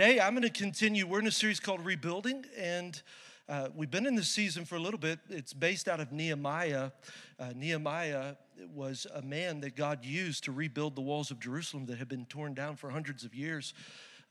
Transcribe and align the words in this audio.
today 0.00 0.18
I'm 0.18 0.32
going 0.32 0.44
to 0.44 0.48
continue. 0.48 1.06
We're 1.06 1.18
in 1.18 1.26
a 1.26 1.30
series 1.30 1.60
called 1.60 1.84
Rebuilding, 1.84 2.46
and 2.56 3.02
uh, 3.50 3.68
we've 3.74 3.90
been 3.90 4.06
in 4.06 4.14
this 4.14 4.30
season 4.30 4.64
for 4.64 4.76
a 4.76 4.78
little 4.78 4.98
bit. 4.98 5.18
It's 5.28 5.52
based 5.52 5.88
out 5.88 6.00
of 6.00 6.10
Nehemiah. 6.10 6.92
Uh, 7.38 7.52
Nehemiah 7.54 8.36
was 8.74 9.06
a 9.14 9.20
man 9.20 9.60
that 9.60 9.76
God 9.76 10.02
used 10.02 10.44
to 10.44 10.52
rebuild 10.52 10.96
the 10.96 11.02
walls 11.02 11.30
of 11.30 11.38
Jerusalem 11.38 11.84
that 11.84 11.98
had 11.98 12.08
been 12.08 12.24
torn 12.24 12.54
down 12.54 12.76
for 12.76 12.88
hundreds 12.88 13.24
of 13.24 13.34
years. 13.34 13.74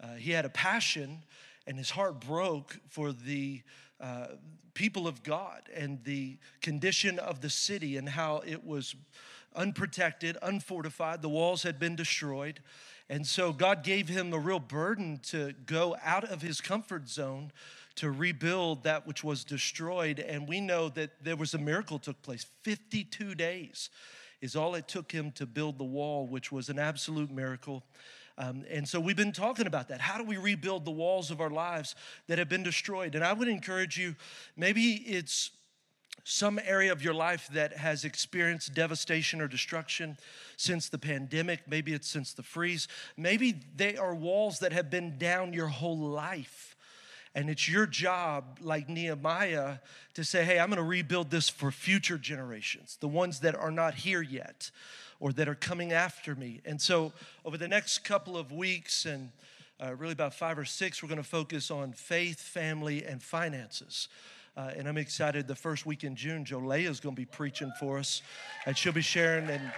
Uh, 0.02 0.16
he 0.16 0.32
had 0.32 0.43
a 0.43 0.50
passion, 0.50 1.21
and 1.68 1.77
his 1.77 1.91
heart 1.91 2.20
broke 2.20 2.79
for 2.88 3.11
the 3.11 3.61
uh, 4.01 4.29
people 4.73 5.07
of 5.07 5.21
God 5.21 5.70
and 5.75 6.04
the 6.04 6.39
condition 6.63 7.20
of 7.20 7.41
the 7.41 7.49
city 7.51 7.95
and 7.95 8.09
how 8.09 8.41
it 8.43 8.65
was 8.65 8.95
unprotected, 9.55 10.36
unfortified. 10.41 11.22
The 11.22 11.30
walls 11.30 11.62
had 11.62 11.77
been 11.77 11.95
destroyed. 11.95 12.59
And 13.09 13.26
so 13.26 13.52
God 13.52 13.84
gave 13.84 14.08
him 14.08 14.34
a 14.34 14.40
real 14.40 14.59
burden 14.59 15.20
to 15.23 15.54
go 15.66 15.98
out 16.04 16.23
of 16.23 16.41
his 16.41 16.62
comfort 16.62 17.09
zone 17.09 17.52
to 17.95 18.12
rebuild 18.12 18.84
that 18.84 19.08
which 19.08 19.23
was 19.23 19.44
destroyed. 19.44 20.20
And 20.20 20.48
we 20.48 20.62
know 20.62 20.90
that 20.90 21.23
there 21.23 21.36
was 21.36 21.53
a 21.53 21.58
miracle 21.58 21.98
took 21.98 22.22
place. 22.22 22.45
52 22.64 23.36
days 23.36 23.90
is 24.41 24.55
all 24.55 24.76
it 24.76 24.88
took 24.88 25.12
him 25.12 25.31
to 25.31 25.45
build 25.45 25.77
the 25.77 25.84
wall, 25.84 26.27
which 26.27 26.52
was 26.52 26.70
an 26.70 26.80
absolute 26.80 27.31
miracle. 27.31 27.84
Um, 28.38 28.64
and 28.70 28.88
so 28.88 29.02
we've 29.02 29.17
been 29.17 29.34
talking 29.34 29.67
about 29.67 29.89
that. 29.89 30.00
How 30.00 30.17
do 30.17 30.23
we 30.23 30.38
rebuild 30.38 30.86
the 30.86 30.91
walls 30.91 31.30
of 31.30 31.41
our 31.41 31.50
lives 31.50 31.95
that 32.28 32.38
have 32.38 32.48
been 32.48 32.64
destroyed? 32.64 33.16
And 33.16 33.23
I 33.23 33.34
would 33.34 33.50
encourage 33.50 33.98
you, 33.98 34.16
maybe 34.55 34.94
it's 34.94 35.52
some 36.23 36.59
area 36.64 36.91
of 36.91 37.04
your 37.04 37.14
life 37.14 37.50
that 37.54 37.78
has 37.78 38.04
experienced 38.04 38.73
devastation 38.73 39.41
or 39.41 39.48
destruction 39.48 40.18
since 40.58 40.90
the 40.90 40.98
pandemic, 40.98 41.62
maybe 41.68 41.94
it's 41.94 42.08
since 42.08 42.34
the 42.34 42.44
freeze, 42.44 42.88
maybe 43.17 43.56
they 43.76 43.98
are 43.98 44.14
walls 44.14 44.59
that 44.59 44.73
have 44.73 44.89
been 44.89 45.17
down 45.17 45.53
your 45.53 45.67
whole 45.67 45.98
life. 45.98 46.76
And 47.36 47.50
it's 47.50 47.70
your 47.70 47.86
job, 47.86 48.58
like 48.59 48.89
Nehemiah, 48.89 49.78
to 50.16 50.23
say, 50.23 50.44
hey, 50.44 50.59
I'm 50.59 50.70
gonna 50.70 50.84
rebuild 50.84 51.30
this 51.30 51.48
for 51.48 51.72
future 51.72 52.17
generations, 52.17 52.98
the 53.00 53.08
ones 53.08 53.39
that 53.42 53.56
are 53.56 53.72
not 53.72 53.95
here 53.95 54.22
yet 54.22 54.72
or 55.20 55.31
that 55.33 55.48
are 55.48 55.56
coming 55.56 55.92
after 55.92 56.33
me. 56.36 56.61
And 56.66 56.81
so, 56.81 57.14
over 57.45 57.58
the 57.58 57.67
next 57.67 58.00
couple 58.00 58.38
of 58.38 58.52
weeks, 58.52 59.06
and 59.06 59.31
uh, 59.80 59.95
really 59.95 60.14
about 60.14 60.33
five 60.33 60.58
or 60.58 60.66
six, 60.66 61.04
we're 61.04 61.09
gonna 61.09 61.23
focus 61.23 61.70
on 61.70 61.94
faith, 61.94 62.39
family, 62.39 63.06
and 63.06 63.22
finances. 63.22 64.08
Uh, 64.59 64.71
and 64.75 64.89
I'm 64.89 64.97
excited. 64.97 65.47
The 65.47 65.55
first 65.55 65.85
week 65.85 66.03
in 66.03 66.17
June, 66.17 66.43
Jolea 66.43 66.89
is 66.89 66.99
going 66.99 67.15
to 67.15 67.19
be 67.19 67.25
preaching 67.25 67.71
for 67.79 67.97
us, 67.97 68.21
and 68.65 68.77
she'll 68.77 68.91
be 68.91 68.99
sharing. 68.99 69.49
And 69.49 69.71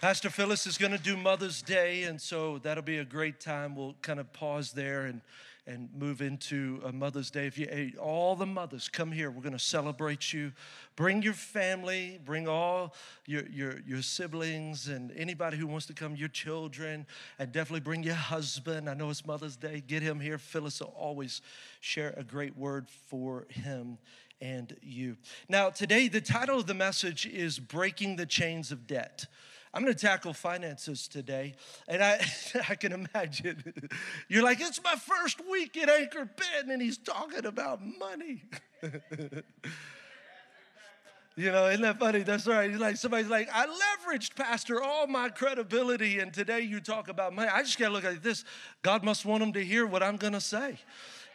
Pastor 0.00 0.30
Phyllis 0.30 0.66
is 0.66 0.76
going 0.76 0.90
to 0.90 0.98
do 0.98 1.16
Mother's 1.16 1.62
Day, 1.62 2.02
and 2.02 2.20
so 2.20 2.58
that'll 2.58 2.82
be 2.82 2.98
a 2.98 3.04
great 3.04 3.38
time. 3.38 3.76
We'll 3.76 3.94
kind 4.02 4.18
of 4.18 4.32
pause 4.32 4.72
there 4.72 5.02
and 5.02 5.20
and 5.68 5.90
move 5.94 6.22
into 6.22 6.80
a 6.82 6.92
Mother's 6.92 7.30
Day. 7.30 7.46
If 7.46 7.58
you, 7.58 7.92
all 8.00 8.34
the 8.34 8.46
mothers, 8.46 8.88
come 8.88 9.12
here. 9.12 9.30
We're 9.30 9.42
going 9.42 9.52
to 9.52 9.58
celebrate 9.58 10.32
you. 10.32 10.52
Bring 10.96 11.22
your 11.22 11.34
family, 11.34 12.18
bring 12.24 12.48
all 12.48 12.94
your, 13.26 13.46
your, 13.48 13.80
your 13.86 14.00
siblings 14.00 14.88
and 14.88 15.12
anybody 15.14 15.58
who 15.58 15.66
wants 15.66 15.84
to 15.86 15.92
come, 15.92 16.16
your 16.16 16.30
children, 16.30 17.06
and 17.38 17.52
definitely 17.52 17.80
bring 17.80 18.02
your 18.02 18.14
husband. 18.14 18.88
I 18.88 18.94
know 18.94 19.10
it's 19.10 19.26
Mother's 19.26 19.56
Day. 19.56 19.82
Get 19.86 20.02
him 20.02 20.18
here. 20.18 20.38
Phyllis 20.38 20.80
will 20.80 20.94
always 20.96 21.42
share 21.80 22.14
a 22.16 22.24
great 22.24 22.56
word 22.56 22.88
for 23.08 23.46
him 23.50 23.98
and 24.40 24.74
you. 24.82 25.16
Now, 25.50 25.68
today, 25.68 26.08
the 26.08 26.22
title 26.22 26.58
of 26.58 26.66
the 26.66 26.74
message 26.74 27.26
is 27.26 27.58
Breaking 27.58 28.16
the 28.16 28.26
Chains 28.26 28.72
of 28.72 28.86
Debt. 28.86 29.26
I'm 29.74 29.82
going 29.82 29.94
to 29.94 30.00
tackle 30.00 30.32
finances 30.32 31.08
today. 31.08 31.54
And 31.86 32.02
I, 32.02 32.20
I 32.68 32.74
can 32.74 32.92
imagine 32.92 33.62
you're 34.28 34.42
like, 34.42 34.60
it's 34.60 34.82
my 34.82 34.94
first 34.94 35.40
week 35.48 35.76
at 35.76 35.88
Anchor 35.88 36.24
Bend, 36.24 36.70
and 36.70 36.80
he's 36.80 36.98
talking 36.98 37.46
about 37.46 37.80
money. 37.84 38.44
You 41.38 41.52
know, 41.52 41.68
isn't 41.68 41.82
that 41.82 42.00
funny? 42.00 42.24
That's 42.24 42.48
right. 42.48 42.68
He's 42.68 42.80
like, 42.80 42.96
somebody's 42.96 43.30
like, 43.30 43.48
I 43.54 43.66
leveraged, 43.66 44.34
Pastor, 44.34 44.82
all 44.82 45.06
my 45.06 45.28
credibility, 45.28 46.18
and 46.18 46.34
today 46.34 46.62
you 46.62 46.80
talk 46.80 47.06
about 47.06 47.32
money. 47.32 47.48
I 47.48 47.62
just 47.62 47.78
got 47.78 47.86
to 47.86 47.92
look 47.92 48.04
at 48.04 48.24
this. 48.24 48.44
God 48.82 49.04
must 49.04 49.24
want 49.24 49.38
them 49.38 49.52
to 49.52 49.64
hear 49.64 49.86
what 49.86 50.02
I'm 50.02 50.16
going 50.16 50.32
to 50.32 50.40
say. 50.40 50.80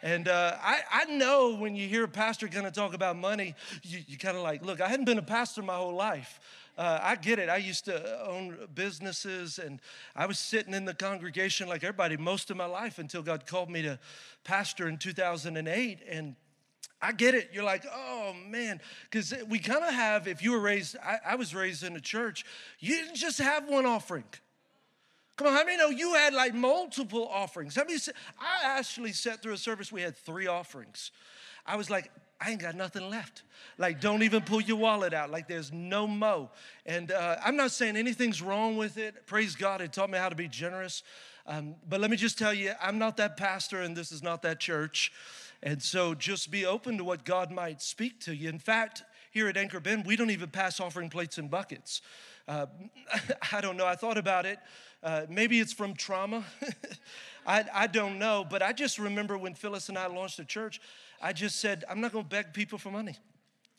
And 0.02 0.28
uh, 0.28 0.58
I, 0.62 0.80
I 0.92 1.04
know 1.06 1.54
when 1.54 1.74
you 1.74 1.88
hear 1.88 2.04
a 2.04 2.08
pastor 2.08 2.48
going 2.48 2.66
to 2.66 2.70
talk 2.70 2.92
about 2.92 3.16
money, 3.16 3.54
you, 3.82 4.00
you 4.06 4.18
kind 4.18 4.36
of 4.36 4.42
like, 4.42 4.62
look, 4.62 4.82
I 4.82 4.88
hadn't 4.88 5.06
been 5.06 5.16
a 5.16 5.22
pastor 5.22 5.62
my 5.62 5.76
whole 5.76 5.94
life. 5.94 6.38
Uh, 6.76 6.98
I 7.00 7.16
get 7.16 7.38
it. 7.38 7.48
I 7.48 7.58
used 7.58 7.84
to 7.84 8.26
own 8.26 8.56
businesses 8.74 9.58
and 9.58 9.80
I 10.16 10.26
was 10.26 10.38
sitting 10.38 10.74
in 10.74 10.84
the 10.84 10.94
congregation 10.94 11.68
like 11.68 11.84
everybody 11.84 12.16
most 12.16 12.50
of 12.50 12.56
my 12.56 12.66
life 12.66 12.98
until 12.98 13.22
God 13.22 13.46
called 13.46 13.70
me 13.70 13.82
to 13.82 13.98
pastor 14.42 14.88
in 14.88 14.98
2008. 14.98 16.00
And 16.08 16.34
I 17.00 17.12
get 17.12 17.34
it. 17.34 17.50
You're 17.52 17.64
like, 17.64 17.84
oh 17.92 18.34
man, 18.48 18.80
because 19.08 19.32
we 19.48 19.60
kind 19.60 19.84
of 19.84 19.94
have, 19.94 20.26
if 20.26 20.42
you 20.42 20.50
were 20.50 20.60
raised, 20.60 20.96
I, 21.04 21.18
I, 21.24 21.34
was 21.36 21.54
raised 21.54 21.84
in 21.84 21.94
a 21.94 22.00
church, 22.00 22.44
you 22.80 22.96
didn't 22.96 23.16
just 23.16 23.38
have 23.38 23.68
one 23.68 23.86
offering. 23.86 24.24
Come 25.36 25.48
on, 25.48 25.52
how 25.52 25.64
many 25.64 25.76
know 25.76 25.90
you 25.90 26.14
had 26.14 26.32
like 26.32 26.54
multiple 26.54 27.28
offerings? 27.28 27.76
How 27.76 27.84
many, 27.84 27.98
I 28.40 28.78
actually 28.78 29.12
sat 29.12 29.42
through 29.42 29.52
a 29.52 29.58
service, 29.58 29.92
we 29.92 30.00
had 30.00 30.16
three 30.16 30.46
offerings. 30.46 31.10
I 31.66 31.76
was 31.76 31.90
like, 31.90 32.10
I 32.44 32.50
ain't 32.50 32.60
got 32.60 32.74
nothing 32.74 33.08
left. 33.08 33.42
Like, 33.78 34.00
don't 34.00 34.22
even 34.22 34.42
pull 34.42 34.60
your 34.60 34.76
wallet 34.76 35.14
out. 35.14 35.30
Like, 35.30 35.48
there's 35.48 35.72
no 35.72 36.06
mo. 36.06 36.50
And 36.84 37.10
uh, 37.10 37.36
I'm 37.44 37.56
not 37.56 37.70
saying 37.70 37.96
anything's 37.96 38.42
wrong 38.42 38.76
with 38.76 38.98
it. 38.98 39.26
Praise 39.26 39.56
God, 39.56 39.80
it 39.80 39.92
taught 39.92 40.10
me 40.10 40.18
how 40.18 40.28
to 40.28 40.36
be 40.36 40.48
generous. 40.48 41.02
Um, 41.46 41.76
but 41.88 42.00
let 42.00 42.10
me 42.10 42.16
just 42.16 42.38
tell 42.38 42.52
you, 42.52 42.72
I'm 42.80 42.98
not 42.98 43.16
that 43.16 43.36
pastor, 43.36 43.80
and 43.80 43.96
this 43.96 44.12
is 44.12 44.22
not 44.22 44.42
that 44.42 44.60
church. 44.60 45.12
And 45.62 45.82
so 45.82 46.14
just 46.14 46.50
be 46.50 46.66
open 46.66 46.98
to 46.98 47.04
what 47.04 47.24
God 47.24 47.50
might 47.50 47.80
speak 47.80 48.20
to 48.20 48.34
you. 48.34 48.48
In 48.48 48.58
fact, 48.58 49.02
here 49.30 49.48
at 49.48 49.56
Anchor 49.56 49.80
Bend, 49.80 50.04
we 50.06 50.14
don't 50.14 50.30
even 50.30 50.50
pass 50.50 50.78
offering 50.78 51.08
plates 51.08 51.38
and 51.38 51.50
buckets. 51.50 52.02
Uh, 52.46 52.66
I 53.52 53.60
don't 53.60 53.76
know. 53.76 53.86
I 53.86 53.96
thought 53.96 54.18
about 54.18 54.46
it. 54.46 54.58
Uh, 55.02 55.26
maybe 55.28 55.60
it's 55.60 55.72
from 55.72 55.94
trauma. 55.94 56.44
I, 57.46 57.64
I 57.72 57.86
don't 57.86 58.18
know. 58.18 58.46
But 58.48 58.62
I 58.62 58.72
just 58.72 58.98
remember 58.98 59.36
when 59.36 59.54
Phyllis 59.54 59.88
and 59.88 59.98
I 59.98 60.06
launched 60.06 60.36
the 60.36 60.44
church, 60.44 60.80
I 61.24 61.32
just 61.32 61.58
said, 61.58 61.84
I'm 61.88 62.02
not 62.02 62.12
going 62.12 62.24
to 62.24 62.28
beg 62.28 62.52
people 62.52 62.76
for 62.78 62.90
money. 62.90 63.16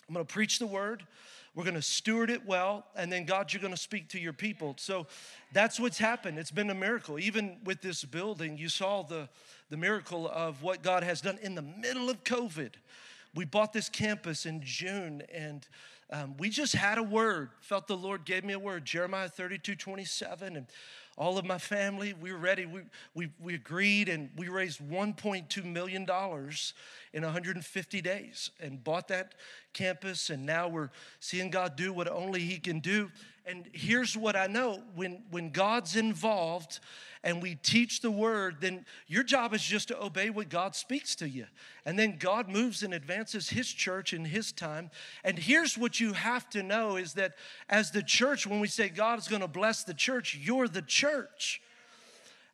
I'm 0.10 0.16
going 0.16 0.26
to 0.26 0.34
preach 0.34 0.58
the 0.58 0.66
word. 0.66 1.06
We're 1.54 1.64
going 1.64 1.76
to 1.76 1.82
steward 1.82 2.32
it 2.32 2.44
well, 2.44 2.88
and 2.96 3.12
then 3.12 3.24
God, 3.24 3.54
you're 3.54 3.62
going 3.62 3.74
to 3.74 3.80
speak 3.80 4.10
to 4.10 4.20
your 4.20 4.34
people. 4.34 4.74
So 4.80 5.06
that's 5.54 5.80
what's 5.80 6.00
happened. 6.00 6.40
It's 6.40 6.50
been 6.50 6.72
a 6.72 6.76
miracle. 6.76 7.20
Even 7.20 7.58
with 7.64 7.82
this 7.82 8.04
building, 8.04 8.58
you 8.58 8.68
saw 8.68 9.04
the, 9.04 9.30
the 9.70 9.78
miracle 9.78 10.28
of 10.28 10.64
what 10.64 10.82
God 10.82 11.04
has 11.04 11.22
done 11.22 11.38
in 11.40 11.54
the 11.54 11.62
middle 11.62 12.10
of 12.10 12.24
COVID. 12.24 12.72
We 13.36 13.46
bought 13.46 13.74
this 13.74 13.90
campus 13.90 14.48
in 14.48 14.62
June, 14.64 15.22
and 15.32 15.68
um, 16.12 16.36
we 16.38 16.50
just 16.50 16.74
had 16.74 16.98
a 16.98 17.04
word. 17.04 17.50
Felt 17.62 17.88
the 17.88 17.96
Lord 17.96 18.26
gave 18.26 18.44
me 18.44 18.54
a 18.54 18.60
word, 18.60 18.86
Jeremiah 18.86 19.30
32 19.30 19.76
27. 19.76 20.56
And 20.56 20.68
all 21.18 21.38
of 21.38 21.46
my 21.46 21.58
family, 21.58 22.14
we 22.14 22.34
were 22.34 22.38
ready. 22.38 22.66
We, 22.66 22.82
we, 23.14 23.30
we 23.40 23.56
agreed 23.56 24.10
and 24.10 24.30
we 24.36 24.50
raised 24.50 24.82
$1.2 24.82 25.64
million 25.64 26.06
in 27.16 27.24
150 27.24 28.02
days 28.02 28.52
and 28.60 28.84
bought 28.84 29.08
that 29.08 29.36
campus. 29.74 30.30
And 30.30 30.46
now 30.46 30.68
we're 30.68 30.90
seeing 31.22 31.50
God 31.50 31.78
do 31.78 31.94
what 31.94 32.12
only 32.12 32.42
He 32.42 32.60
can 32.60 32.82
do. 32.82 33.10
And 33.46 33.70
here's 33.72 34.18
what 34.18 34.36
I 34.36 34.48
know 34.48 34.82
when, 34.96 35.24
when 35.32 35.52
God's 35.52 35.96
involved 35.96 36.80
and 37.24 37.42
we 37.42 37.56
teach 37.56 38.02
the 38.02 38.12
word, 38.12 38.58
then 38.60 38.86
your 39.08 39.24
job 39.24 39.54
is 39.54 39.64
just 39.64 39.88
to 39.88 40.04
obey 40.04 40.30
what 40.30 40.50
God 40.50 40.76
speaks 40.76 41.16
to 41.16 41.30
you. 41.30 41.46
And 41.86 41.98
then 41.98 42.18
God 42.20 42.50
moves 42.50 42.84
and 42.84 42.94
advances 42.94 43.50
his 43.50 43.72
church 43.72 44.12
in 44.12 44.26
his 44.26 44.52
time. 44.52 44.92
And 45.24 45.40
here's 45.40 45.78
what 45.78 46.02
you 46.02 46.14
have 46.14 46.50
to 46.50 46.64
know 46.64 46.98
is 46.98 47.14
that 47.14 47.36
as 47.70 47.92
the 47.92 48.04
church, 48.04 48.46
when 48.46 48.60
we 48.60 48.68
say 48.68 48.90
God 48.90 49.20
is 49.20 49.28
going 49.30 49.42
to 49.42 49.48
bless 49.48 49.86
the 49.86 49.94
church, 49.94 50.38
you're 50.42 50.68
the 50.68 50.82
church. 50.82 51.62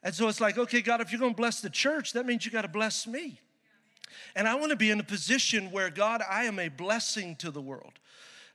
And 0.03 0.13
so 0.13 0.27
it's 0.27 0.39
like, 0.41 0.57
okay, 0.57 0.81
God, 0.81 1.01
if 1.01 1.11
you're 1.11 1.19
going 1.19 1.33
to 1.33 1.37
bless 1.37 1.61
the 1.61 1.69
church, 1.69 2.13
that 2.13 2.27
means 2.27 2.45
you 2.45 2.51
got 2.51 2.61
to 2.61 2.67
bless 2.67 3.07
me. 3.07 3.39
And 4.35 4.47
I 4.47 4.55
want 4.55 4.71
to 4.71 4.75
be 4.75 4.91
in 4.91 4.99
a 4.99 5.03
position 5.03 5.71
where, 5.71 5.89
God, 5.89 6.21
I 6.29 6.45
am 6.45 6.59
a 6.59 6.69
blessing 6.69 7.35
to 7.37 7.51
the 7.51 7.61
world. 7.61 7.93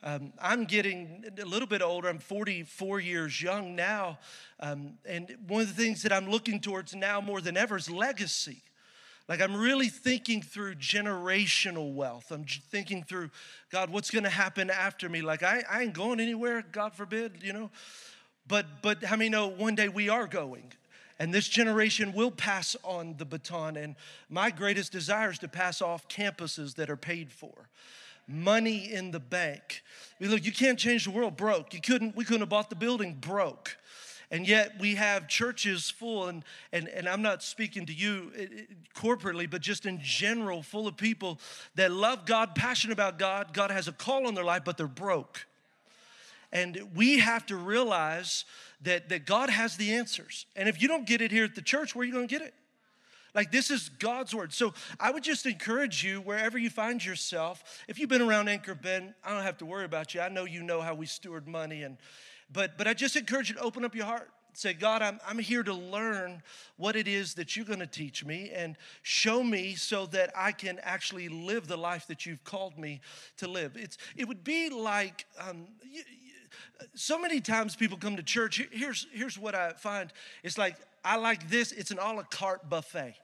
Um, 0.03 0.33
I'm 0.41 0.65
getting 0.65 1.25
a 1.41 1.45
little 1.45 1.67
bit 1.67 1.83
older. 1.83 2.09
I'm 2.09 2.19
44 2.19 3.01
years 3.01 3.41
young 3.43 3.75
now. 3.75 4.19
Um, 4.61 4.99
and 5.05 5.37
one 5.49 5.63
of 5.63 5.69
the 5.69 5.83
things 5.83 6.03
that 6.03 6.13
I'm 6.13 6.29
looking 6.29 6.61
towards 6.61 6.95
now 6.95 7.21
more 7.21 7.41
than 7.41 7.57
ever 7.57 7.77
is 7.77 7.91
legacy. 7.91 8.63
Like 9.29 9.41
I'm 9.41 9.57
really 9.57 9.89
thinking 9.89 10.43
through 10.43 10.77
generational 10.77 11.93
wealth. 11.93 12.31
I'm 12.31 12.45
thinking 12.45 13.03
through, 13.03 13.31
God, 13.71 13.91
what's 13.91 14.11
going 14.11 14.23
to 14.23 14.31
happen 14.31 14.71
after 14.71 15.09
me? 15.09 15.23
Like 15.23 15.43
I, 15.43 15.65
I 15.69 15.83
ain't 15.83 15.95
going 15.95 16.21
anywhere, 16.21 16.65
God 16.71 16.95
forbid, 16.95 17.43
you 17.43 17.53
know. 17.53 17.71
But 18.47 18.67
but 18.83 19.03
how 19.03 19.17
many 19.17 19.31
know 19.31 19.49
one 19.49 19.75
day 19.75 19.89
we 19.89 20.09
are 20.09 20.29
going? 20.29 20.73
And 21.19 21.33
this 21.33 21.49
generation 21.49 22.13
will 22.13 22.31
pass 22.31 22.77
on 22.83 23.15
the 23.19 23.25
baton. 23.25 23.77
And 23.77 23.97
my 24.29 24.51
greatest 24.51 24.93
desire 24.93 25.31
is 25.31 25.39
to 25.41 25.49
pass 25.49 25.81
off 25.81 26.09
campuses 26.09 26.75
that 26.75 26.91
are 26.91 26.97
paid 26.97 27.33
for 27.33 27.69
money 28.29 28.93
in 28.93 29.13
the 29.13 29.21
bank. 29.21 29.83
I 30.19 30.25
mean, 30.25 30.33
look, 30.33 30.45
you 30.45 30.53
can't 30.53 30.79
change 30.79 31.05
the 31.05 31.11
world 31.11 31.37
broke. 31.37 31.73
You 31.73 31.81
couldn't, 31.81 32.17
we 32.17 32.25
couldn't 32.25 32.41
have 32.41 32.49
bought 32.49 32.71
the 32.71 32.77
building 32.77 33.15
broke. 33.15 33.77
And 34.31 34.49
yet 34.49 34.75
we 34.81 34.97
have 34.97 35.29
churches 35.29 35.89
full, 35.89 36.27
and, 36.27 36.45
and, 36.73 36.89
and 36.89 37.09
I'm 37.09 37.23
not 37.23 37.45
speaking 37.45 37.87
to 37.87 37.93
you 37.93 38.33
eh, 38.37 38.43
eh, 38.43 38.63
corporately, 38.97 39.49
but 39.49 39.63
just 39.63 39.87
in 39.87 40.01
general, 40.03 40.63
full 40.63 40.89
of 40.89 40.97
people 40.97 41.39
that 41.77 41.93
love 41.93 42.27
God, 42.27 42.57
passionate 42.57 42.93
about 42.93 43.21
God. 43.21 43.53
God 43.53 43.71
has 43.71 43.87
a 43.87 43.93
call 43.93 44.27
on 44.27 44.35
their 44.35 44.43
life, 44.43 44.63
but 44.65 44.77
they're 44.77 44.89
broke. 44.89 45.47
And 46.57 46.81
we 46.95 47.19
have 47.19 47.45
to 47.47 47.57
realize 47.57 48.47
that, 48.81 49.11
that 49.11 49.27
God 49.27 49.51
has 49.51 49.77
the 49.77 49.93
answers. 49.93 50.47
And 50.57 50.71
if 50.71 50.81
you 50.81 50.89
don't 50.89 51.07
get 51.07 51.21
it 51.21 51.31
here 51.31 51.45
at 51.45 51.55
the 51.55 51.61
church, 51.61 51.95
where 51.95 52.03
are 52.03 52.07
you 52.07 52.15
going 52.15 52.27
to 52.27 52.35
get 52.35 52.41
it? 52.41 52.55
Like, 53.35 53.53
this 53.53 53.71
is 53.71 53.91
God's 53.91 54.35
word. 54.35 54.55
So 54.55 54.73
I 54.99 55.11
would 55.11 55.23
just 55.23 55.45
encourage 55.45 56.03
you, 56.03 56.23
wherever 56.23 56.57
you 56.57 56.71
find 56.71 57.05
yourself, 57.05 57.83
if 57.89 57.99
you've 57.99 58.09
been 58.09 58.23
around 58.23 58.49
Anchor 58.49 58.75
Bend, 58.75 59.13
I 59.23 59.35
don't 59.35 59.43
have 59.43 59.59
to 59.59 59.67
worry 59.67 59.85
about 59.85 60.15
you. 60.15 60.23
I 60.23 60.31
know 60.31 60.47
you 60.47 60.63
know 60.63 60.81
how 60.81 60.95
we 60.95 61.05
steward 61.05 61.47
money. 61.47 61.83
And, 61.83 61.99
but, 62.51 62.79
but 62.79 62.89
I 62.89 62.95
just 62.95 63.17
encourage 63.17 63.51
you 63.51 63.57
to 63.57 63.61
open 63.61 63.85
up 63.85 63.95
your 63.95 64.07
heart. 64.07 64.31
Say, 64.55 64.73
God, 64.73 65.03
I'm, 65.03 65.21
I'm 65.29 65.39
here 65.39 65.63
to 65.63 65.75
learn 65.75 66.43
what 66.79 66.97
it 66.97 67.07
is 67.07 67.35
that 67.35 67.55
you're 67.55 67.67
going 67.67 67.81
to 67.81 67.87
teach 67.87 68.25
me 68.25 68.51
and 68.55 68.79
show 69.03 69.43
me 69.43 69.75
so 69.75 70.07
that 70.07 70.33
I 70.35 70.53
can 70.53 70.79
actually 70.83 71.29
live 71.29 71.69
the 71.69 71.77
life 71.77 72.07
that 72.07 72.25
you've 72.25 72.43
called 72.45 72.79
me 72.79 73.03
to 73.37 73.47
live. 73.47 73.77
It's, 73.77 73.99
it 74.17 74.27
would 74.27 74.43
be 74.43 74.71
like, 74.71 75.27
um, 75.39 75.67
you, 75.83 76.01
so 76.95 77.19
many 77.19 77.41
times 77.41 77.77
people 77.77 77.99
come 77.99 78.17
to 78.17 78.23
church. 78.23 78.63
Here's, 78.71 79.07
here's 79.13 79.39
what 79.39 79.55
I 79.55 79.73
find 79.73 80.13
it's 80.43 80.59
like, 80.59 80.77
I 81.05 81.17
like 81.17 81.49
this, 81.49 81.73
it's 81.73 81.91
an 81.91 81.99
a 81.99 82.13
la 82.13 82.23
carte 82.23 82.69
buffet. 82.69 83.15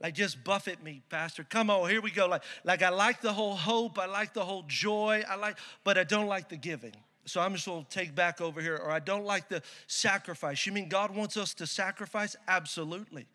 Like, 0.00 0.14
just 0.14 0.44
buffet 0.44 0.82
me, 0.82 1.02
Pastor. 1.08 1.42
Come 1.42 1.70
on, 1.70 1.88
here 1.88 2.02
we 2.02 2.10
go. 2.10 2.26
Like, 2.26 2.42
like 2.64 2.82
I 2.82 2.90
like 2.90 3.22
the 3.22 3.32
whole 3.32 3.54
hope, 3.54 3.98
I 3.98 4.04
like 4.04 4.34
the 4.34 4.44
whole 4.44 4.64
joy, 4.68 5.24
I 5.28 5.36
like, 5.36 5.56
but 5.84 5.96
I 5.96 6.04
don't 6.04 6.26
like 6.26 6.50
the 6.50 6.56
giving. 6.56 6.92
So 7.24 7.40
I'm 7.40 7.54
just 7.54 7.66
gonna 7.66 7.86
take 7.88 8.14
back 8.14 8.40
over 8.40 8.60
here, 8.60 8.76
or 8.76 8.90
I 8.90 9.00
don't 9.00 9.24
like 9.24 9.48
the 9.48 9.62
sacrifice. 9.86 10.64
You 10.66 10.72
mean 10.72 10.88
God 10.88 11.14
wants 11.14 11.36
us 11.36 11.54
to 11.54 11.66
sacrifice? 11.66 12.36
Absolutely. 12.46 13.26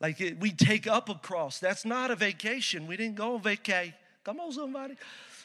Like 0.00 0.20
it, 0.20 0.38
we 0.38 0.50
take 0.50 0.86
up 0.86 1.08
a 1.08 1.14
cross. 1.14 1.58
That's 1.58 1.84
not 1.84 2.10
a 2.10 2.16
vacation. 2.16 2.86
We 2.86 2.96
didn't 2.96 3.14
go 3.14 3.34
on 3.34 3.42
vacay. 3.42 3.94
Come 4.24 4.40
on, 4.40 4.52
somebody. 4.52 4.96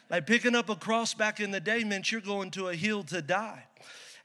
Like 0.10 0.26
picking 0.26 0.56
up 0.56 0.70
a 0.70 0.76
cross 0.76 1.14
back 1.14 1.40
in 1.40 1.52
the 1.52 1.60
day 1.60 1.84
meant 1.84 2.12
you're 2.12 2.22
going 2.22 2.52
to 2.52 2.70
a 2.70 2.76
hill 2.76 3.04
to 3.04 3.22
die. 3.22 3.64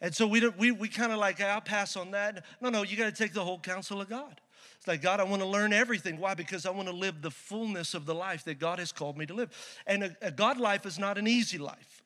And 0.01 0.15
so 0.15 0.27
we 0.27 0.41
don't, 0.41 0.57
we, 0.59 0.71
we 0.71 0.89
kind 0.89 1.13
of 1.13 1.19
like, 1.19 1.41
I'll 1.41 1.61
pass 1.61 1.97
on 1.97 2.11
that. 2.13 2.45
No, 2.61 2.69
no, 2.69 2.83
you 2.83 2.97
got 2.97 3.15
to 3.15 3.23
take 3.23 3.33
the 3.33 3.45
whole 3.45 3.59
counsel 3.59 4.01
of 4.01 4.09
God. 4.09 4.41
It's 4.77 4.87
like, 4.87 5.01
God, 5.01 5.19
I 5.19 5.25
want 5.25 5.41
to 5.41 5.49
learn 5.49 5.73
everything. 5.73 6.19
Why? 6.19 6.35
Because 6.35 6.67
I 6.67 6.71
want 6.71 6.89
to 6.89 6.95
live 6.95 7.23
the 7.23 7.31
fullness 7.31 7.95
of 7.95 8.05
the 8.05 8.15
life 8.15 8.45
that 8.45 8.59
God 8.59 8.79
has 8.79 8.93
called 8.93 9.17
me 9.17 9.25
to 9.27 9.35
live. 9.35 9.51
And 9.87 10.05
a, 10.05 10.17
a 10.21 10.31
God 10.31 10.59
life 10.59 10.85
is 10.85 10.99
not 10.99 11.17
an 11.17 11.27
easy 11.27 11.57
life. 11.57 12.04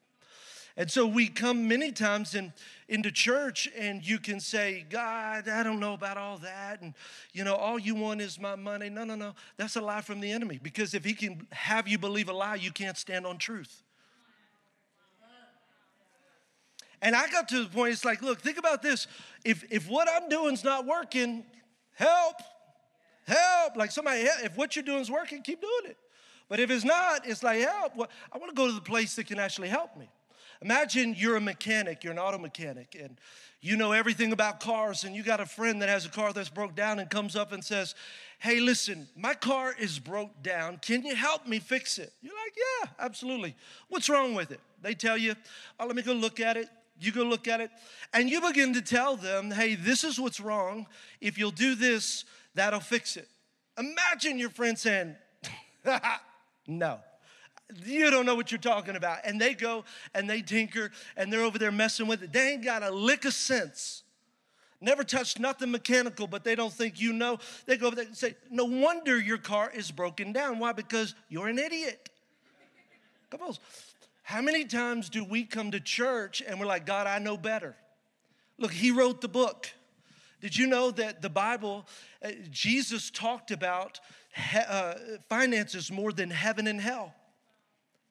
And 0.79 0.89
so 0.89 1.09
we 1.09 1.27
come 1.27 1.67
many 1.67 1.91
times 1.91 2.37
in, 2.37 2.53
into 2.89 3.11
church 3.11 3.69
and 3.77 4.07
you 4.07 4.21
can 4.21 4.39
say, 4.39 4.87
God, 4.89 5.49
I 5.49 5.65
don't 5.65 5.81
know 5.81 5.93
about 5.93 6.17
all 6.17 6.39
that. 6.39 6.81
And, 6.81 6.95
you 7.33 7.43
know, 7.43 7.57
all 7.57 7.81
you 7.81 7.97
want 7.97 8.21
is 8.21 8.39
my 8.39 8.55
money. 8.55 8.89
No, 8.89 9.03
no, 9.03 9.17
no. 9.17 9.35
That's 9.57 9.75
a 9.75 9.81
lie 9.81 10.03
from 10.03 10.21
the 10.21 10.31
enemy 10.31 10.61
because 10.63 10.95
if 10.95 11.05
he 11.05 11.15
can 11.15 11.49
have 11.51 11.89
you 11.89 11.99
believe 11.99 12.29
a 12.29 12.33
lie, 12.33 12.55
you 12.55 12.71
can't 12.71 12.97
stand 12.97 13.27
on 13.27 13.39
truth. 13.39 13.83
And 17.03 17.17
I 17.17 17.29
got 17.29 17.49
to 17.49 17.65
the 17.65 17.69
point, 17.69 17.93
it's 17.93 18.05
like, 18.05 18.23
look, 18.23 18.41
think 18.41 18.57
about 18.57 18.81
this. 18.81 19.09
If, 19.45 19.65
if 19.73 19.89
what 19.89 20.09
I'm 20.09 20.29
doing 20.29 20.55
is 20.55 20.63
not 20.63 20.87
working, 20.87 21.45
help, 21.95 22.37
help. 23.27 23.77
Like 23.77 23.91
somebody, 23.91 24.21
if 24.21 24.57
what 24.57 24.77
you're 24.77 24.85
doing 24.85 25.01
is 25.01 25.11
working, 25.11 25.43
keep 25.43 25.61
doing 25.61 25.87
it. 25.87 25.97
But 26.49 26.61
if 26.61 26.71
it's 26.71 26.85
not, 26.85 27.27
it's 27.27 27.43
like, 27.43 27.63
help. 27.63 27.97
Well, 27.97 28.09
I 28.33 28.39
want 28.39 28.51
to 28.51 28.55
go 28.55 28.69
to 28.69 28.73
the 28.73 28.81
place 28.81 29.17
that 29.17 29.27
can 29.27 29.41
actually 29.41 29.69
help 29.69 29.97
me. 29.97 30.09
Imagine 30.61 31.15
you're 31.17 31.37
a 31.37 31.41
mechanic, 31.41 32.03
you're 32.03 32.13
an 32.13 32.19
auto 32.19 32.39
mechanic, 32.39 32.97
and 33.01 33.19
you 33.61 33.77
know 33.77 33.93
everything 33.93 34.33
about 34.33 34.61
cars, 34.61 35.05
and 35.05 35.15
you 35.15 35.23
got 35.23 35.41
a 35.41 35.47
friend 35.47 35.83
that 35.83 35.89
has 35.89 36.05
a 36.05 36.09
car 36.09 36.33
that's 36.33 36.49
broke 36.49 36.75
down 36.75 36.99
and 36.99 37.09
comes 37.11 37.37
up 37.37 37.53
and 37.53 37.65
says, 37.65 37.95
Hey, 38.41 38.61
listen, 38.61 39.09
my 39.17 39.35
car 39.35 39.75
is 39.79 39.99
broke 39.99 40.43
down. 40.43 40.79
Can 40.79 41.05
you 41.05 41.17
help 41.17 41.47
me 41.47 41.59
fix 41.59 41.99
it? 41.99 42.13
You're 42.23 42.35
like, 42.35 42.57
Yeah, 42.57 42.91
absolutely. 43.01 43.57
What's 43.89 44.09
wrong 44.09 44.35
with 44.35 44.53
it? 44.53 44.61
They 44.83 44.95
tell 44.95 45.17
you, 45.17 45.35
Oh, 45.79 45.87
let 45.87 45.97
me 45.97 46.03
go 46.03 46.13
look 46.13 46.41
at 46.41 46.57
it. 46.57 46.69
You 47.01 47.13
go 47.13 47.23
look 47.23 47.47
at 47.47 47.61
it, 47.61 47.71
and 48.13 48.29
you 48.29 48.41
begin 48.41 48.75
to 48.75 48.83
tell 48.83 49.17
them, 49.17 49.51
Hey, 49.51 49.75
this 49.75 50.05
is 50.05 50.19
what's 50.19 50.41
wrong. 50.41 50.87
If 51.21 51.39
you'll 51.39 51.51
do 51.51 51.75
this, 51.75 52.25
that'll 52.55 52.81
fix 52.81 53.17
it. 53.17 53.29
Imagine 53.77 54.39
your 54.39 54.51
friend 54.51 54.79
saying, 54.79 55.15
No 56.67 56.99
you 57.85 58.11
don't 58.11 58.27
know 58.27 58.35
what 58.35 58.51
you're 58.51 58.59
talking 58.59 58.97
about. 58.97 59.21
And 59.25 59.41
they 59.41 59.55
go 59.55 59.85
and 60.15 60.29
they 60.29 60.43
tinker 60.43 60.91
and 61.17 61.33
they're 61.33 61.43
over 61.43 61.59
there 61.59 61.73
messing 61.73 62.07
with 62.07 62.23
it. 62.23 62.33
They 62.33 62.53
ain't 62.53 62.65
got 62.65 62.83
a 62.83 62.91
lick 62.91 63.25
of 63.25 63.35
sense. 63.35 64.03
Never 64.81 65.03
touched 65.03 65.41
nothing 65.41 65.71
mechanical, 65.71 66.27
but 66.27 66.45
they 66.45 66.55
don't 66.55 66.73
think 66.73 67.01
you 67.01 67.13
know. 67.13 67.39
They 67.67 67.77
go 67.77 67.89
over 67.89 67.97
there 67.97 68.07
and 68.07 68.17
say, 68.17 68.37
No 68.51 68.65
wonder 68.65 69.19
your 69.19 69.39
car 69.39 69.71
is 69.75 69.91
broken 69.91 70.33
down. 70.33 70.61
Why? 70.61 70.73
Because 70.73 71.15
you're 71.29 71.49
an 71.49 71.59
idiot. 71.59 72.11
Come 73.31 73.43
on. 73.43 73.55
How 74.23 74.41
many 74.41 74.65
times 74.65 75.09
do 75.09 75.25
we 75.25 75.45
come 75.45 75.73
to 75.73 75.81
church 75.81 76.43
and 76.47 76.61
we're 76.61 76.67
like, 76.67 76.87
God, 76.87 77.07
I 77.07 77.19
know 77.19 77.37
better? 77.37 77.75
Look, 78.57 78.73
He 78.73 78.91
wrote 78.91 79.21
the 79.21 79.29
book. 79.29 79.69
Did 80.41 80.57
you 80.57 80.69
know 80.69 80.93
that 80.93 81.23
the 81.23 81.29
Bible, 81.29 81.87
uh, 82.23 82.31
Jesus 82.51 83.11
talked 83.11 83.51
about 83.51 83.99
uh, 84.55 84.95
finances 85.29 85.91
more 85.91 86.13
than 86.13 86.31
heaven 86.31 86.69
and 86.69 86.81
hell? 86.81 87.15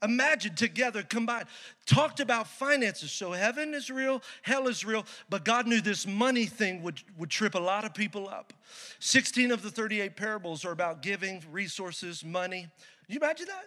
Imagine 0.04 0.54
together 0.54 1.02
combined. 1.02 1.48
Talked 1.88 2.20
about 2.20 2.48
finances. 2.48 3.12
So 3.12 3.32
heaven 3.32 3.74
is 3.74 3.90
real, 3.90 4.22
hell 4.44 4.68
is 4.68 4.86
real, 4.86 5.06
but 5.30 5.44
God 5.44 5.66
knew 5.66 5.82
this 5.82 6.06
money 6.06 6.46
thing 6.46 6.84
would, 6.84 7.02
would 7.18 7.30
trip 7.30 7.56
a 7.56 7.60
lot 7.60 7.84
of 7.84 7.96
people 7.96 8.30
up. 8.30 8.54
16 9.00 9.52
of 9.52 9.64
the 9.64 9.72
38 9.72 10.16
parables 10.16 10.66
are 10.66 10.72
about 10.72 11.02
giving, 11.02 11.44
resources, 11.52 12.24
money. 12.24 12.68
You 13.08 13.18
imagine 13.18 13.48
that? 13.48 13.66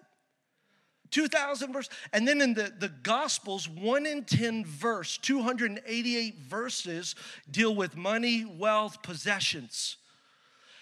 2,000 1.11 1.73
verse. 1.73 1.89
And 2.13 2.29
then 2.29 2.41
in 2.41 2.55
the, 2.55 2.73
the 2.79 2.91
Gospels, 3.03 3.69
1 3.69 4.07
in 4.07 4.25
10 4.25 4.65
verse, 4.65 5.19
288 5.19 6.39
verses 6.39 7.17
deal 7.51 7.75
with 7.75 7.97
money, 7.97 8.45
wealth, 8.45 9.03
possessions. 9.03 9.97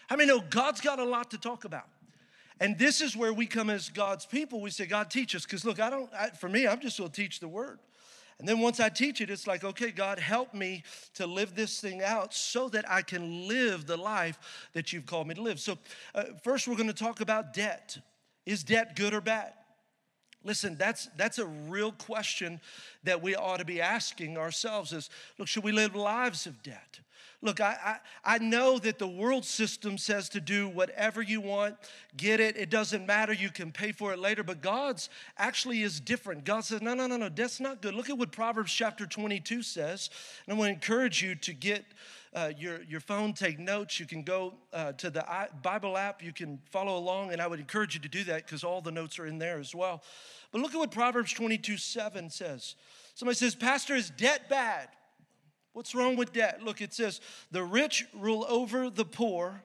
How 0.09 0.17
many 0.17 0.29
know 0.29 0.41
God's 0.41 0.83
got 0.83 0.99
a 0.99 1.05
lot 1.05 1.31
to 1.31 1.39
talk 1.39 1.65
about? 1.65 1.87
And 2.60 2.78
this 2.78 3.00
is 3.00 3.16
where 3.16 3.32
we 3.32 3.46
come 3.46 3.70
as 3.70 3.88
God's 3.88 4.26
people. 4.26 4.60
We 4.60 4.70
say, 4.70 4.87
God, 4.87 5.10
teach 5.10 5.34
us. 5.34 5.44
Because 5.44 5.64
look, 5.64 5.81
I 5.81 5.90
don't, 5.90 6.10
I, 6.12 6.31
for 6.31 6.49
me, 6.49 6.66
I'm 6.66 6.81
just 6.81 6.99
going 6.99 7.10
to 7.10 7.16
teach 7.16 7.40
the 7.40 7.49
word. 7.49 7.78
And 8.38 8.49
then 8.49 8.60
once 8.60 8.78
I 8.78 8.88
teach 8.88 9.20
it, 9.20 9.31
it's 9.31 9.46
like, 9.49 9.64
okay, 9.64 9.90
God, 9.90 10.19
help 10.19 10.55
me 10.55 10.84
to 11.14 11.26
live 11.26 11.56
this 11.56 11.81
thing 11.81 12.03
out 12.03 12.32
so 12.32 12.69
that 12.69 12.88
I 12.88 13.03
can 13.03 13.48
live 13.48 13.86
the 13.86 13.96
life 13.96 14.69
that 14.74 14.93
you've 14.93 15.06
called 15.06 15.27
me 15.27 15.34
to 15.34 15.43
live. 15.43 15.58
So, 15.58 15.77
uh, 16.15 16.24
first, 16.44 16.69
we're 16.69 16.77
going 16.77 16.86
to 16.86 16.93
talk 16.93 17.20
about 17.20 17.53
debt. 17.53 17.98
Is 18.46 18.62
debt 18.62 18.94
good 18.94 19.12
or 19.12 19.20
bad? 19.20 19.53
Listen, 20.44 20.77
that's, 20.77 21.08
that's 21.17 21.38
a 21.38 21.46
real 21.46 21.91
question 21.91 22.60
that 23.03 23.20
we 23.20 23.34
ought 23.34 23.58
to 23.58 23.65
be 23.65 23.81
asking 23.81 24.38
ourselves 24.38 24.93
is, 24.93 25.10
look, 25.36 25.48
should 25.48 25.65
we 25.65 25.72
live 25.72 25.96
lives 25.96 26.46
of 26.46 26.62
debt? 26.62 27.00
Look, 27.41 27.61
I, 27.61 28.01
I, 28.25 28.35
I, 28.35 28.39
know 28.39 28.81
that 28.81 28.99
the 28.99 29.07
world 29.07 29.45
system 29.45 29.97
says 29.97 30.29
to 30.31 30.41
do 30.41 30.69
whatever 30.69 31.23
you 31.23 31.41
want, 31.41 31.77
get 32.17 32.41
it, 32.41 32.57
it 32.57 32.69
doesn't 32.69 33.07
matter, 33.07 33.33
you 33.33 33.51
can 33.51 33.71
pay 33.71 33.93
for 33.93 34.13
it 34.13 34.19
later, 34.19 34.43
but 34.43 34.61
God's 34.61 35.09
actually 35.37 35.83
is 35.83 36.01
different. 36.01 36.45
God 36.45 36.65
says, 36.65 36.83
no, 36.83 36.95
no, 36.95 37.07
no, 37.07 37.17
no, 37.17 37.29
that's 37.29 37.61
not 37.61 37.81
good. 37.81 37.95
Look 37.95 38.11
at 38.11 38.19
what 38.19 38.33
Proverbs 38.33 38.73
chapter 38.73 39.07
22 39.07 39.63
says. 39.63 40.11
And 40.47 40.55
I 40.55 40.59
want 40.59 40.69
to 40.71 40.75
encourage 40.75 41.23
you 41.23 41.37
to 41.37 41.53
get 41.53 41.85
uh, 42.35 42.51
your, 42.59 42.83
your 42.83 42.99
phone, 42.99 43.33
take 43.33 43.61
notes. 43.61 44.01
You 44.01 44.07
can 44.07 44.25
go 44.25 44.55
uh, 44.73 44.93
to 44.95 45.09
the 45.09 45.25
Bible 45.63 45.97
app, 45.97 46.25
you 46.25 46.33
can 46.33 46.59
follow 46.73 46.99
along, 46.99 47.33
and 47.33 47.41
I 47.41 47.47
would 47.47 47.61
encourage 47.61 47.95
you 47.95 48.01
to 48.01 48.09
do 48.09 48.25
that 48.25 48.47
because 48.47 48.65
all 48.65 48.81
the 48.81 48.91
notes 48.91 49.17
are 49.21 49.27
in 49.27 49.39
there 49.39 49.61
as 49.61 49.77
well. 49.77 50.03
But 50.51 50.61
look 50.61 50.75
at 50.75 50.79
what 50.79 50.91
Proverbs 50.91 51.33
22 51.33 51.77
7 51.77 52.31
says. 52.31 52.75
Somebody 53.15 53.37
says, 53.37 53.55
Pastor, 53.55 53.95
is 53.95 54.11
debt 54.11 54.49
bad? 54.49 54.89
What's 55.79 55.94
wrong 55.94 56.17
with 56.17 56.32
debt? 56.32 56.61
Look, 56.61 56.81
it 56.81 56.93
says, 56.93 57.20
the 57.53 57.63
rich 57.63 58.05
rule 58.13 58.44
over 58.49 58.91
the 58.91 59.05
poor, 59.05 59.63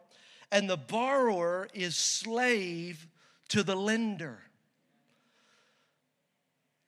and 0.51 0.69
the 0.69 0.77
borrower 0.77 1.67
is 1.73 1.97
slave 1.97 3.07
to 3.47 3.63
the 3.63 3.75
lender. 3.75 4.37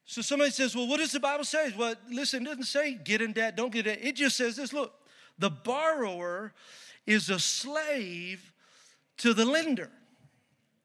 So 0.05 0.21
somebody 0.21 0.51
says, 0.51 0.75
well, 0.75 0.87
what 0.87 0.99
does 0.99 1.11
the 1.11 1.19
Bible 1.19 1.43
say? 1.43 1.73
Well, 1.75 1.95
listen, 2.07 2.43
it 2.43 2.49
doesn't 2.49 2.65
say 2.65 2.99
get 3.03 3.19
in 3.19 3.33
debt, 3.33 3.57
don't 3.57 3.73
get 3.73 3.87
it. 3.87 4.05
It 4.05 4.15
just 4.15 4.37
says 4.37 4.57
this 4.57 4.71
look, 4.71 4.93
the 5.39 5.49
borrower 5.49 6.53
is 7.07 7.31
a 7.31 7.39
slave 7.39 8.53
to 9.17 9.33
the 9.33 9.45
lender. 9.45 9.89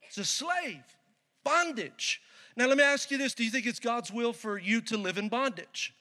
It's 0.06 0.16
a 0.16 0.24
slave, 0.24 0.82
bondage. 1.44 2.22
Now, 2.56 2.68
let 2.68 2.78
me 2.78 2.84
ask 2.84 3.10
you 3.10 3.18
this 3.18 3.34
Do 3.34 3.44
you 3.44 3.50
think 3.50 3.66
it's 3.66 3.80
God's 3.80 4.10
will 4.10 4.32
for 4.32 4.56
you 4.56 4.80
to 4.80 4.96
live 4.96 5.18
in 5.18 5.28
bondage? 5.28 5.92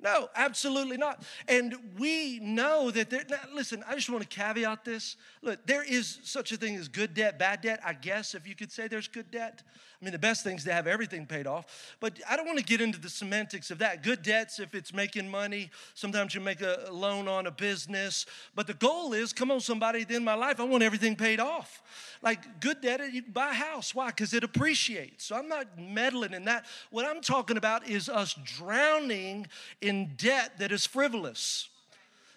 No, 0.00 0.28
absolutely 0.36 0.96
not. 0.96 1.24
And 1.48 1.74
we 1.98 2.38
know 2.38 2.90
that 2.92 3.10
there, 3.10 3.24
now 3.28 3.40
listen, 3.52 3.82
I 3.88 3.96
just 3.96 4.08
want 4.08 4.28
to 4.28 4.28
caveat 4.28 4.84
this. 4.84 5.16
Look, 5.42 5.66
there 5.66 5.82
is 5.82 6.20
such 6.22 6.52
a 6.52 6.56
thing 6.56 6.76
as 6.76 6.86
good 6.86 7.14
debt, 7.14 7.38
bad 7.38 7.62
debt, 7.62 7.80
I 7.84 7.94
guess, 7.94 8.34
if 8.34 8.46
you 8.46 8.54
could 8.54 8.70
say 8.70 8.86
there's 8.86 9.08
good 9.08 9.30
debt. 9.32 9.62
I 10.00 10.04
mean, 10.04 10.12
the 10.12 10.18
best 10.18 10.44
thing 10.44 10.56
is 10.56 10.62
to 10.62 10.72
have 10.72 10.86
everything 10.86 11.26
paid 11.26 11.48
off. 11.48 11.96
But 11.98 12.20
I 12.28 12.36
don't 12.36 12.46
want 12.46 12.58
to 12.58 12.64
get 12.64 12.80
into 12.80 13.00
the 13.00 13.08
semantics 13.08 13.72
of 13.72 13.78
that. 13.78 14.04
Good 14.04 14.22
debts, 14.22 14.60
if 14.60 14.72
it's 14.72 14.94
making 14.94 15.28
money, 15.28 15.70
sometimes 15.94 16.36
you 16.36 16.40
make 16.40 16.60
a 16.60 16.86
loan 16.92 17.26
on 17.26 17.48
a 17.48 17.50
business. 17.50 18.24
But 18.54 18.68
the 18.68 18.74
goal 18.74 19.12
is 19.12 19.32
come 19.32 19.50
on, 19.50 19.58
somebody, 19.58 20.02
at 20.02 20.08
the 20.08 20.14
end 20.14 20.22
of 20.22 20.26
my 20.26 20.34
life, 20.34 20.60
I 20.60 20.64
want 20.64 20.84
everything 20.84 21.16
paid 21.16 21.40
off. 21.40 21.82
Like 22.22 22.60
good 22.60 22.80
debt, 22.80 23.00
you 23.12 23.22
buy 23.22 23.50
a 23.50 23.54
house. 23.54 23.92
Why? 23.92 24.08
Because 24.08 24.34
it 24.34 24.44
appreciates. 24.44 25.24
So 25.24 25.34
I'm 25.34 25.48
not 25.48 25.66
meddling 25.76 26.32
in 26.32 26.44
that. 26.44 26.66
What 26.90 27.04
I'm 27.04 27.20
talking 27.20 27.56
about 27.56 27.88
is 27.88 28.08
us 28.08 28.36
drowning 28.44 29.48
in 29.80 30.14
debt 30.16 30.58
that 30.60 30.70
is 30.70 30.86
frivolous 30.86 31.70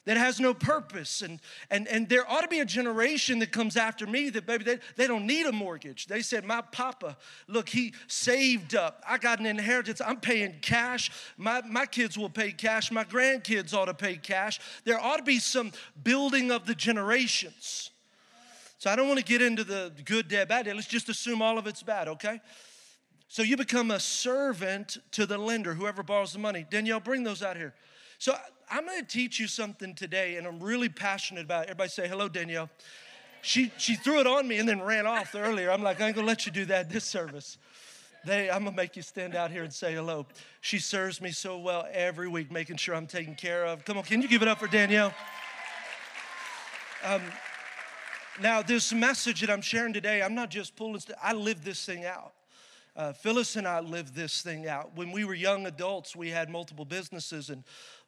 that 0.06 0.18
has 0.18 0.40
no 0.40 0.54
purpose. 0.54 1.22
And, 1.22 1.40
and, 1.70 1.88
and 1.88 2.10
there 2.10 2.30
ought 2.30 2.42
to 2.42 2.48
be 2.48 2.60
a 2.60 2.66
generation 2.66 3.40
that 3.40 3.52
comes 3.52 3.78
after 3.78 4.08
me 4.08 4.30
that, 4.32 4.48
baby, 4.48 4.64
they, 4.64 4.80
they 4.96 5.08
don't 5.08 5.28
need 5.28 5.46
a 5.46 5.52
mortgage. 5.52 6.08
They 6.08 6.22
said, 6.22 6.44
My 6.44 6.62
papa, 6.62 7.18
look, 7.48 7.70
he 7.70 7.94
saved 8.08 8.74
up. 8.76 9.04
I 9.08 9.18
got 9.20 9.40
an 9.40 9.46
inheritance. 9.46 10.02
I'm 10.04 10.20
paying 10.20 10.56
cash. 10.62 11.12
My, 11.38 11.62
my 11.62 11.86
kids 11.86 12.18
will 12.18 12.30
pay 12.30 12.52
cash. 12.52 12.92
My 12.92 13.04
grandkids 13.04 13.74
ought 13.74 13.86
to 13.86 13.94
pay 13.94 14.16
cash. 14.16 14.60
There 14.86 15.00
ought 15.00 15.18
to 15.18 15.24
be 15.24 15.40
some 15.40 15.72
building 16.04 16.52
of 16.52 16.66
the 16.66 16.76
generations. 16.76 17.92
So 18.80 18.90
I 18.90 18.96
don't 18.96 19.08
want 19.08 19.20
to 19.20 19.26
get 19.26 19.44
into 19.44 19.64
the 19.64 19.92
good, 20.06 20.28
dead, 20.28 20.48
bad. 20.48 20.66
Let's 20.66 20.88
just 20.88 21.10
assume 21.10 21.44
all 21.44 21.60
of 21.60 21.68
it's 21.68 21.84
bad, 21.84 22.08
okay? 22.08 22.42
So 23.28 23.44
you 23.44 23.56
become 23.56 23.92
a 23.92 24.00
servant 24.00 24.98
to 25.12 25.28
the 25.28 25.38
lender, 25.38 25.76
whoever 25.76 26.02
borrows 26.02 26.34
the 26.34 26.40
money. 26.40 26.66
Danielle, 26.68 27.00
bring 27.00 27.24
those 27.24 27.44
out 27.44 27.56
here. 27.56 27.76
So 28.18 28.36
I'm 28.74 28.86
gonna 28.86 29.04
teach 29.04 29.38
you 29.38 29.48
something 29.48 29.94
today, 29.94 30.38
and 30.38 30.48
I'm 30.48 30.62
really 30.62 30.88
passionate 30.88 31.44
about 31.44 31.64
it. 31.64 31.72
Everybody 31.72 31.90
say 31.90 32.08
hello, 32.08 32.30
Danielle. 32.30 32.70
She, 33.42 33.70
she 33.78 33.96
threw 33.96 34.22
it 34.22 34.28
on 34.28 34.48
me 34.48 34.60
and 34.60 34.70
then 34.70 34.82
ran 34.82 35.06
off 35.06 35.36
earlier. 35.36 35.70
I'm 35.72 35.84
like, 35.84 36.00
I 36.00 36.08
ain't 36.08 36.16
gonna 36.16 36.26
let 36.26 36.46
you 36.46 36.54
do 36.54 36.64
that 36.66 36.90
this 36.90 37.04
service. 37.04 37.58
They, 38.24 38.50
I'm 38.50 38.64
gonna 38.64 38.76
make 38.76 38.96
you 38.96 39.02
stand 39.02 39.36
out 39.36 39.52
here 39.52 39.64
and 39.64 39.74
say 39.74 39.94
hello. 39.94 40.26
She 40.62 40.80
serves 40.80 41.20
me 41.20 41.32
so 41.32 41.58
well 41.58 41.86
every 41.92 42.30
week, 42.30 42.50
making 42.50 42.78
sure 42.78 42.96
I'm 42.96 43.08
taken 43.08 43.36
care 43.36 43.66
of. 43.66 43.84
Come 43.84 43.98
on, 43.98 44.04
can 44.04 44.22
you 44.22 44.30
give 44.30 44.42
it 44.42 44.48
up 44.48 44.60
for 44.60 44.68
Danielle? 44.68 45.14
Um, 47.04 47.22
now, 48.42 48.62
this 48.62 48.94
message 48.94 49.42
that 49.42 49.50
I'm 49.50 49.62
sharing 49.62 49.92
today, 49.92 50.22
I'm 50.22 50.36
not 50.36 50.50
just 50.50 50.78
pulling, 50.78 51.02
st- 51.02 51.18
I 51.22 51.34
live 51.34 51.66
this 51.66 51.86
thing 51.86 52.06
out. 52.06 52.32
Uh, 52.96 53.14
Phyllis 53.14 53.56
and 53.56 53.68
I 53.68 53.80
lived 53.80 54.16
this 54.16 54.42
thing 54.42 54.68
out. 54.68 54.96
When 54.96 55.12
we 55.12 55.24
were 55.24 55.34
young 55.34 55.66
adults, 55.66 56.14
we 56.16 56.30
had 56.30 56.50
multiple 56.50 56.84
businesses, 56.84 57.50
and 57.50 57.64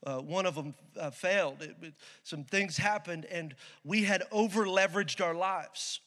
uh, 0.05 0.19
one 0.19 0.45
of 0.45 0.55
them 0.55 0.75
uh, 0.99 1.09
failed. 1.09 1.61
It, 1.61 1.75
it, 1.81 1.93
some 2.23 2.43
things 2.43 2.77
happened, 2.77 3.25
and 3.25 3.55
we 3.83 4.03
had 4.03 4.23
over 4.31 4.65
leveraged 4.65 5.23
our 5.23 5.33
lives. 5.33 5.99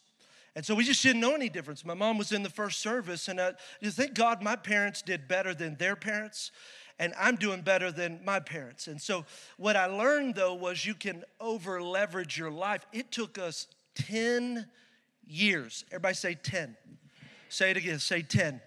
And 0.55 0.65
so 0.65 0.75
we 0.75 0.85
just 0.85 1.03
didn't 1.03 1.21
know 1.21 1.35
any 1.35 1.51
difference. 1.51 1.85
My 1.85 1.95
mom 1.95 2.17
was 2.17 2.33
in 2.33 2.43
the 2.43 2.51
first 2.51 2.81
service, 2.81 3.29
and 3.29 3.41
I 3.41 3.53
just 3.83 3.99
thank 3.99 4.15
God 4.15 4.43
my 4.43 4.57
parents 4.57 5.03
did 5.03 5.29
better 5.29 5.53
than 5.55 5.77
their 5.77 5.97
parents, 5.97 6.51
and 6.99 7.13
I'm 7.19 7.37
doing 7.37 7.61
better 7.61 7.93
than 7.93 8.21
my 8.25 8.41
parents. 8.41 8.87
And 8.87 9.01
so 9.01 9.27
what 9.59 9.77
I 9.77 9.85
learned 9.85 10.35
though 10.35 10.55
was 10.55 10.87
you 10.87 10.95
can 10.95 11.25
over 11.41 11.83
leverage 11.83 12.39
your 12.39 12.51
life. 12.51 12.87
It 12.91 13.13
took 13.13 13.37
us 13.37 13.67
10 13.97 14.67
years. 15.27 15.85
Everybody 15.91 16.15
say 16.15 16.35
10. 16.35 16.77
Say 17.51 17.71
it 17.71 17.77
again, 17.77 17.99
say 17.99 18.23
10. 18.23 18.61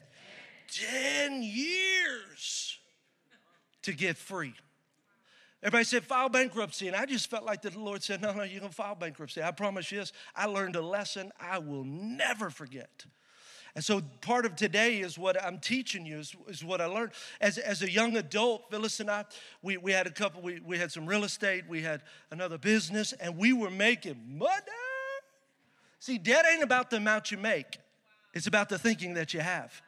10 0.72 1.42
years 1.42 2.78
to 3.82 3.94
get 3.94 4.16
free. 4.16 4.54
Everybody 5.62 5.84
said, 5.84 6.06
file 6.06 6.30
bankruptcy. 6.30 6.88
And 6.88 6.96
I 6.96 7.06
just 7.06 7.30
felt 7.30 7.44
like 7.44 7.62
the 7.62 7.78
Lord 7.78 8.02
said, 8.02 8.22
no, 8.22 8.32
no, 8.32 8.40
going 8.40 8.60
to 8.62 8.70
file 8.70 8.96
bankruptcy. 8.96 9.44
I 9.44 9.52
promise 9.52 9.92
you 9.92 10.00
this. 10.00 10.14
I 10.36 10.46
learned 10.46 10.78
a 10.78 10.82
lesson 10.82 11.32
I 11.40 11.60
will 11.60 11.84
never 11.84 12.50
forget. 12.50 13.06
And 13.76 13.84
so 13.84 14.02
part 14.22 14.46
of 14.46 14.56
today 14.56 15.00
is 15.00 15.18
what 15.18 15.42
I'm 15.42 15.60
teaching 15.60 16.06
you, 16.06 16.20
is, 16.20 16.36
is 16.48 16.64
what 16.64 16.82
I 16.82 16.86
learned. 16.86 17.12
As, 17.40 17.58
as 17.58 17.82
a 17.82 17.92
young 17.92 18.16
adult, 18.18 18.72
Phyllis 18.72 19.00
and 19.00 19.12
I, 19.12 19.26
we, 19.62 19.78
we 19.78 19.92
had 19.92 20.08
a 20.08 20.12
couple, 20.12 20.42
we, 20.42 20.60
we 20.62 20.78
had 20.78 20.92
some 20.92 21.06
real 21.06 21.24
estate, 21.24 21.66
we 21.68 21.82
had 21.82 22.02
another 22.32 22.58
business, 22.58 23.14
and 23.14 23.38
we 23.38 23.54
were 23.54 23.70
making 23.70 24.38
money. 24.38 24.54
See, 26.00 26.18
debt 26.18 26.46
ain't 26.52 26.64
about 26.64 26.90
the 26.90 26.98
amount 26.98 27.32
you 27.32 27.38
make, 27.38 27.78
it's 28.34 28.48
about 28.48 28.70
the 28.70 28.80
thinking 28.80 29.16
that 29.16 29.34
you 29.34 29.42
have. 29.42 29.82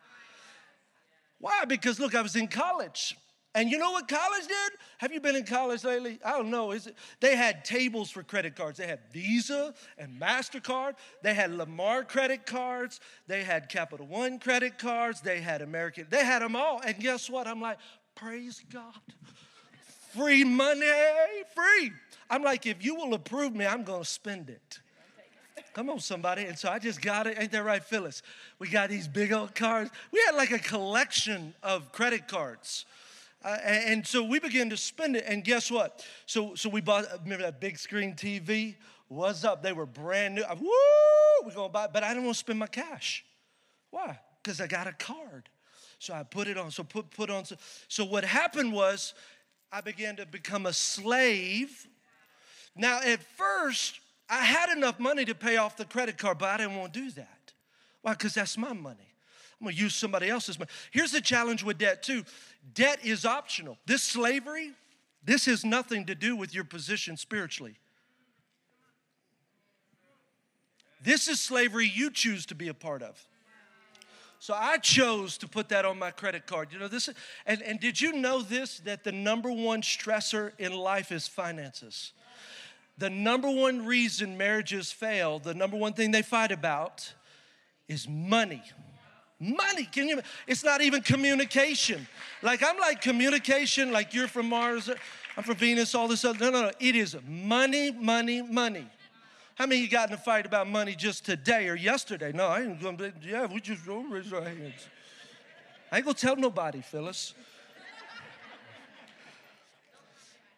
Why? 1.39 1.65
Because 1.65 1.99
look, 1.99 2.13
I 2.13 2.21
was 2.21 2.35
in 2.35 2.47
college. 2.47 3.15
And 3.53 3.69
you 3.69 3.77
know 3.77 3.91
what 3.91 4.07
college 4.07 4.47
did? 4.47 4.71
Have 4.99 5.11
you 5.11 5.19
been 5.19 5.35
in 5.35 5.43
college 5.43 5.83
lately? 5.83 6.19
I 6.23 6.31
don't 6.31 6.49
know. 6.49 6.71
Is 6.71 6.87
it, 6.87 6.95
they 7.19 7.35
had 7.35 7.65
tables 7.65 8.09
for 8.09 8.23
credit 8.23 8.55
cards. 8.55 8.77
They 8.77 8.87
had 8.87 8.99
Visa 9.11 9.73
and 9.97 10.19
MasterCard. 10.21 10.93
They 11.21 11.33
had 11.33 11.51
Lamar 11.51 12.03
credit 12.05 12.45
cards. 12.45 13.01
They 13.27 13.43
had 13.43 13.67
Capital 13.67 14.07
One 14.07 14.39
credit 14.39 14.77
cards. 14.77 15.19
They 15.19 15.41
had 15.41 15.61
American. 15.61 16.07
They 16.09 16.23
had 16.23 16.41
them 16.41 16.55
all. 16.55 16.79
And 16.85 16.97
guess 16.97 17.29
what? 17.29 17.45
I'm 17.45 17.59
like, 17.59 17.77
praise 18.15 18.63
God. 18.71 18.93
Free 20.15 20.45
money, 20.45 20.85
free. 21.53 21.91
I'm 22.29 22.43
like, 22.43 22.65
if 22.65 22.83
you 22.83 22.95
will 22.95 23.13
approve 23.13 23.53
me, 23.53 23.65
I'm 23.65 23.83
going 23.83 24.03
to 24.03 24.09
spend 24.09 24.49
it. 24.49 24.79
Come 25.73 25.89
on, 25.89 25.99
somebody. 25.99 26.45
And 26.45 26.57
so 26.57 26.69
I 26.69 26.79
just 26.79 27.01
got 27.01 27.27
it. 27.27 27.37
Ain't 27.39 27.51
that 27.51 27.63
right, 27.63 27.83
Phyllis? 27.83 28.23
We 28.59 28.69
got 28.69 28.89
these 28.89 29.07
big 29.07 29.31
old 29.31 29.55
cards. 29.55 29.89
We 30.11 30.21
had 30.25 30.35
like 30.35 30.51
a 30.51 30.59
collection 30.59 31.53
of 31.63 31.91
credit 31.91 32.27
cards. 32.27 32.85
Uh, 33.43 33.57
and, 33.63 34.05
so 34.05 34.23
we 34.23 34.39
began 34.39 34.69
to 34.69 34.77
spend 34.77 35.15
it. 35.15 35.23
And 35.27 35.43
guess 35.43 35.71
what? 35.71 36.05
So, 36.25 36.53
so 36.55 36.69
we 36.69 36.81
bought, 36.81 37.05
remember 37.23 37.43
that 37.43 37.59
big 37.59 37.77
screen 37.79 38.13
TV? 38.13 38.75
What's 39.07 39.43
up? 39.43 39.63
They 39.63 39.73
were 39.73 39.85
brand 39.85 40.35
new. 40.35 40.43
Woo! 40.59 40.69
We're 41.43 41.53
going 41.53 41.69
to 41.69 41.73
buy, 41.73 41.87
but 41.87 42.03
I 42.03 42.09
didn't 42.09 42.25
want 42.25 42.35
to 42.35 42.39
spend 42.39 42.59
my 42.59 42.67
cash. 42.67 43.25
Why? 43.89 44.19
Because 44.41 44.61
I 44.61 44.67
got 44.67 44.87
a 44.87 44.93
card. 44.93 45.49
So 45.97 46.13
I 46.13 46.23
put 46.23 46.47
it 46.47 46.57
on. 46.57 46.71
So 46.71 46.83
put, 46.83 47.09
put 47.11 47.29
on. 47.29 47.45
So, 47.45 47.55
so 47.87 48.05
what 48.05 48.23
happened 48.23 48.73
was 48.73 49.13
I 49.71 49.81
began 49.81 50.15
to 50.17 50.25
become 50.25 50.65
a 50.65 50.73
slave. 50.73 51.87
Now, 52.75 52.99
at 53.01 53.21
first, 53.23 53.99
I 54.29 54.43
had 54.43 54.69
enough 54.75 54.99
money 54.99 55.25
to 55.25 55.35
pay 55.35 55.57
off 55.57 55.77
the 55.77 55.85
credit 55.85 56.17
card, 56.17 56.37
but 56.37 56.49
I 56.49 56.57
didn't 56.57 56.77
want 56.77 56.93
to 56.93 56.99
do 56.99 57.11
that. 57.11 57.53
Why? 58.01 58.13
Because 58.13 58.33
that's 58.33 58.57
my 58.57 58.73
money. 58.73 59.10
I'm 59.61 59.67
gonna 59.67 59.77
use 59.77 59.95
somebody 59.95 60.27
else's 60.27 60.57
money. 60.57 60.71
Here's 60.89 61.11
the 61.11 61.21
challenge 61.21 61.63
with 61.63 61.77
debt, 61.77 62.03
too 62.03 62.23
debt 62.73 62.99
is 63.03 63.25
optional. 63.25 63.77
This 63.85 64.03
slavery, 64.03 64.71
this 65.23 65.45
has 65.45 65.63
nothing 65.63 66.05
to 66.07 66.15
do 66.15 66.35
with 66.35 66.53
your 66.53 66.63
position 66.63 67.15
spiritually. 67.15 67.77
This 71.03 71.27
is 71.27 71.39
slavery 71.39 71.87
you 71.87 72.11
choose 72.11 72.45
to 72.47 72.55
be 72.55 72.67
a 72.67 72.73
part 72.73 73.01
of. 73.01 73.23
So 74.39 74.55
I 74.55 74.77
chose 74.77 75.37
to 75.39 75.47
put 75.47 75.69
that 75.69 75.85
on 75.85 75.99
my 75.99 76.09
credit 76.09 76.47
card. 76.47 76.69
You 76.73 76.79
know 76.79 76.87
this, 76.87 77.09
and, 77.45 77.61
and 77.61 77.79
did 77.79 78.01
you 78.01 78.13
know 78.13 78.41
this 78.41 78.79
that 78.79 79.03
the 79.03 79.11
number 79.11 79.51
one 79.51 79.83
stressor 79.83 80.51
in 80.57 80.73
life 80.73 81.11
is 81.11 81.27
finances? 81.27 82.13
the 83.01 83.09
number 83.09 83.49
one 83.49 83.85
reason 83.85 84.37
marriages 84.37 84.91
fail, 84.91 85.39
the 85.39 85.55
number 85.55 85.75
one 85.75 85.93
thing 85.93 86.11
they 86.11 86.21
fight 86.21 86.51
about 86.51 87.13
is 87.87 88.07
money. 88.07 88.61
Money, 89.41 89.85
can 89.85 90.07
you? 90.07 90.21
It's 90.45 90.63
not 90.63 90.81
even 90.81 91.01
communication. 91.01 92.07
Like 92.43 92.61
I'm 92.61 92.77
like 92.77 93.01
communication, 93.01 93.91
like 93.91 94.13
you're 94.13 94.27
from 94.27 94.47
Mars, 94.47 94.87
I'm 95.35 95.43
from 95.43 95.55
Venus, 95.55 95.95
all 95.95 96.07
this 96.07 96.23
other. 96.23 96.37
No, 96.37 96.51
no, 96.51 96.61
no. 96.61 96.71
It 96.79 96.95
is 96.95 97.17
money, 97.27 97.89
money, 97.91 98.43
money. 98.43 98.85
How 99.55 99.65
many 99.65 99.81
you 99.81 99.89
got 99.89 100.09
in 100.09 100.13
a 100.13 100.17
fight 100.17 100.45
about 100.45 100.67
money 100.67 100.93
just 100.93 101.25
today 101.25 101.67
or 101.69 101.75
yesterday? 101.75 102.31
No, 102.31 102.47
I 102.47 102.61
ain't 102.61 102.79
gonna. 102.79 103.11
Yeah, 103.23 103.47
we 103.47 103.59
just 103.61 103.83
don't 103.83 104.11
raise 104.11 104.31
our 104.31 104.43
hands. 104.43 104.87
I 105.91 105.97
ain't 105.97 106.05
gonna 106.05 106.13
tell 106.13 106.35
nobody, 106.35 106.81
Phyllis. 106.81 107.33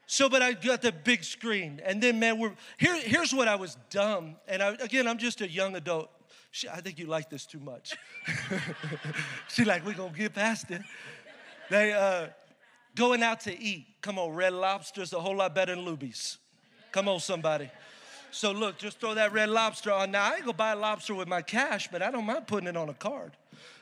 So, 0.07 0.27
but 0.27 0.41
I 0.41 0.51
got 0.51 0.81
the 0.81 0.91
big 0.91 1.23
screen, 1.23 1.81
and 1.85 2.03
then 2.03 2.19
man, 2.19 2.37
we're 2.37 2.51
here. 2.77 2.99
Here's 2.99 3.33
what 3.33 3.47
I 3.47 3.55
was 3.55 3.77
dumb, 3.89 4.35
and 4.45 4.61
I, 4.61 4.73
again, 4.73 5.07
I'm 5.07 5.17
just 5.17 5.39
a 5.39 5.49
young 5.49 5.77
adult. 5.77 6.09
She, 6.53 6.69
I 6.69 6.81
think 6.81 6.99
you 6.99 7.07
like 7.07 7.31
this 7.31 7.47
too 7.47 7.59
much. 7.59 7.97
she 9.49 9.65
like, 9.65 9.83
we 9.83 9.95
gonna 9.95 10.13
get 10.15 10.35
past 10.35 10.69
it. 10.69 10.83
They 11.71 11.93
uh, 11.93 12.27
going 12.95 13.23
out 13.23 13.39
to 13.41 13.59
eat. 13.59 13.87
Come 14.01 14.19
on, 14.19 14.35
Red 14.35 14.53
Lobster's 14.53 15.13
a 15.13 15.19
whole 15.19 15.37
lot 15.37 15.55
better 15.55 15.73
than 15.75 15.83
Luby's. 15.83 16.37
Come 16.91 17.07
on, 17.07 17.19
somebody. 17.19 17.71
So 18.29 18.51
look, 18.51 18.77
just 18.77 18.99
throw 18.99 19.15
that 19.15 19.33
red 19.33 19.49
lobster 19.49 19.91
on. 19.91 20.11
Now 20.11 20.31
I 20.31 20.35
ain't 20.35 20.41
gonna 20.41 20.53
buy 20.53 20.73
a 20.73 20.75
lobster 20.75 21.15
with 21.15 21.27
my 21.27 21.41
cash, 21.41 21.89
but 21.91 22.03
I 22.03 22.11
don't 22.11 22.25
mind 22.25 22.45
putting 22.45 22.67
it 22.67 22.77
on 22.77 22.87
a 22.87 22.93
card. 22.93 23.31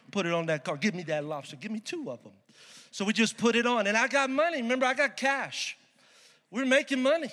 Put 0.10 0.26
it 0.26 0.32
on 0.32 0.46
that 0.46 0.64
card. 0.64 0.80
Give 0.80 0.96
me 0.96 1.04
that 1.04 1.26
lobster. 1.26 1.58
Give 1.58 1.72
me 1.72 1.82
two 1.82 2.10
of 2.10 2.24
them. 2.24 2.32
So 2.92 3.04
we 3.04 3.12
just 3.12 3.38
put 3.38 3.58
it 3.58 3.66
on, 3.66 3.86
and 3.86 3.98
I 3.98 4.08
got 4.08 4.30
money. 4.30 4.62
Remember, 4.62 4.86
I 4.86 4.94
got 4.94 5.18
cash. 5.18 5.78
We're 6.50 6.66
making 6.66 7.04
money. 7.04 7.32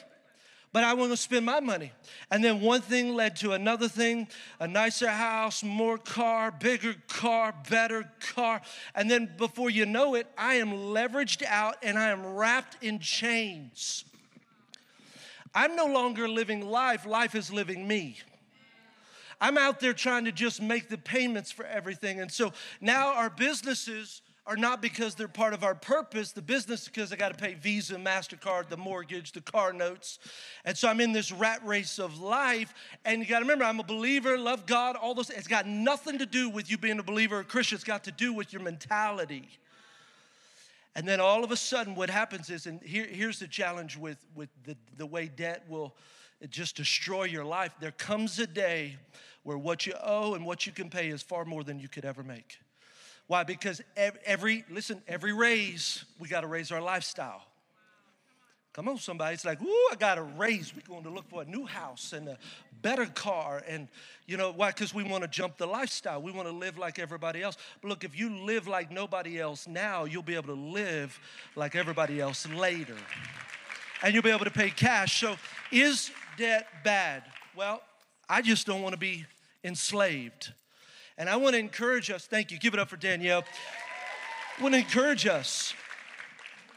But 0.72 0.84
I 0.84 0.94
want 0.94 1.10
to 1.12 1.16
spend 1.16 1.46
my 1.46 1.60
money. 1.60 1.92
And 2.30 2.44
then 2.44 2.60
one 2.60 2.80
thing 2.80 3.14
led 3.14 3.36
to 3.36 3.52
another 3.52 3.88
thing 3.88 4.28
a 4.60 4.68
nicer 4.68 5.08
house, 5.08 5.62
more 5.62 5.98
car, 5.98 6.50
bigger 6.50 6.94
car, 7.08 7.54
better 7.70 8.10
car. 8.34 8.60
And 8.94 9.10
then 9.10 9.30
before 9.36 9.70
you 9.70 9.86
know 9.86 10.14
it, 10.14 10.26
I 10.36 10.54
am 10.54 10.70
leveraged 10.70 11.42
out 11.44 11.76
and 11.82 11.98
I 11.98 12.10
am 12.10 12.34
wrapped 12.34 12.82
in 12.82 12.98
chains. 12.98 14.04
I'm 15.54 15.74
no 15.74 15.86
longer 15.86 16.28
living 16.28 16.68
life, 16.68 17.06
life 17.06 17.34
is 17.34 17.52
living 17.52 17.88
me. 17.88 18.18
I'm 19.40 19.56
out 19.56 19.80
there 19.80 19.92
trying 19.92 20.24
to 20.24 20.32
just 20.32 20.60
make 20.60 20.88
the 20.88 20.98
payments 20.98 21.50
for 21.50 21.64
everything. 21.64 22.20
And 22.20 22.30
so 22.30 22.52
now 22.80 23.14
our 23.14 23.30
businesses 23.30 24.20
are 24.48 24.56
not 24.56 24.80
because 24.80 25.14
they're 25.14 25.28
part 25.28 25.52
of 25.52 25.62
our 25.62 25.74
purpose. 25.74 26.32
The 26.32 26.40
business 26.40 26.86
because 26.86 27.12
I 27.12 27.16
got 27.16 27.36
to 27.36 27.38
pay 27.38 27.52
Visa, 27.52 27.96
MasterCard, 27.96 28.70
the 28.70 28.78
mortgage, 28.78 29.32
the 29.32 29.42
car 29.42 29.74
notes. 29.74 30.18
And 30.64 30.76
so 30.76 30.88
I'm 30.88 31.02
in 31.02 31.12
this 31.12 31.30
rat 31.30 31.60
race 31.66 31.98
of 31.98 32.18
life. 32.18 32.72
And 33.04 33.20
you 33.20 33.26
got 33.26 33.40
to 33.40 33.44
remember, 33.44 33.66
I'm 33.66 33.78
a 33.78 33.84
believer, 33.84 34.38
love 34.38 34.64
God, 34.64 34.96
all 34.96 35.14
those. 35.14 35.28
It's 35.28 35.46
got 35.46 35.66
nothing 35.66 36.18
to 36.18 36.26
do 36.26 36.48
with 36.48 36.70
you 36.70 36.78
being 36.78 36.98
a 36.98 37.02
believer 37.02 37.36
or 37.36 37.40
a 37.40 37.44
Christian. 37.44 37.76
It's 37.76 37.84
got 37.84 38.04
to 38.04 38.10
do 38.10 38.32
with 38.32 38.50
your 38.50 38.62
mentality. 38.62 39.46
And 40.96 41.06
then 41.06 41.20
all 41.20 41.44
of 41.44 41.52
a 41.52 41.56
sudden, 41.56 41.94
what 41.94 42.08
happens 42.08 42.48
is, 42.48 42.66
and 42.66 42.82
here, 42.82 43.06
here's 43.06 43.38
the 43.38 43.48
challenge 43.48 43.98
with, 43.98 44.16
with 44.34 44.48
the, 44.64 44.78
the 44.96 45.06
way 45.06 45.28
debt 45.28 45.62
will 45.68 45.94
just 46.48 46.74
destroy 46.74 47.24
your 47.24 47.44
life. 47.44 47.72
There 47.80 47.90
comes 47.90 48.38
a 48.38 48.46
day 48.46 48.96
where 49.42 49.58
what 49.58 49.86
you 49.86 49.92
owe 50.02 50.32
and 50.32 50.46
what 50.46 50.64
you 50.64 50.72
can 50.72 50.88
pay 50.88 51.08
is 51.08 51.22
far 51.22 51.44
more 51.44 51.64
than 51.64 51.78
you 51.78 51.88
could 51.88 52.06
ever 52.06 52.22
make. 52.22 52.58
Why? 53.28 53.44
Because 53.44 53.80
every, 54.24 54.64
listen, 54.70 55.02
every 55.06 55.32
raise, 55.32 56.04
we 56.18 56.28
got 56.28 56.40
to 56.40 56.46
raise 56.46 56.72
our 56.72 56.80
lifestyle. 56.80 57.42
Come 58.72 58.88
on, 58.88 58.98
somebody. 58.98 59.34
It's 59.34 59.44
like, 59.44 59.60
ooh, 59.60 59.88
I 59.90 59.96
got 59.98 60.18
a 60.18 60.22
raise. 60.22 60.72
We're 60.74 60.82
going 60.88 61.02
to 61.04 61.10
look 61.10 61.28
for 61.28 61.42
a 61.42 61.44
new 61.44 61.66
house 61.66 62.12
and 62.12 62.28
a 62.28 62.38
better 62.80 63.06
car. 63.06 63.62
And 63.68 63.88
you 64.26 64.36
know 64.36 64.52
why? 64.52 64.70
Because 64.70 64.94
we 64.94 65.02
want 65.02 65.24
to 65.24 65.28
jump 65.28 65.58
the 65.58 65.66
lifestyle. 65.66 66.22
We 66.22 66.32
want 66.32 66.48
to 66.48 66.54
live 66.54 66.78
like 66.78 66.98
everybody 66.98 67.42
else. 67.42 67.56
But 67.82 67.88
look, 67.88 68.04
if 68.04 68.18
you 68.18 68.30
live 68.30 68.66
like 68.66 68.90
nobody 68.90 69.40
else 69.40 69.66
now, 69.66 70.04
you'll 70.04 70.22
be 70.22 70.36
able 70.36 70.54
to 70.54 70.60
live 70.60 71.18
like 71.54 71.76
everybody 71.76 72.20
else 72.20 72.48
later. 72.48 72.96
And 74.02 74.14
you'll 74.14 74.22
be 74.22 74.30
able 74.30 74.44
to 74.44 74.50
pay 74.50 74.70
cash. 74.70 75.20
So, 75.20 75.36
is 75.72 76.12
debt 76.36 76.66
bad? 76.84 77.24
Well, 77.56 77.82
I 78.28 78.42
just 78.42 78.66
don't 78.66 78.80
want 78.80 78.92
to 78.92 78.98
be 78.98 79.26
enslaved. 79.64 80.52
And 81.18 81.28
I 81.28 81.36
want 81.36 81.54
to 81.54 81.58
encourage 81.58 82.10
us, 82.10 82.26
thank 82.26 82.52
you, 82.52 82.58
give 82.58 82.74
it 82.74 82.80
up 82.80 82.88
for 82.88 82.96
Danielle. 82.96 83.42
I 84.56 84.62
want 84.62 84.74
to 84.74 84.78
encourage 84.78 85.26
us, 85.26 85.74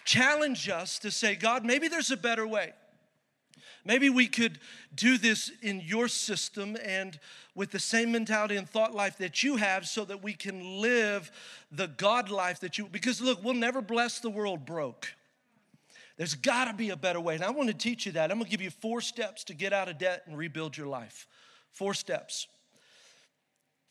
challenge 0.04 0.68
us 0.68 0.98
to 1.00 1.12
say, 1.12 1.36
God, 1.36 1.64
maybe 1.64 1.88
there's 1.88 2.10
a 2.10 2.18
better 2.18 2.48
way. 2.48 2.74
Maybe 3.86 4.10
we 4.10 4.28
could 4.28 4.60
do 4.94 5.18
this 5.18 5.52
in 5.62 5.80
your 5.82 6.08
system 6.08 6.76
and 6.84 7.20
with 7.56 7.72
the 7.72 7.80
same 7.80 8.12
mentality 8.12 8.56
and 8.56 8.68
thought 8.68 8.94
life 8.94 9.18
that 9.20 9.44
you 9.44 9.58
have 9.58 9.88
so 9.88 10.06
that 10.06 10.24
we 10.24 10.34
can 10.34 10.82
live 10.82 11.32
the 11.72 11.88
God 11.88 12.30
life 12.30 12.60
that 12.62 12.78
you, 12.78 12.88
because 12.88 13.22
look, 13.22 13.44
we'll 13.44 13.54
never 13.54 13.82
bless 13.82 14.20
the 14.20 14.30
world 14.30 14.66
broke. 14.66 15.14
There's 16.18 16.36
got 16.36 16.66
to 16.66 16.74
be 16.74 16.90
a 16.90 16.96
better 16.96 17.20
way. 17.20 17.36
And 17.36 17.44
I 17.44 17.50
want 17.52 17.70
to 17.70 17.76
teach 17.76 18.06
you 18.06 18.12
that. 18.14 18.32
I'm 18.32 18.38
going 18.38 18.46
to 18.46 18.52
give 18.52 18.62
you 18.62 18.70
four 18.70 19.02
steps 19.02 19.44
to 19.46 19.54
get 19.54 19.74
out 19.74 19.88
of 19.88 19.98
debt 19.98 20.24
and 20.28 20.38
rebuild 20.38 20.78
your 20.78 20.88
life. 20.88 21.28
Four 21.72 21.94
steps. 21.94 22.48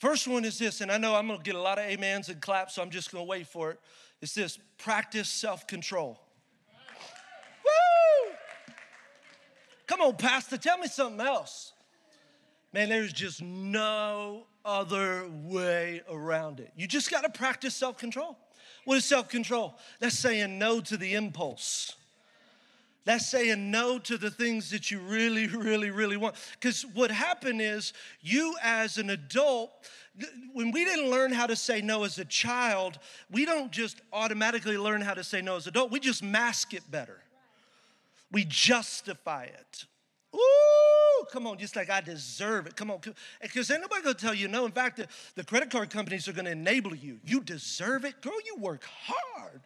First 0.00 0.26
one 0.26 0.46
is 0.46 0.58
this, 0.58 0.80
and 0.80 0.90
I 0.90 0.96
know 0.96 1.14
I'm 1.14 1.28
gonna 1.28 1.42
get 1.42 1.54
a 1.54 1.60
lot 1.60 1.78
of 1.78 1.84
amens 1.84 2.30
and 2.30 2.40
claps, 2.40 2.74
so 2.74 2.82
I'm 2.82 2.88
just 2.88 3.12
gonna 3.12 3.24
wait 3.24 3.46
for 3.46 3.70
it. 3.72 3.80
It's 4.22 4.32
this 4.32 4.58
practice 4.78 5.28
self 5.28 5.66
control. 5.66 6.18
Woo! 7.62 8.32
Come 9.86 10.00
on, 10.00 10.16
Pastor, 10.16 10.56
tell 10.56 10.78
me 10.78 10.86
something 10.86 11.20
else. 11.20 11.74
Man, 12.72 12.88
there's 12.88 13.12
just 13.12 13.42
no 13.42 14.46
other 14.64 15.28
way 15.28 16.00
around 16.08 16.60
it. 16.60 16.72
You 16.76 16.86
just 16.86 17.10
gotta 17.10 17.28
practice 17.28 17.76
self 17.76 17.98
control. 17.98 18.38
What 18.86 18.96
is 18.96 19.04
self 19.04 19.28
control? 19.28 19.76
That's 19.98 20.18
saying 20.18 20.58
no 20.58 20.80
to 20.80 20.96
the 20.96 21.12
impulse. 21.12 21.94
That's 23.04 23.26
saying 23.26 23.70
no 23.70 23.98
to 24.00 24.18
the 24.18 24.30
things 24.30 24.70
that 24.70 24.90
you 24.90 25.00
really, 25.00 25.46
really, 25.46 25.90
really 25.90 26.16
want. 26.16 26.34
Because 26.52 26.84
what 26.94 27.10
happened 27.10 27.60
is, 27.62 27.92
you 28.20 28.54
as 28.62 28.98
an 28.98 29.10
adult, 29.10 29.70
when 30.52 30.70
we 30.70 30.84
didn't 30.84 31.10
learn 31.10 31.32
how 31.32 31.46
to 31.46 31.56
say 31.56 31.80
no 31.80 32.04
as 32.04 32.18
a 32.18 32.24
child, 32.24 32.98
we 33.30 33.44
don't 33.46 33.72
just 33.72 34.02
automatically 34.12 34.76
learn 34.76 35.00
how 35.00 35.14
to 35.14 35.24
say 35.24 35.40
no 35.40 35.56
as 35.56 35.66
an 35.66 35.70
adult, 35.70 35.90
we 35.90 36.00
just 36.00 36.22
mask 36.22 36.74
it 36.74 36.88
better. 36.90 37.22
We 38.30 38.44
justify 38.44 39.44
it. 39.44 39.86
Ooh, 40.34 41.24
come 41.32 41.46
on, 41.46 41.58
just 41.58 41.74
like 41.74 41.90
I 41.90 42.00
deserve 42.00 42.66
it. 42.66 42.76
Come 42.76 42.90
on, 42.90 43.00
because 43.40 43.70
ain't 43.70 43.80
nobody 43.80 44.02
gonna 44.02 44.14
tell 44.14 44.34
you 44.34 44.46
no. 44.46 44.64
In 44.64 44.70
fact, 44.70 44.96
the, 44.96 45.08
the 45.34 45.44
credit 45.44 45.70
card 45.70 45.90
companies 45.90 46.28
are 46.28 46.32
gonna 46.32 46.50
enable 46.50 46.94
you. 46.94 47.18
You 47.24 47.40
deserve 47.40 48.04
it, 48.04 48.20
girl. 48.20 48.38
You 48.46 48.56
work 48.56 48.84
hard. 48.84 49.60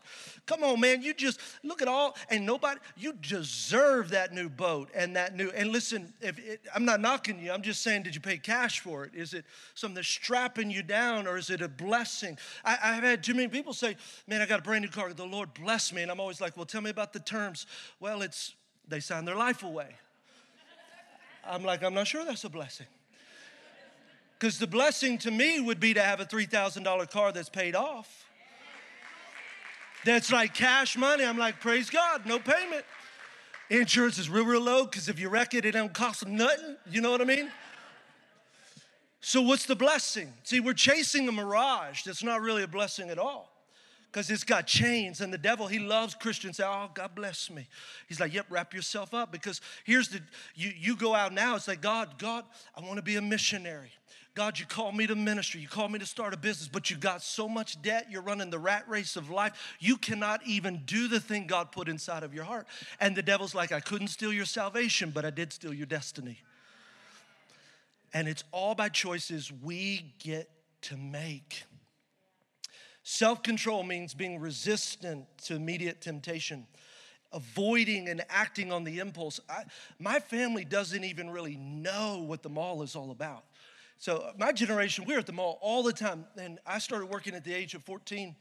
Come 0.46 0.64
on, 0.64 0.80
man. 0.80 1.02
You 1.02 1.12
just 1.12 1.38
look 1.62 1.82
at 1.82 1.88
all, 1.88 2.16
and 2.30 2.46
nobody. 2.46 2.80
You 2.96 3.12
deserve 3.12 4.10
that 4.10 4.32
new 4.32 4.48
boat 4.48 4.88
and 4.94 5.14
that 5.16 5.36
new. 5.36 5.50
And 5.50 5.70
listen, 5.70 6.14
if 6.22 6.38
it, 6.38 6.62
I'm 6.74 6.86
not 6.86 7.00
knocking 7.00 7.38
you, 7.38 7.52
I'm 7.52 7.62
just 7.62 7.82
saying, 7.82 8.04
did 8.04 8.14
you 8.14 8.20
pay 8.22 8.38
cash 8.38 8.80
for 8.80 9.04
it? 9.04 9.14
Is 9.14 9.34
it 9.34 9.44
something 9.74 9.96
that's 9.96 10.08
strapping 10.08 10.70
you 10.70 10.82
down, 10.82 11.26
or 11.26 11.36
is 11.36 11.50
it 11.50 11.60
a 11.60 11.68
blessing? 11.68 12.38
I, 12.64 12.78
I've 12.82 13.02
had 13.02 13.22
too 13.22 13.34
many 13.34 13.48
people 13.48 13.74
say, 13.74 13.96
"Man, 14.26 14.40
I 14.40 14.46
got 14.46 14.60
a 14.60 14.62
brand 14.62 14.82
new 14.82 14.90
car. 14.90 15.12
The 15.12 15.26
Lord 15.26 15.52
bless 15.52 15.92
me," 15.92 16.00
and 16.00 16.10
I'm 16.10 16.20
always 16.20 16.40
like, 16.40 16.56
"Well, 16.56 16.66
tell 16.66 16.80
me 16.80 16.90
about 16.90 17.12
the 17.12 17.20
terms." 17.20 17.66
Well, 18.00 18.22
it's 18.22 18.54
they 18.88 19.00
sign 19.00 19.24
their 19.24 19.36
life 19.36 19.62
away. 19.62 19.88
I'm 21.46 21.64
like, 21.64 21.82
I'm 21.82 21.94
not 21.94 22.06
sure 22.06 22.24
that's 22.24 22.44
a 22.44 22.48
blessing. 22.48 22.86
Because 24.38 24.58
the 24.58 24.66
blessing 24.66 25.18
to 25.18 25.30
me 25.30 25.60
would 25.60 25.80
be 25.80 25.94
to 25.94 26.02
have 26.02 26.20
a 26.20 26.24
$3,000 26.24 27.10
car 27.10 27.32
that's 27.32 27.48
paid 27.48 27.74
off. 27.74 28.26
That's 30.04 30.30
like 30.30 30.54
cash 30.54 30.96
money. 30.96 31.24
I'm 31.24 31.38
like, 31.38 31.60
praise 31.60 31.88
God, 31.88 32.26
no 32.26 32.38
payment. 32.38 32.84
Insurance 33.70 34.18
is 34.18 34.28
real, 34.28 34.44
real 34.44 34.60
low 34.60 34.84
because 34.84 35.08
if 35.08 35.18
you 35.18 35.30
wreck 35.30 35.54
it, 35.54 35.64
it 35.64 35.72
don't 35.72 35.94
cost 35.94 36.20
them 36.20 36.36
nothing. 36.36 36.76
You 36.90 37.00
know 37.00 37.10
what 37.10 37.22
I 37.22 37.24
mean? 37.24 37.50
So, 39.22 39.40
what's 39.40 39.64
the 39.64 39.74
blessing? 39.74 40.30
See, 40.42 40.60
we're 40.60 40.74
chasing 40.74 41.26
a 41.28 41.32
mirage 41.32 42.02
that's 42.02 42.22
not 42.22 42.42
really 42.42 42.62
a 42.62 42.68
blessing 42.68 43.08
at 43.08 43.18
all 43.18 43.53
because 44.14 44.30
it's 44.30 44.44
got 44.44 44.68
chains. 44.68 45.20
And 45.20 45.32
the 45.32 45.38
devil, 45.38 45.66
he 45.66 45.80
loves 45.80 46.14
Christians. 46.14 46.58
Say, 46.58 46.64
oh, 46.64 46.88
God 46.94 47.16
bless 47.16 47.50
me. 47.50 47.66
He's 48.06 48.20
like, 48.20 48.32
yep, 48.32 48.46
wrap 48.48 48.72
yourself 48.72 49.12
up 49.12 49.32
because 49.32 49.60
here's 49.82 50.08
the, 50.08 50.20
you, 50.54 50.70
you 50.78 50.94
go 50.94 51.16
out 51.16 51.32
now, 51.32 51.56
it's 51.56 51.66
like, 51.66 51.80
God, 51.80 52.16
God, 52.16 52.44
I 52.76 52.80
want 52.80 52.94
to 52.96 53.02
be 53.02 53.16
a 53.16 53.22
missionary. 53.22 53.90
God, 54.36 54.56
you 54.60 54.66
called 54.66 54.94
me 54.94 55.08
to 55.08 55.16
ministry. 55.16 55.60
You 55.60 55.66
called 55.66 55.90
me 55.90 55.98
to 55.98 56.06
start 56.06 56.32
a 56.32 56.36
business, 56.36 56.68
but 56.68 56.90
you 56.90 56.96
got 56.96 57.22
so 57.22 57.48
much 57.48 57.82
debt. 57.82 58.06
You're 58.08 58.22
running 58.22 58.50
the 58.50 58.58
rat 58.58 58.84
race 58.88 59.16
of 59.16 59.30
life. 59.30 59.76
You 59.80 59.96
cannot 59.96 60.46
even 60.46 60.82
do 60.86 61.08
the 61.08 61.18
thing 61.18 61.48
God 61.48 61.72
put 61.72 61.88
inside 61.88 62.22
of 62.22 62.32
your 62.32 62.44
heart. 62.44 62.68
And 63.00 63.16
the 63.16 63.22
devil's 63.22 63.54
like, 63.54 63.72
I 63.72 63.80
couldn't 63.80 64.08
steal 64.08 64.32
your 64.32 64.44
salvation, 64.44 65.10
but 65.10 65.24
I 65.24 65.30
did 65.30 65.52
steal 65.52 65.74
your 65.74 65.86
destiny. 65.86 66.38
And 68.12 68.28
it's 68.28 68.44
all 68.52 68.76
by 68.76 68.90
choices 68.90 69.50
we 69.52 70.14
get 70.20 70.48
to 70.82 70.96
make. 70.96 71.64
Self 73.06 73.42
control 73.42 73.82
means 73.82 74.14
being 74.14 74.40
resistant 74.40 75.26
to 75.44 75.54
immediate 75.54 76.00
temptation, 76.00 76.66
avoiding 77.34 78.08
and 78.08 78.24
acting 78.30 78.72
on 78.72 78.82
the 78.82 78.98
impulse. 78.98 79.40
I, 79.46 79.64
my 79.98 80.18
family 80.20 80.64
doesn't 80.64 81.04
even 81.04 81.28
really 81.28 81.56
know 81.56 82.24
what 82.26 82.42
the 82.42 82.48
mall 82.48 82.82
is 82.82 82.96
all 82.96 83.10
about. 83.10 83.44
So, 83.98 84.32
my 84.38 84.52
generation, 84.52 85.04
we 85.06 85.12
were 85.12 85.20
at 85.20 85.26
the 85.26 85.32
mall 85.32 85.58
all 85.60 85.82
the 85.82 85.92
time. 85.92 86.24
And 86.38 86.58
I 86.66 86.78
started 86.78 87.10
working 87.10 87.34
at 87.34 87.44
the 87.44 87.52
age 87.52 87.74
of 87.74 87.84
14. 87.84 88.34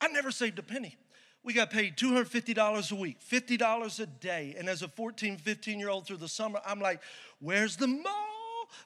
I 0.00 0.08
never 0.08 0.30
saved 0.30 0.60
a 0.60 0.62
penny. 0.62 0.96
We 1.42 1.52
got 1.52 1.70
paid 1.70 1.96
$250 1.96 2.92
a 2.92 2.94
week, 2.94 3.18
$50 3.20 4.00
a 4.00 4.06
day. 4.06 4.54
And 4.56 4.68
as 4.68 4.82
a 4.82 4.88
14, 4.88 5.38
15 5.38 5.80
year 5.80 5.88
old 5.88 6.06
through 6.06 6.18
the 6.18 6.28
summer, 6.28 6.60
I'm 6.64 6.80
like, 6.80 7.02
where's 7.40 7.76
the 7.76 7.88
mall? 7.88 8.33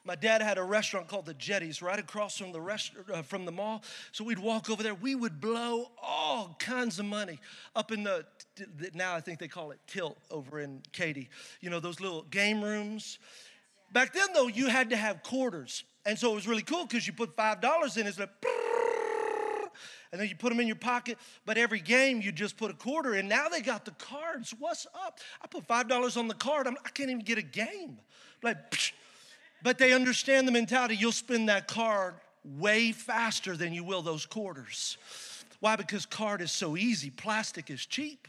My 0.03 0.15
dad 0.15 0.41
had 0.41 0.57
a 0.57 0.63
restaurant 0.63 1.07
called 1.07 1.25
the 1.25 1.33
Jetties 1.33 1.81
right 1.81 1.99
across 1.99 2.37
from 2.37 2.51
the 2.51 2.61
rest, 2.61 2.91
uh, 3.13 3.21
from 3.21 3.45
the 3.45 3.51
mall. 3.51 3.83
So 4.11 4.23
we'd 4.23 4.39
walk 4.39 4.69
over 4.69 4.83
there. 4.83 4.95
We 4.95 5.15
would 5.15 5.39
blow 5.39 5.91
all 6.01 6.55
kinds 6.59 6.99
of 6.99 7.05
money 7.05 7.39
up 7.75 7.91
in 7.91 8.03
the 8.03 8.25
now 8.93 9.15
I 9.15 9.21
think 9.21 9.39
they 9.39 9.47
call 9.47 9.71
it 9.71 9.79
tilt 9.87 10.17
over 10.29 10.59
in 10.59 10.81
Katy. 10.91 11.29
You 11.61 11.69
know 11.69 11.79
those 11.79 11.99
little 11.99 12.23
game 12.23 12.63
rooms. 12.63 13.19
Back 13.91 14.13
then 14.13 14.27
though, 14.33 14.47
you 14.47 14.67
had 14.67 14.89
to 14.91 14.97
have 14.97 15.23
quarters, 15.23 15.83
and 16.05 16.17
so 16.17 16.31
it 16.31 16.35
was 16.35 16.47
really 16.47 16.61
cool 16.61 16.85
because 16.85 17.07
you 17.07 17.13
put 17.13 17.35
five 17.35 17.61
dollars 17.61 17.97
in. 17.97 18.07
It's 18.07 18.19
like. 18.19 18.29
And 20.11 20.19
then 20.19 20.27
you 20.27 20.35
put 20.35 20.49
them 20.49 20.59
in 20.59 20.65
your 20.65 20.75
pocket, 20.75 21.19
but 21.45 21.57
every 21.57 21.79
game 21.79 22.19
you 22.19 22.31
just 22.31 22.57
put 22.57 22.71
a 22.71 22.73
quarter 22.73 23.13
in. 23.13 23.27
Now 23.27 23.47
they 23.47 23.61
got 23.61 23.85
the 23.85 23.91
cards. 23.91 24.55
What's 24.57 24.87
up? 25.05 25.19
I 25.41 25.47
put 25.47 25.67
five 25.67 25.87
dollars 25.87 26.17
on 26.17 26.27
the 26.27 26.33
card. 26.33 26.65
I'm, 26.65 26.77
I 26.83 26.89
can 26.89 27.05
not 27.05 27.11
even 27.11 27.25
get 27.25 27.37
a 27.37 27.43
game. 27.43 27.99
Like, 28.41 28.71
psh, 28.71 28.91
but 29.63 29.77
they 29.77 29.93
understand 29.93 30.47
the 30.47 30.51
mentality 30.51 30.95
you'll 30.95 31.11
spend 31.11 31.49
that 31.49 31.67
card 31.67 32.15
way 32.43 32.91
faster 32.91 33.55
than 33.57 33.73
you 33.73 33.83
will 33.83 34.01
those 34.01 34.25
quarters. 34.25 34.97
Why? 35.59 35.75
Because 35.75 36.05
card 36.05 36.41
is 36.41 36.51
so 36.51 36.77
easy, 36.77 37.09
plastic 37.09 37.69
is 37.69 37.85
cheap. 37.85 38.27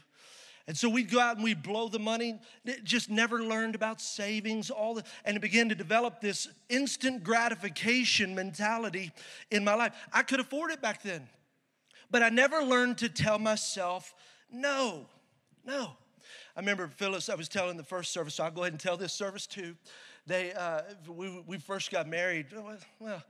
And 0.67 0.77
so 0.77 0.87
we'd 0.89 1.09
go 1.09 1.19
out 1.19 1.35
and 1.35 1.43
we'd 1.43 1.63
blow 1.63 1.87
the 1.87 1.99
money, 1.99 2.39
just 2.83 3.09
never 3.09 3.43
learned 3.43 3.73
about 3.75 3.99
savings, 3.99 4.69
all 4.69 4.93
the, 4.93 5.03
and 5.25 5.35
it 5.35 5.39
began 5.39 5.69
to 5.69 5.75
develop 5.75 6.21
this 6.21 6.47
instant 6.69 7.23
gratification 7.23 8.35
mentality 8.35 9.11
in 9.49 9.63
my 9.63 9.73
life. 9.73 9.93
I 10.13 10.23
could 10.23 10.39
afford 10.39 10.71
it 10.71 10.81
back 10.81 11.01
then, 11.01 11.27
but 12.11 12.21
I 12.21 12.29
never 12.29 12.63
learned 12.63 12.99
to 12.99 13.09
tell 13.09 13.39
myself 13.39 14.13
no, 14.51 15.07
no. 15.65 15.91
I 16.55 16.59
remember 16.59 16.87
Phyllis, 16.87 17.29
I 17.29 17.35
was 17.35 17.47
telling 17.47 17.77
the 17.77 17.83
first 17.83 18.11
service, 18.11 18.35
so 18.35 18.43
I'll 18.43 18.51
go 18.51 18.61
ahead 18.61 18.73
and 18.73 18.79
tell 18.79 18.97
this 18.97 19.13
service 19.13 19.47
too. 19.47 19.75
They, 20.27 20.53
uh, 20.53 20.81
we, 21.07 21.43
we 21.47 21.57
first 21.57 21.91
got 21.91 22.07
married, 22.07 22.47
well, 22.99 23.23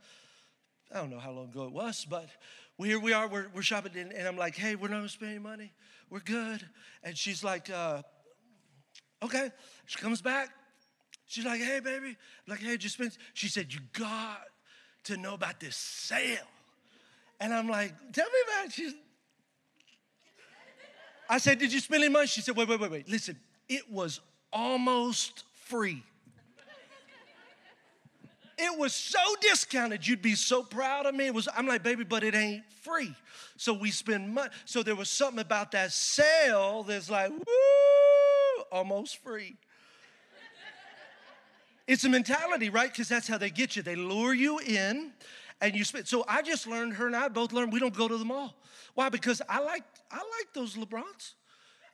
I 0.92 0.98
don't 0.98 1.10
know 1.10 1.18
how 1.18 1.30
long 1.30 1.48
ago 1.48 1.64
it 1.64 1.72
was, 1.72 2.06
but 2.08 2.28
here 2.78 3.00
we 3.00 3.12
are, 3.12 3.28
we're, 3.28 3.46
we're 3.54 3.62
shopping, 3.62 3.92
and, 3.96 4.12
and 4.12 4.28
I'm 4.28 4.36
like, 4.36 4.56
hey, 4.56 4.74
we're 4.74 4.88
not 4.88 4.96
gonna 4.96 5.08
spend 5.08 5.30
any 5.32 5.40
money. 5.40 5.72
We're 6.10 6.20
good. 6.20 6.68
And 7.02 7.16
she's 7.16 7.42
like, 7.42 7.70
uh, 7.70 8.02
okay. 9.22 9.50
She 9.86 9.98
comes 9.98 10.20
back. 10.20 10.50
She's 11.26 11.46
like, 11.46 11.60
hey, 11.60 11.80
baby. 11.80 12.08
I'm 12.08 12.14
like, 12.48 12.60
hey, 12.60 12.76
just 12.76 12.96
spend. 12.96 13.16
She 13.32 13.48
said, 13.48 13.72
you 13.72 13.80
got 13.94 14.42
to 15.04 15.16
know 15.16 15.32
about 15.32 15.58
this 15.58 15.74
sale. 15.74 16.46
And 17.40 17.54
I'm 17.54 17.66
like, 17.66 17.94
tell 18.12 18.26
me 18.26 18.38
about 18.46 18.66
it. 18.66 18.72
She's, 18.72 18.94
I 21.30 21.38
said, 21.38 21.58
did 21.58 21.72
you 21.72 21.80
spend 21.80 22.02
any 22.02 22.12
money? 22.12 22.26
She 22.26 22.42
said, 22.42 22.56
wait, 22.56 22.68
wait, 22.68 22.78
wait, 22.78 22.90
wait. 22.90 23.08
Listen, 23.08 23.38
it 23.70 23.90
was 23.90 24.20
almost 24.52 25.44
free. 25.64 26.02
It 28.64 28.78
was 28.78 28.94
so 28.94 29.18
discounted, 29.40 30.06
you'd 30.06 30.22
be 30.22 30.36
so 30.36 30.62
proud 30.62 31.06
of 31.06 31.16
me. 31.16 31.26
It 31.26 31.34
was, 31.34 31.48
I'm 31.56 31.66
like, 31.66 31.82
baby, 31.82 32.04
but 32.04 32.22
it 32.22 32.36
ain't 32.36 32.62
free. 32.82 33.12
So 33.56 33.72
we 33.72 33.90
spend 33.90 34.32
money. 34.32 34.50
So 34.66 34.84
there 34.84 34.94
was 34.94 35.10
something 35.10 35.40
about 35.40 35.72
that 35.72 35.90
sale 35.90 36.84
that's 36.84 37.10
like, 37.10 37.30
woo, 37.30 38.62
almost 38.70 39.16
free. 39.18 39.56
It's 41.88 42.04
a 42.04 42.08
mentality, 42.08 42.70
right? 42.70 42.88
Because 42.88 43.08
that's 43.08 43.26
how 43.26 43.36
they 43.36 43.50
get 43.50 43.74
you. 43.74 43.82
They 43.82 43.96
lure 43.96 44.32
you 44.32 44.60
in 44.60 45.12
and 45.60 45.74
you 45.74 45.82
spend. 45.82 46.06
So 46.06 46.24
I 46.28 46.42
just 46.42 46.68
learned, 46.68 46.94
her 46.94 47.08
and 47.08 47.16
I 47.16 47.26
both 47.28 47.52
learned 47.52 47.72
we 47.72 47.80
don't 47.80 47.96
go 47.96 48.06
to 48.06 48.16
the 48.16 48.24
mall. 48.24 48.54
Why? 48.94 49.08
Because 49.08 49.42
I 49.48 49.58
like 49.58 49.82
I 50.10 50.18
like 50.18 50.54
those 50.54 50.76
LeBrons. 50.76 51.32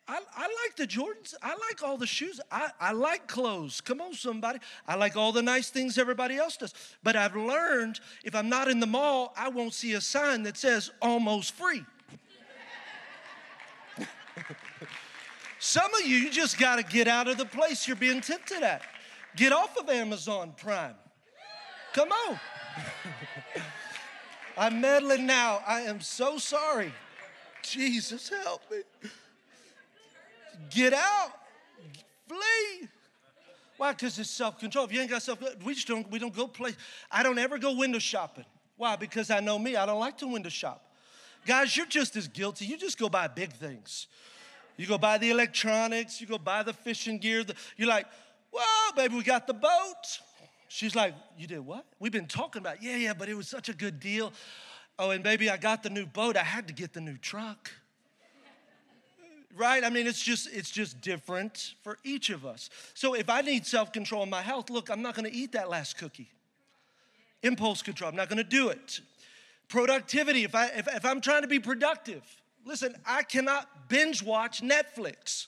I, 0.09 0.21
I 0.35 0.43
like 0.43 0.77
the 0.77 0.87
Jordans. 0.87 1.35
I 1.43 1.51
like 1.51 1.83
all 1.83 1.99
the 1.99 2.07
shoes. 2.07 2.41
I, 2.51 2.71
I 2.81 2.93
like 2.93 3.29
clothes. 3.29 3.83
Come 3.83 4.01
on, 4.01 4.15
somebody. 4.15 4.59
I 4.87 4.95
like 4.95 5.17
all 5.17 5.33
the 5.33 5.43
nice 5.43 5.69
things 5.69 5.99
everybody 5.99 6.37
else 6.37 6.57
does. 6.57 6.73
But 7.03 7.15
I've 7.15 7.37
learned 7.37 8.01
if 8.25 8.35
I'm 8.35 8.49
not 8.49 8.69
in 8.69 8.81
the 8.81 8.87
mall, 8.87 9.35
I 9.37 9.51
won't 9.51 9.75
see 9.75 9.93
a 9.93 10.01
sign 10.01 10.45
that 10.45 10.57
says 10.57 10.91
almost 11.03 11.53
free. 11.53 11.85
Some 15.59 15.93
of 15.95 16.07
you, 16.07 16.17
you 16.17 16.31
just 16.31 16.59
got 16.59 16.77
to 16.77 16.83
get 16.83 17.07
out 17.07 17.29
of 17.29 17.37
the 17.37 17.45
place 17.45 17.87
you're 17.87 17.97
being 17.97 18.23
tempted 18.23 18.63
at. 18.63 18.81
Get 19.37 19.53
off 19.53 19.77
of 19.77 19.91
Amazon 19.91 20.55
Prime. 20.57 20.95
Come 21.93 22.11
on. 22.13 22.41
I'm 24.57 24.81
meddling 24.81 25.27
now. 25.27 25.63
I 25.67 25.83
am 25.83 26.01
so 26.01 26.39
sorry. 26.39 26.95
Jesus, 27.63 28.31
help 28.31 28.63
me. 28.71 28.79
Get 30.71 30.93
out. 30.93 31.33
Flee. 32.27 32.89
Why? 33.77 33.93
Because 33.93 34.19
it's 34.19 34.31
self-control. 34.31 34.87
If 34.87 34.93
you 34.93 35.01
ain't 35.01 35.11
got 35.11 35.23
self, 35.23 35.39
we 35.65 35.75
just 35.75 35.87
don't. 35.87 36.11
We 36.11 36.19
don't 36.19 36.35
go 36.35 36.47
play. 36.49 36.75
I 37.11 37.23
don't 37.23 37.39
ever 37.39 37.59
go 37.59 37.75
window 37.75 37.99
shopping. 37.99 38.45
Why? 38.77 38.97
Because 38.97 39.31
I 39.31 39.41
know 39.41 39.59
me. 39.59 39.77
I 39.77 39.87
don't 39.87 40.01
like 40.01 40.19
to 40.19 40.27
window 40.27 40.49
shop. 40.49 40.85
Guys, 41.47 41.77
you're 41.77 41.87
just 41.87 42.17
as 42.17 42.29
guilty. 42.29 42.67
You 42.67 42.77
just 42.77 42.99
go 42.99 43.09
buy 43.09 43.29
big 43.29 43.53
things. 43.53 44.09
You 44.77 44.87
go 44.87 44.99
buy 44.99 45.19
the 45.19 45.31
electronics. 45.31 46.21
You 46.21 46.27
go 46.27 46.39
buy 46.39 46.63
the 46.63 46.73
fishing 46.73 47.19
gear. 47.19 47.45
You're 47.77 47.89
like, 47.89 48.07
whoa, 48.53 48.93
baby, 48.95 49.15
we 49.17 49.23
got 49.23 49.47
the 49.47 49.55
boat. 49.55 50.21
She's 50.69 50.95
like, 50.95 51.15
you 51.37 51.47
did 51.47 51.61
what? 51.61 51.87
We've 51.99 52.13
been 52.13 52.27
talking 52.27 52.61
about. 52.61 52.83
Yeah, 52.83 52.97
yeah, 52.97 53.15
but 53.15 53.29
it 53.29 53.35
was 53.35 53.49
such 53.49 53.69
a 53.69 53.73
good 53.73 53.99
deal. 53.99 54.33
Oh, 54.99 55.11
and 55.11 55.25
baby, 55.25 55.49
I 55.49 55.57
got 55.57 55.83
the 55.83 55.91
new 55.91 56.07
boat. 56.07 56.37
I 56.37 56.45
had 56.45 56.67
to 56.69 56.75
get 56.75 56.93
the 56.93 57.01
new 57.01 57.17
truck 57.17 57.71
right? 59.59 59.85
I 59.85 59.91
mean, 59.91 60.07
it's 60.07 60.23
just 60.23 60.49
it's 60.53 60.71
just 60.71 61.01
different 61.01 61.75
for 61.83 61.99
each 62.05 62.31
of 62.31 62.47
us. 62.47 62.71
So 62.95 63.15
if 63.15 63.29
I 63.29 63.43
need 63.43 63.67
self-control 63.67 64.23
in 64.23 64.31
my 64.31 64.43
health, 64.43 64.71
look, 64.71 64.89
I'm 64.89 65.03
not 65.03 65.15
going 65.15 65.31
to 65.31 65.37
eat 65.37 65.53
that 65.53 65.69
last 65.69 65.99
cookie. 65.99 66.31
Impulse 67.43 67.83
control, 67.83 68.09
I'm 68.09 68.17
not 68.17 68.29
going 68.29 68.39
to 68.39 68.45
do 68.45 68.69
it. 68.69 69.01
Productivity, 69.69 70.45
if 70.45 70.55
I 70.55 70.67
if, 70.69 70.89
if 70.89 71.05
I'm 71.05 71.21
trying 71.21 71.43
to 71.43 71.49
be 71.49 71.59
productive, 71.59 72.23
listen, 72.65 72.95
I 73.05 73.23
cannot 73.23 73.89
binge 73.89 74.23
watch 74.23 74.63
Netflix. 74.63 75.47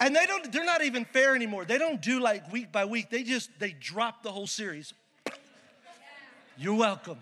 And 0.00 0.14
they 0.16 0.26
don't 0.26 0.50
they're 0.52 0.64
not 0.64 0.82
even 0.82 1.04
fair 1.04 1.34
anymore. 1.34 1.64
They 1.64 1.78
don't 1.78 2.00
do 2.00 2.20
like 2.20 2.50
week 2.52 2.72
by 2.72 2.84
week. 2.84 3.10
They 3.10 3.22
just 3.22 3.50
they 3.58 3.74
drop 3.78 4.22
the 4.22 4.32
whole 4.32 4.46
series. 4.46 4.94
You're 6.56 6.74
welcome. 6.74 7.18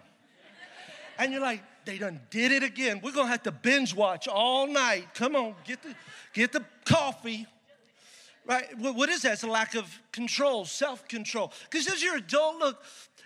And 1.19 1.33
you're 1.33 1.40
like, 1.40 1.62
they 1.87 1.99
done 1.99 2.20
did 2.31 2.53
it 2.53 2.62
again. 2.62 3.01
We're 3.03 3.12
gonna 3.12 3.29
have 3.29 3.42
to 3.44 3.53
binge 3.53 3.94
watch 3.94 4.29
all 4.29 4.66
night. 4.66 5.14
Come 5.14 5.37
on, 5.37 5.55
get 5.64 5.83
the 5.83 5.94
get 6.33 6.53
the 6.53 6.64
coffee. 6.85 7.47
Right? 8.47 8.66
What 8.79 9.09
is 9.09 9.23
that? 9.23 9.35
It's 9.35 9.42
a 9.42 9.47
lack 9.47 9.75
of 9.75 9.87
control, 10.12 10.66
self-control. 10.66 11.51
Because 11.70 11.87
as 11.90 12.03
you're 12.03 12.16
adult, 12.16 12.59
look, 12.59 12.83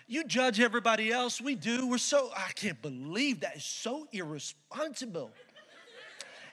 you 0.07 0.23
judge 0.23 0.61
everybody 0.61 1.11
else. 1.11 1.41
We 1.41 1.55
do. 1.55 1.87
We're 1.87 1.97
so, 1.97 2.31
I 2.35 2.51
can't 2.53 2.81
believe 2.81 3.41
that 3.41 3.57
is 3.57 3.65
so 3.65 4.07
irresponsible. 4.13 5.31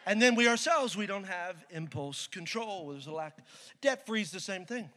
And 0.05 0.21
then 0.21 0.35
we 0.35 0.49
ourselves, 0.49 0.97
we 0.97 1.07
don't 1.07 1.25
have 1.25 1.64
impulse 1.71 2.27
control. 2.27 2.90
There's 2.90 3.07
a 3.07 3.12
lack. 3.12 3.38
Debt 3.81 4.05
free 4.05 4.21
is 4.21 4.31
the 4.31 4.40
same 4.40 4.64
thing. 4.64 4.88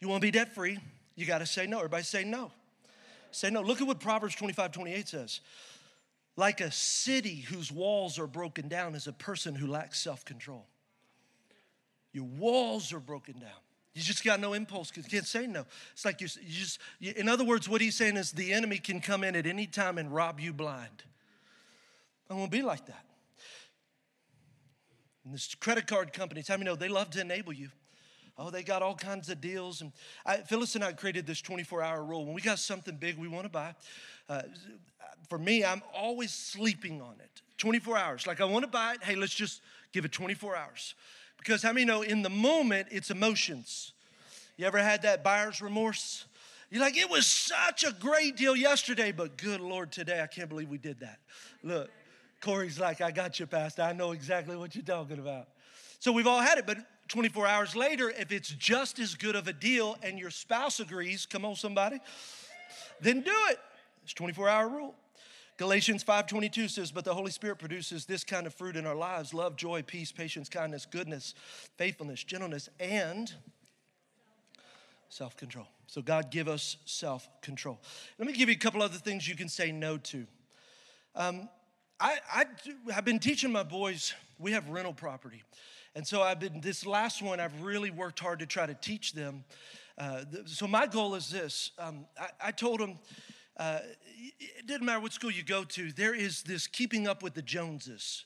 You 0.00 0.08
want 0.08 0.20
to 0.20 0.26
be 0.26 0.30
debt 0.30 0.54
free, 0.54 0.78
you 1.16 1.26
got 1.26 1.38
to 1.38 1.46
say 1.46 1.66
no. 1.66 1.78
Everybody 1.78 2.04
say 2.04 2.24
no. 2.24 2.52
Say 3.32 3.50
no. 3.50 3.60
Look 3.60 3.80
at 3.80 3.86
what 3.86 4.00
Proverbs 4.00 4.34
25, 4.36 4.72
28 4.72 5.08
says. 5.08 5.40
Like 6.38 6.60
a 6.60 6.70
city 6.70 7.34
whose 7.34 7.72
walls 7.72 8.16
are 8.16 8.28
broken 8.28 8.68
down 8.68 8.94
is 8.94 9.08
a 9.08 9.12
person 9.12 9.56
who 9.56 9.66
lacks 9.66 9.98
self 9.98 10.24
control. 10.24 10.68
Your 12.12 12.26
walls 12.26 12.92
are 12.92 13.00
broken 13.00 13.40
down. 13.40 13.50
You 13.92 14.02
just 14.02 14.22
got 14.22 14.38
no 14.38 14.52
impulse 14.52 14.92
you 14.94 15.02
can't 15.02 15.26
say 15.26 15.48
no. 15.48 15.64
It's 15.94 16.04
like 16.04 16.20
you, 16.20 16.28
you 16.40 16.60
just, 16.60 16.78
you, 17.00 17.12
in 17.16 17.28
other 17.28 17.42
words, 17.44 17.68
what 17.68 17.80
he's 17.80 17.96
saying 17.96 18.16
is 18.16 18.30
the 18.30 18.52
enemy 18.52 18.78
can 18.78 19.00
come 19.00 19.24
in 19.24 19.34
at 19.34 19.46
any 19.46 19.66
time 19.66 19.98
and 19.98 20.14
rob 20.14 20.38
you 20.38 20.52
blind. 20.52 21.02
I 22.30 22.34
won't 22.34 22.52
be 22.52 22.62
like 22.62 22.86
that. 22.86 23.04
And 25.24 25.34
this 25.34 25.56
credit 25.56 25.88
card 25.88 26.12
companies, 26.12 26.46
how 26.46 26.54
many 26.54 26.66
know 26.66 26.76
they 26.76 26.88
love 26.88 27.10
to 27.10 27.20
enable 27.20 27.52
you? 27.52 27.70
Oh, 28.38 28.50
they 28.50 28.62
got 28.62 28.82
all 28.82 28.94
kinds 28.94 29.28
of 29.30 29.40
deals. 29.40 29.80
And 29.80 29.92
I, 30.24 30.36
Phyllis 30.36 30.76
and 30.76 30.84
I 30.84 30.92
created 30.92 31.26
this 31.26 31.40
24 31.40 31.82
hour 31.82 32.04
rule. 32.04 32.24
When 32.24 32.34
we 32.34 32.40
got 32.40 32.60
something 32.60 32.96
big 32.96 33.18
we 33.18 33.26
want 33.26 33.44
to 33.44 33.50
buy, 33.50 33.74
uh, 34.28 34.42
for 35.28 35.38
me, 35.38 35.64
I'm 35.64 35.82
always 35.92 36.32
sleeping 36.32 37.02
on 37.02 37.14
it. 37.18 37.42
24 37.58 37.98
hours. 37.98 38.26
Like 38.26 38.40
I 38.40 38.44
want 38.44 38.64
to 38.64 38.70
buy 38.70 38.94
it. 38.94 39.02
Hey, 39.02 39.16
let's 39.16 39.34
just 39.34 39.60
give 39.92 40.04
it 40.04 40.12
24 40.12 40.56
hours. 40.56 40.94
Because 41.36 41.62
how 41.62 41.72
many 41.72 41.84
know 41.84 42.02
in 42.02 42.22
the 42.22 42.30
moment 42.30 42.88
it's 42.90 43.10
emotions? 43.10 43.92
You 44.56 44.66
ever 44.66 44.78
had 44.78 45.02
that 45.02 45.24
buyer's 45.24 45.60
remorse? 45.60 46.24
You're 46.70 46.82
like, 46.82 46.96
it 46.96 47.08
was 47.08 47.26
such 47.26 47.84
a 47.84 47.92
great 47.92 48.36
deal 48.36 48.54
yesterday, 48.54 49.12
but 49.12 49.38
good 49.38 49.60
Lord, 49.60 49.90
today 49.90 50.20
I 50.20 50.26
can't 50.26 50.48
believe 50.48 50.68
we 50.68 50.78
did 50.78 51.00
that. 51.00 51.18
Look, 51.62 51.90
Corey's 52.40 52.78
like, 52.78 53.00
I 53.00 53.10
got 53.10 53.40
you, 53.40 53.46
Pastor. 53.46 53.82
I 53.82 53.92
know 53.92 54.12
exactly 54.12 54.56
what 54.56 54.74
you're 54.74 54.84
talking 54.84 55.18
about. 55.18 55.48
So 56.00 56.12
we've 56.12 56.26
all 56.26 56.40
had 56.40 56.58
it, 56.58 56.66
but 56.66 56.78
24 57.08 57.46
hours 57.46 57.74
later, 57.74 58.10
if 58.10 58.30
it's 58.32 58.50
just 58.50 58.98
as 58.98 59.14
good 59.14 59.34
of 59.34 59.48
a 59.48 59.52
deal 59.52 59.96
and 60.02 60.18
your 60.18 60.30
spouse 60.30 60.80
agrees, 60.80 61.26
come 61.26 61.44
on, 61.44 61.56
somebody, 61.56 61.98
then 63.00 63.22
do 63.22 63.32
it. 63.50 63.58
It's 64.02 64.12
24 64.12 64.48
hour 64.48 64.68
rule. 64.68 64.94
Galatians 65.58 66.04
5:22 66.04 66.68
says, 66.68 66.92
"But 66.92 67.04
the 67.04 67.14
Holy 67.14 67.32
Spirit 67.32 67.58
produces 67.58 68.06
this 68.06 68.22
kind 68.22 68.46
of 68.46 68.54
fruit 68.54 68.76
in 68.76 68.86
our 68.86 68.94
lives: 68.94 69.34
love, 69.34 69.56
joy, 69.56 69.82
peace, 69.82 70.12
patience, 70.12 70.48
kindness, 70.48 70.86
goodness, 70.86 71.34
faithfulness, 71.76 72.22
gentleness, 72.22 72.68
and 72.78 73.34
self-control." 75.08 75.66
So 75.88 76.00
God 76.00 76.30
give 76.30 76.46
us 76.46 76.76
self-control. 76.84 77.80
Let 78.18 78.26
me 78.28 78.34
give 78.34 78.48
you 78.48 78.54
a 78.54 78.58
couple 78.58 78.82
other 78.82 78.98
things 78.98 79.26
you 79.26 79.34
can 79.34 79.48
say 79.48 79.72
no 79.72 79.98
to. 79.98 80.26
Um, 81.16 81.48
I, 81.98 82.20
I 82.32 82.92
have 82.92 83.04
been 83.04 83.18
teaching 83.18 83.50
my 83.50 83.64
boys. 83.64 84.14
We 84.38 84.52
have 84.52 84.68
rental 84.68 84.94
property, 84.94 85.42
and 85.94 86.06
so 86.06 86.22
I've 86.22 86.40
been 86.40 86.60
this 86.60 86.86
last 86.86 87.22
one. 87.22 87.40
I've 87.40 87.62
really 87.62 87.90
worked 87.90 88.20
hard 88.20 88.38
to 88.40 88.46
try 88.46 88.66
to 88.66 88.74
teach 88.74 89.12
them. 89.12 89.44
Uh, 89.96 90.22
so 90.46 90.66
my 90.66 90.86
goal 90.86 91.14
is 91.14 91.30
this. 91.30 91.72
Um, 91.78 92.06
I, 92.18 92.48
I 92.48 92.50
told 92.52 92.80
them 92.80 92.98
uh, 93.58 93.80
it 94.38 94.66
doesn't 94.66 94.84
matter 94.84 95.00
what 95.00 95.12
school 95.12 95.30
you 95.30 95.42
go 95.42 95.64
to, 95.64 95.92
there 95.92 96.14
is 96.14 96.42
this 96.42 96.66
keeping 96.66 97.08
up 97.08 97.22
with 97.22 97.34
the 97.34 97.42
Joneses. 97.42 98.24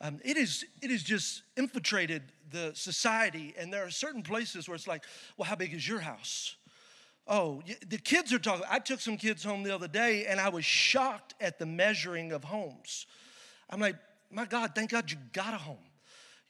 Um, 0.00 0.18
it, 0.24 0.38
is, 0.38 0.64
it 0.80 0.90
has 0.90 1.02
just 1.02 1.42
infiltrated 1.56 2.22
the 2.50 2.72
society, 2.74 3.54
and 3.58 3.70
there 3.70 3.84
are 3.84 3.90
certain 3.90 4.22
places 4.22 4.68
where 4.68 4.74
it's 4.74 4.88
like, 4.88 5.04
well, 5.36 5.46
how 5.46 5.56
big 5.56 5.74
is 5.74 5.86
your 5.86 6.00
house? 6.00 6.56
Oh, 7.28 7.62
the 7.86 7.98
kids 7.98 8.32
are 8.32 8.38
talking. 8.38 8.64
I 8.68 8.78
took 8.78 9.00
some 9.00 9.18
kids 9.18 9.44
home 9.44 9.62
the 9.62 9.74
other 9.74 9.86
day, 9.86 10.24
and 10.24 10.40
I 10.40 10.48
was 10.48 10.64
shocked 10.64 11.34
at 11.40 11.58
the 11.58 11.66
measuring 11.66 12.32
of 12.32 12.44
homes. 12.44 13.06
I'm 13.68 13.80
like, 13.80 13.96
my 14.30 14.46
God, 14.46 14.72
thank 14.74 14.90
God 14.90 15.10
you 15.10 15.18
got 15.32 15.52
a 15.52 15.58
home. 15.58 15.76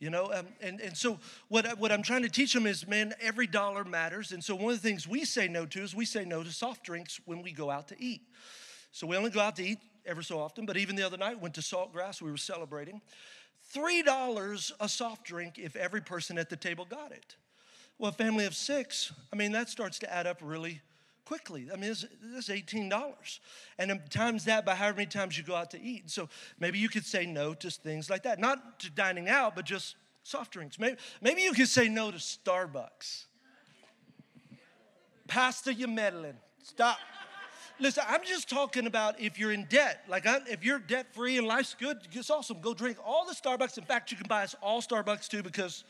You 0.00 0.08
know, 0.08 0.32
um, 0.32 0.46
and, 0.62 0.80
and 0.80 0.96
so 0.96 1.18
what, 1.48 1.78
what 1.78 1.92
I'm 1.92 2.02
trying 2.02 2.22
to 2.22 2.30
teach 2.30 2.54
them 2.54 2.66
is, 2.66 2.88
man, 2.88 3.12
every 3.20 3.46
dollar 3.46 3.84
matters. 3.84 4.32
And 4.32 4.42
so 4.42 4.54
one 4.54 4.72
of 4.72 4.82
the 4.82 4.88
things 4.88 5.06
we 5.06 5.26
say 5.26 5.46
no 5.46 5.66
to 5.66 5.82
is 5.82 5.94
we 5.94 6.06
say 6.06 6.24
no 6.24 6.42
to 6.42 6.50
soft 6.50 6.84
drinks 6.84 7.20
when 7.26 7.42
we 7.42 7.52
go 7.52 7.70
out 7.70 7.88
to 7.88 8.02
eat. 8.02 8.22
So 8.92 9.06
we 9.06 9.16
only 9.16 9.30
go 9.30 9.40
out 9.40 9.56
to 9.56 9.62
eat 9.62 9.78
ever 10.06 10.22
so 10.22 10.40
often, 10.40 10.64
but 10.64 10.78
even 10.78 10.96
the 10.96 11.02
other 11.02 11.18
night, 11.18 11.38
went 11.38 11.54
to 11.54 11.60
Saltgrass, 11.60 12.22
we 12.22 12.30
were 12.30 12.38
celebrating. 12.38 13.02
$3 13.74 14.72
a 14.80 14.88
soft 14.88 15.24
drink 15.24 15.58
if 15.58 15.76
every 15.76 16.00
person 16.00 16.38
at 16.38 16.48
the 16.48 16.56
table 16.56 16.86
got 16.86 17.12
it. 17.12 17.36
Well, 17.98 18.10
family 18.10 18.46
of 18.46 18.54
six, 18.54 19.12
I 19.30 19.36
mean, 19.36 19.52
that 19.52 19.68
starts 19.68 19.98
to 19.98 20.12
add 20.12 20.26
up 20.26 20.38
really 20.42 20.80
quickly. 21.30 21.68
I 21.72 21.76
mean, 21.76 21.92
it's, 21.92 22.04
$18. 22.48 23.38
And 23.78 24.00
times 24.10 24.46
that 24.46 24.66
by 24.66 24.74
however 24.74 24.96
many 24.96 25.06
times 25.06 25.38
you 25.38 25.44
go 25.44 25.54
out 25.54 25.70
to 25.70 25.80
eat. 25.80 26.10
So 26.10 26.28
maybe 26.58 26.80
you 26.80 26.88
could 26.88 27.06
say 27.06 27.24
no 27.24 27.54
to 27.54 27.70
things 27.70 28.10
like 28.10 28.24
that. 28.24 28.40
Not 28.40 28.80
to 28.80 28.90
dining 28.90 29.28
out, 29.28 29.54
but 29.54 29.64
just 29.64 29.94
soft 30.24 30.52
drinks. 30.52 30.76
Maybe, 30.80 30.96
maybe 31.20 31.42
you 31.42 31.52
could 31.52 31.68
say 31.68 31.88
no 31.88 32.10
to 32.10 32.16
Starbucks. 32.16 33.26
Pastor, 35.28 35.70
you're 35.70 35.86
meddling. 35.86 36.34
Stop. 36.64 36.98
Listen, 37.78 38.02
I'm 38.08 38.24
just 38.24 38.50
talking 38.50 38.88
about 38.88 39.20
if 39.20 39.38
you're 39.38 39.52
in 39.52 39.66
debt. 39.66 40.02
Like, 40.08 40.26
I'm, 40.26 40.42
if 40.48 40.64
you're 40.64 40.80
debt 40.80 41.14
free 41.14 41.38
and 41.38 41.46
life's 41.46 41.76
good, 41.78 41.98
it's 42.10 42.28
awesome. 42.28 42.60
Go 42.60 42.74
drink 42.74 42.98
all 43.06 43.24
the 43.24 43.34
Starbucks. 43.34 43.78
In 43.78 43.84
fact, 43.84 44.10
you 44.10 44.16
can 44.16 44.26
buy 44.26 44.42
us 44.42 44.56
all 44.60 44.82
Starbucks 44.82 45.28
too 45.28 45.44
because 45.44 45.84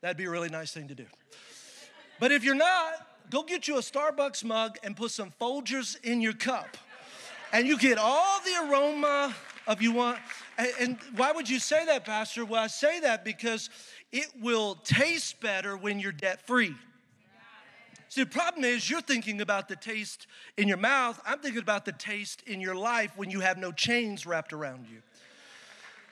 that'd 0.00 0.16
be 0.16 0.24
a 0.24 0.30
really 0.30 0.48
nice 0.48 0.72
thing 0.72 0.88
to 0.88 0.96
do. 0.96 1.06
But 2.18 2.32
if 2.32 2.42
you're 2.42 2.56
not, 2.56 3.11
go 3.32 3.42
get 3.42 3.66
you 3.66 3.78
a 3.78 3.80
Starbucks 3.80 4.44
mug 4.44 4.76
and 4.82 4.94
put 4.94 5.10
some 5.10 5.32
Folgers 5.40 5.96
in 6.04 6.20
your 6.20 6.34
cup. 6.34 6.76
And 7.52 7.66
you 7.66 7.78
get 7.78 7.96
all 7.98 8.40
the 8.44 8.68
aroma 8.68 9.34
of 9.66 9.80
you 9.80 9.92
want. 9.92 10.18
And, 10.78 10.98
why 11.16 11.32
would 11.32 11.48
you 11.48 11.58
say 11.58 11.86
that, 11.86 12.04
Pastor? 12.04 12.44
Well, 12.44 12.62
I 12.62 12.66
say 12.66 13.00
that 13.00 13.24
because 13.24 13.70
it 14.12 14.26
will 14.40 14.74
taste 14.84 15.40
better 15.40 15.76
when 15.76 15.98
you're 15.98 16.12
debt 16.12 16.46
free. 16.46 16.74
See, 18.10 18.22
the 18.22 18.30
problem 18.30 18.64
is 18.64 18.90
you're 18.90 19.00
thinking 19.00 19.40
about 19.40 19.68
the 19.68 19.76
taste 19.76 20.26
in 20.58 20.68
your 20.68 20.76
mouth. 20.76 21.18
I'm 21.24 21.38
thinking 21.38 21.62
about 21.62 21.86
the 21.86 21.92
taste 21.92 22.42
in 22.46 22.60
your 22.60 22.74
life 22.74 23.12
when 23.16 23.30
you 23.30 23.40
have 23.40 23.56
no 23.56 23.72
chains 23.72 24.26
wrapped 24.26 24.52
around 24.52 24.86
you. 24.90 24.98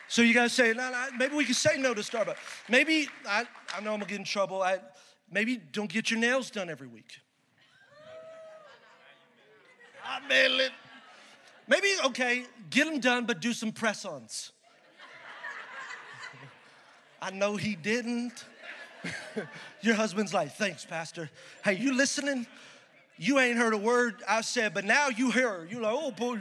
So 0.08 0.22
you 0.22 0.32
guys 0.32 0.52
say, 0.52 0.74
maybe 1.18 1.36
we 1.36 1.44
can 1.44 1.54
say 1.54 1.76
no 1.76 1.92
to 1.92 2.00
Starbucks. 2.00 2.36
Maybe, 2.68 3.08
I, 3.28 3.44
I 3.76 3.80
know 3.82 3.92
I'm 3.92 4.00
gonna 4.00 4.06
get 4.06 4.18
in 4.18 4.24
trouble. 4.24 4.62
I, 4.62 4.78
maybe 5.30 5.56
don't 5.56 5.90
get 5.90 6.10
your 6.10 6.20
nails 6.20 6.50
done 6.50 6.68
every 6.70 6.86
week. 6.86 7.20
I 10.04 10.20
mean, 10.28 10.70
maybe, 11.68 11.88
okay, 12.06 12.44
get 12.70 12.86
them 12.86 13.00
done, 13.00 13.26
but 13.26 13.40
do 13.40 13.52
some 13.52 13.72
press 13.72 14.04
ons. 14.04 14.52
I 17.22 17.30
know 17.30 17.56
he 17.56 17.76
didn't. 17.76 18.44
Your 19.82 19.94
husband's 19.94 20.34
like, 20.34 20.52
thanks, 20.52 20.84
Pastor. 20.84 21.30
Hey, 21.64 21.74
you 21.74 21.94
listening? 21.94 22.46
You 23.18 23.38
ain't 23.38 23.58
heard 23.58 23.74
a 23.74 23.78
word 23.78 24.22
I 24.26 24.40
said, 24.40 24.72
but 24.72 24.84
now 24.84 25.08
you 25.08 25.30
hear. 25.30 25.66
You're 25.70 25.82
like, 25.82 25.94
oh, 25.94 26.10
boy. 26.10 26.38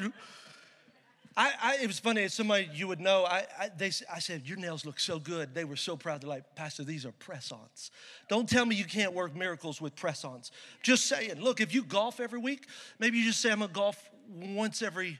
I, 1.39 1.53
I, 1.61 1.77
it 1.81 1.87
was 1.87 1.99
funny, 1.99 2.23
as 2.23 2.33
somebody 2.33 2.69
you 2.73 2.89
would 2.89 2.99
know, 2.99 3.23
I, 3.23 3.45
I, 3.57 3.69
they, 3.69 3.91
I 4.13 4.19
said, 4.19 4.41
Your 4.45 4.57
nails 4.57 4.85
look 4.85 4.99
so 4.99 5.19
good. 5.19 5.55
They 5.55 5.63
were 5.63 5.77
so 5.77 5.95
proud. 5.95 6.21
They're 6.21 6.29
like, 6.29 6.53
Pastor, 6.53 6.83
these 6.83 7.05
are 7.05 7.13
press 7.13 7.53
ons. 7.53 7.91
Don't 8.27 8.47
tell 8.47 8.65
me 8.65 8.75
you 8.75 8.83
can't 8.83 9.13
work 9.13 9.33
miracles 9.33 9.79
with 9.79 9.95
press 9.95 10.25
ons. 10.25 10.51
Just 10.83 11.05
saying, 11.05 11.39
look, 11.39 11.61
if 11.61 11.73
you 11.73 11.83
golf 11.83 12.19
every 12.19 12.39
week, 12.39 12.67
maybe 12.99 13.17
you 13.17 13.23
just 13.23 13.39
say, 13.39 13.51
I'm 13.51 13.59
going 13.59 13.69
to 13.69 13.73
golf 13.73 14.09
once 14.29 14.81
every 14.81 15.17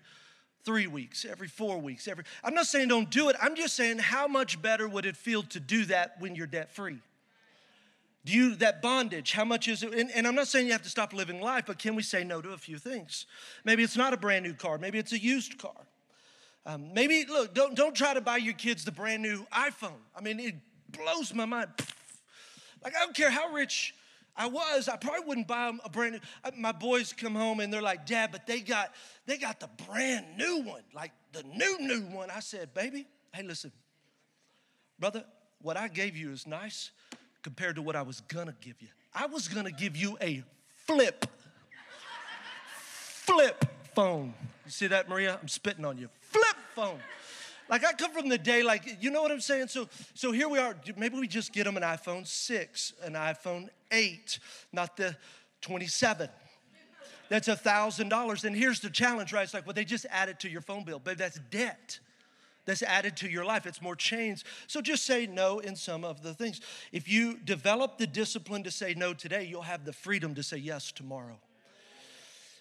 three 0.66 0.88
weeks, 0.88 1.24
every 1.24 1.48
four 1.48 1.78
weeks. 1.78 2.06
Every, 2.06 2.26
I'm 2.44 2.54
not 2.54 2.66
saying 2.66 2.90
don't 2.90 3.10
do 3.10 3.30
it. 3.30 3.38
I'm 3.42 3.56
just 3.56 3.78
saying, 3.78 4.00
how 4.00 4.28
much 4.28 4.62
better 4.62 4.90
would 4.90 5.06
it 5.06 5.16
feel 5.16 5.44
to 5.44 5.60
do 5.62 5.86
that 5.86 6.16
when 6.20 6.36
you're 6.36 6.48
debt 6.48 6.76
free? 6.76 7.00
Do 8.26 8.34
you, 8.34 8.56
that 8.56 8.82
bondage, 8.82 9.32
how 9.32 9.46
much 9.46 9.70
is 9.70 9.84
it? 9.84 9.94
And, 9.94 10.12
and, 10.14 10.28
I'm 10.28 10.36
not 10.36 10.50
saying 10.50 10.66
you 10.66 10.74
have 10.74 10.84
to 10.84 10.90
stop 10.90 11.14
living 11.14 11.40
life, 11.40 11.64
but 11.66 11.80
can 11.80 11.96
we 11.96 12.04
say 12.04 12.26
no 12.26 12.42
to 12.42 12.50
a 12.50 12.58
few 12.58 12.78
things? 12.78 13.26
Maybe 13.64 13.84
it's 13.84 13.96
not 13.96 14.12
a 14.12 14.18
brand 14.18 14.44
new 14.44 14.54
car, 14.54 14.78
maybe 14.78 15.00
it's 15.00 15.14
a 15.14 15.18
used 15.18 15.58
car. 15.58 15.88
Um, 16.70 16.94
maybe, 16.94 17.26
look, 17.28 17.56
don't, 17.56 17.74
don't 17.74 17.96
try 17.96 18.14
to 18.14 18.22
buy 18.22 18.38
your 18.38 18.54
kids 18.54 18.86
the 18.86 18.92
brand 18.92 19.24
new 19.24 19.44
iPhone. 19.52 19.98
I 20.16 20.22
mean, 20.22 20.40
it 20.40 20.54
blows 20.92 21.34
my 21.34 21.46
mind. 21.46 21.72
Like, 22.84 22.96
I 22.96 23.00
don't 23.00 23.16
care 23.16 23.32
how 23.32 23.52
rich 23.52 23.96
I 24.38 24.46
was, 24.46 24.88
I 24.88 24.96
probably 24.96 25.26
wouldn't 25.26 25.48
buy 25.48 25.66
them 25.66 25.82
a 25.84 25.90
brand 25.90 26.14
new. 26.14 26.20
Uh, 26.44 26.52
my 26.56 26.72
boys 26.72 27.12
come 27.12 27.34
home 27.34 27.60
and 27.60 27.74
they're 27.74 27.82
like, 27.82 28.06
Dad, 28.06 28.30
but 28.32 28.46
they 28.46 28.60
got, 28.60 28.94
they 29.26 29.40
got 29.40 29.60
the 29.60 29.70
brand 29.88 30.28
new 30.38 30.62
one, 30.62 30.84
like 30.94 31.12
the 31.34 31.42
new, 31.42 31.80
new 31.80 32.02
one. 32.02 32.30
I 32.30 32.40
said, 32.40 32.72
Baby, 32.76 33.08
hey, 33.34 33.42
listen, 33.42 33.72
brother, 35.00 35.26
what 35.64 35.76
I 35.76 35.88
gave 35.88 36.16
you 36.16 36.32
is 36.32 36.46
nice 36.46 36.92
compared 37.42 37.78
to 37.78 37.82
what 37.82 37.96
I 37.96 38.04
was 38.04 38.22
gonna 38.22 38.56
give 38.62 38.80
you. 38.80 38.90
I 39.12 39.26
was 39.26 39.48
gonna 39.48 39.72
give 39.72 39.98
you 39.98 40.18
a 40.22 40.44
flip, 40.86 41.26
flip 43.26 43.66
phone. 43.96 44.36
You 44.66 44.72
see 44.72 44.88
that, 44.88 45.10
Maria? 45.10 45.40
I'm 45.42 45.48
spitting 45.48 45.84
on 45.84 45.98
you. 45.98 46.10
Flip 46.80 46.90
phone. 46.92 47.00
Like 47.70 47.86
I 47.86 47.94
come 47.94 48.12
from 48.12 48.30
the 48.30 48.38
day, 48.38 48.64
like 48.64 48.98
you 49.00 49.12
know 49.12 49.22
what 49.22 49.32
I'm 49.32 49.42
saying. 49.42 49.68
So, 49.68 49.88
so 50.16 50.32
here 50.32 50.50
we 50.50 50.58
are. 50.58 50.76
Maybe 50.98 51.20
we 51.20 51.28
just 51.28 51.54
get 51.54 51.66
them 51.66 51.78
an 51.78 51.84
iPhone 51.84 52.26
six, 52.26 52.94
an 53.04 53.14
iPhone 53.14 53.70
eight, 53.92 54.40
not 54.72 54.98
the 54.98 55.16
27. 55.62 56.30
That's 57.30 57.48
a 57.48 57.56
thousand 57.56 58.10
dollars. 58.10 58.44
And 58.44 58.56
here's 58.56 58.80
the 58.80 58.90
challenge, 58.90 59.34
right? 59.34 59.44
It's 59.44 59.54
like, 59.54 59.68
well, 59.68 59.76
they 59.76 59.86
just 59.86 60.08
added 60.10 60.40
to 60.40 60.50
your 60.50 60.62
phone 60.62 60.84
bill, 60.84 61.00
but 61.04 61.18
that's 61.18 61.40
debt 61.52 62.00
that's 62.66 62.84
added 62.84 63.18
to 63.18 63.28
your 63.28 63.46
life. 63.46 63.66
It's 63.66 63.82
more 63.82 63.96
chains. 63.96 64.44
So 64.68 64.80
just 64.80 65.04
say 65.04 65.26
no 65.26 65.58
in 65.58 65.76
some 65.76 66.04
of 66.04 66.22
the 66.22 66.36
things. 66.36 66.62
If 66.92 67.10
you 67.10 67.38
develop 67.38 67.98
the 67.98 68.06
discipline 68.06 68.64
to 68.64 68.70
say 68.70 68.94
no 68.94 69.14
today, 69.14 69.44
you'll 69.44 69.64
have 69.64 69.86
the 69.86 69.94
freedom 69.94 70.36
to 70.36 70.44
say 70.44 70.58
yes 70.58 70.92
tomorrow. 70.92 71.40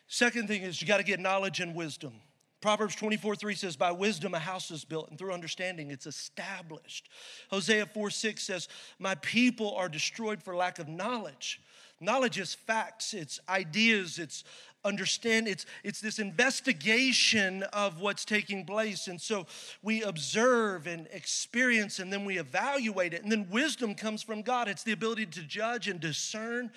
Second 0.06 0.48
thing 0.48 0.62
is 0.62 0.80
you 0.80 0.88
got 0.88 0.96
to 0.96 1.02
get 1.02 1.20
knowledge 1.20 1.60
and 1.60 1.74
wisdom. 1.74 2.14
Proverbs 2.60 2.96
24, 2.96 3.36
3 3.36 3.54
says, 3.54 3.76
By 3.76 3.92
wisdom 3.92 4.34
a 4.34 4.38
house 4.38 4.70
is 4.70 4.84
built, 4.84 5.10
and 5.10 5.18
through 5.18 5.32
understanding 5.32 5.90
it's 5.90 6.06
established. 6.06 7.08
Hosea 7.50 7.86
4, 7.86 8.10
6 8.10 8.42
says, 8.42 8.68
My 8.98 9.14
people 9.16 9.74
are 9.76 9.88
destroyed 9.88 10.42
for 10.42 10.56
lack 10.56 10.78
of 10.78 10.88
knowledge. 10.88 11.60
Knowledge 12.00 12.38
is 12.38 12.54
facts, 12.54 13.12
it's 13.14 13.40
ideas, 13.48 14.18
it's 14.18 14.44
understand 14.84 15.48
it's 15.48 15.66
it's 15.82 16.00
this 16.00 16.20
investigation 16.20 17.64
of 17.72 18.00
what's 18.00 18.24
taking 18.24 18.64
place 18.64 19.08
and 19.08 19.20
so 19.20 19.44
we 19.82 20.02
observe 20.02 20.86
and 20.86 21.08
experience 21.12 21.98
and 21.98 22.12
then 22.12 22.24
we 22.24 22.38
evaluate 22.38 23.12
it 23.12 23.22
and 23.22 23.30
then 23.30 23.48
wisdom 23.50 23.92
comes 23.92 24.22
from 24.22 24.40
god 24.40 24.68
it's 24.68 24.84
the 24.84 24.92
ability 24.92 25.26
to 25.26 25.42
judge 25.42 25.88
and 25.88 25.98
discern 25.98 26.70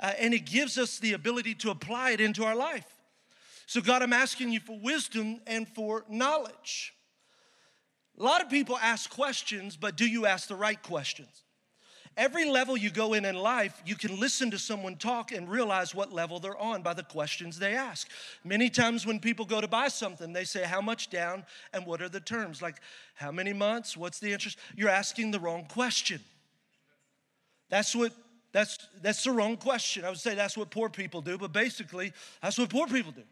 uh, 0.00 0.12
and 0.18 0.34
it 0.34 0.44
gives 0.44 0.76
us 0.76 0.98
the 0.98 1.14
ability 1.14 1.54
to 1.54 1.70
apply 1.70 2.10
it 2.10 2.20
into 2.20 2.44
our 2.44 2.54
life 2.54 2.95
so 3.66 3.80
god 3.80 4.02
i'm 4.02 4.12
asking 4.12 4.50
you 4.50 4.60
for 4.60 4.78
wisdom 4.80 5.40
and 5.46 5.68
for 5.68 6.04
knowledge 6.08 6.94
a 8.18 8.22
lot 8.22 8.42
of 8.42 8.48
people 8.48 8.78
ask 8.78 9.10
questions 9.10 9.76
but 9.76 9.96
do 9.96 10.06
you 10.06 10.26
ask 10.26 10.48
the 10.48 10.56
right 10.56 10.82
questions 10.82 11.44
Every 12.16 12.48
level 12.48 12.78
you 12.78 12.88
go 12.88 13.12
in 13.12 13.26
in 13.26 13.34
life, 13.36 13.82
you 13.84 13.94
can 13.94 14.18
listen 14.18 14.50
to 14.52 14.58
someone 14.58 14.96
talk 14.96 15.32
and 15.32 15.50
realize 15.50 15.94
what 15.94 16.14
level 16.14 16.40
they're 16.40 16.56
on 16.56 16.80
by 16.80 16.94
the 16.94 17.02
questions 17.02 17.58
they 17.58 17.74
ask. 17.74 18.08
Many 18.42 18.70
times 18.70 19.04
when 19.04 19.20
people 19.20 19.44
go 19.44 19.60
to 19.60 19.68
buy 19.68 19.88
something, 19.88 20.32
they 20.32 20.44
say, 20.44 20.64
How 20.64 20.80
much 20.80 21.10
down 21.10 21.44
and 21.74 21.84
what 21.84 22.00
are 22.00 22.08
the 22.08 22.20
terms? 22.20 22.62
Like, 22.62 22.76
how 23.14 23.30
many 23.30 23.52
months? 23.52 23.98
What's 23.98 24.18
the 24.18 24.32
interest? 24.32 24.56
You're 24.74 24.88
asking 24.88 25.30
the 25.30 25.40
wrong 25.40 25.66
question. 25.66 26.20
That's 27.68 27.94
what 27.94 28.12
that's 28.50 28.78
that's 29.02 29.22
the 29.24 29.32
wrong 29.32 29.58
question. 29.58 30.06
I 30.06 30.08
would 30.08 30.18
say 30.18 30.34
that's 30.34 30.56
what 30.56 30.70
poor 30.70 30.88
people 30.88 31.20
do, 31.20 31.36
but 31.36 31.52
basically, 31.52 32.14
that's 32.40 32.56
what 32.56 32.70
poor 32.70 32.86
people 32.86 33.12
do. 33.12 33.24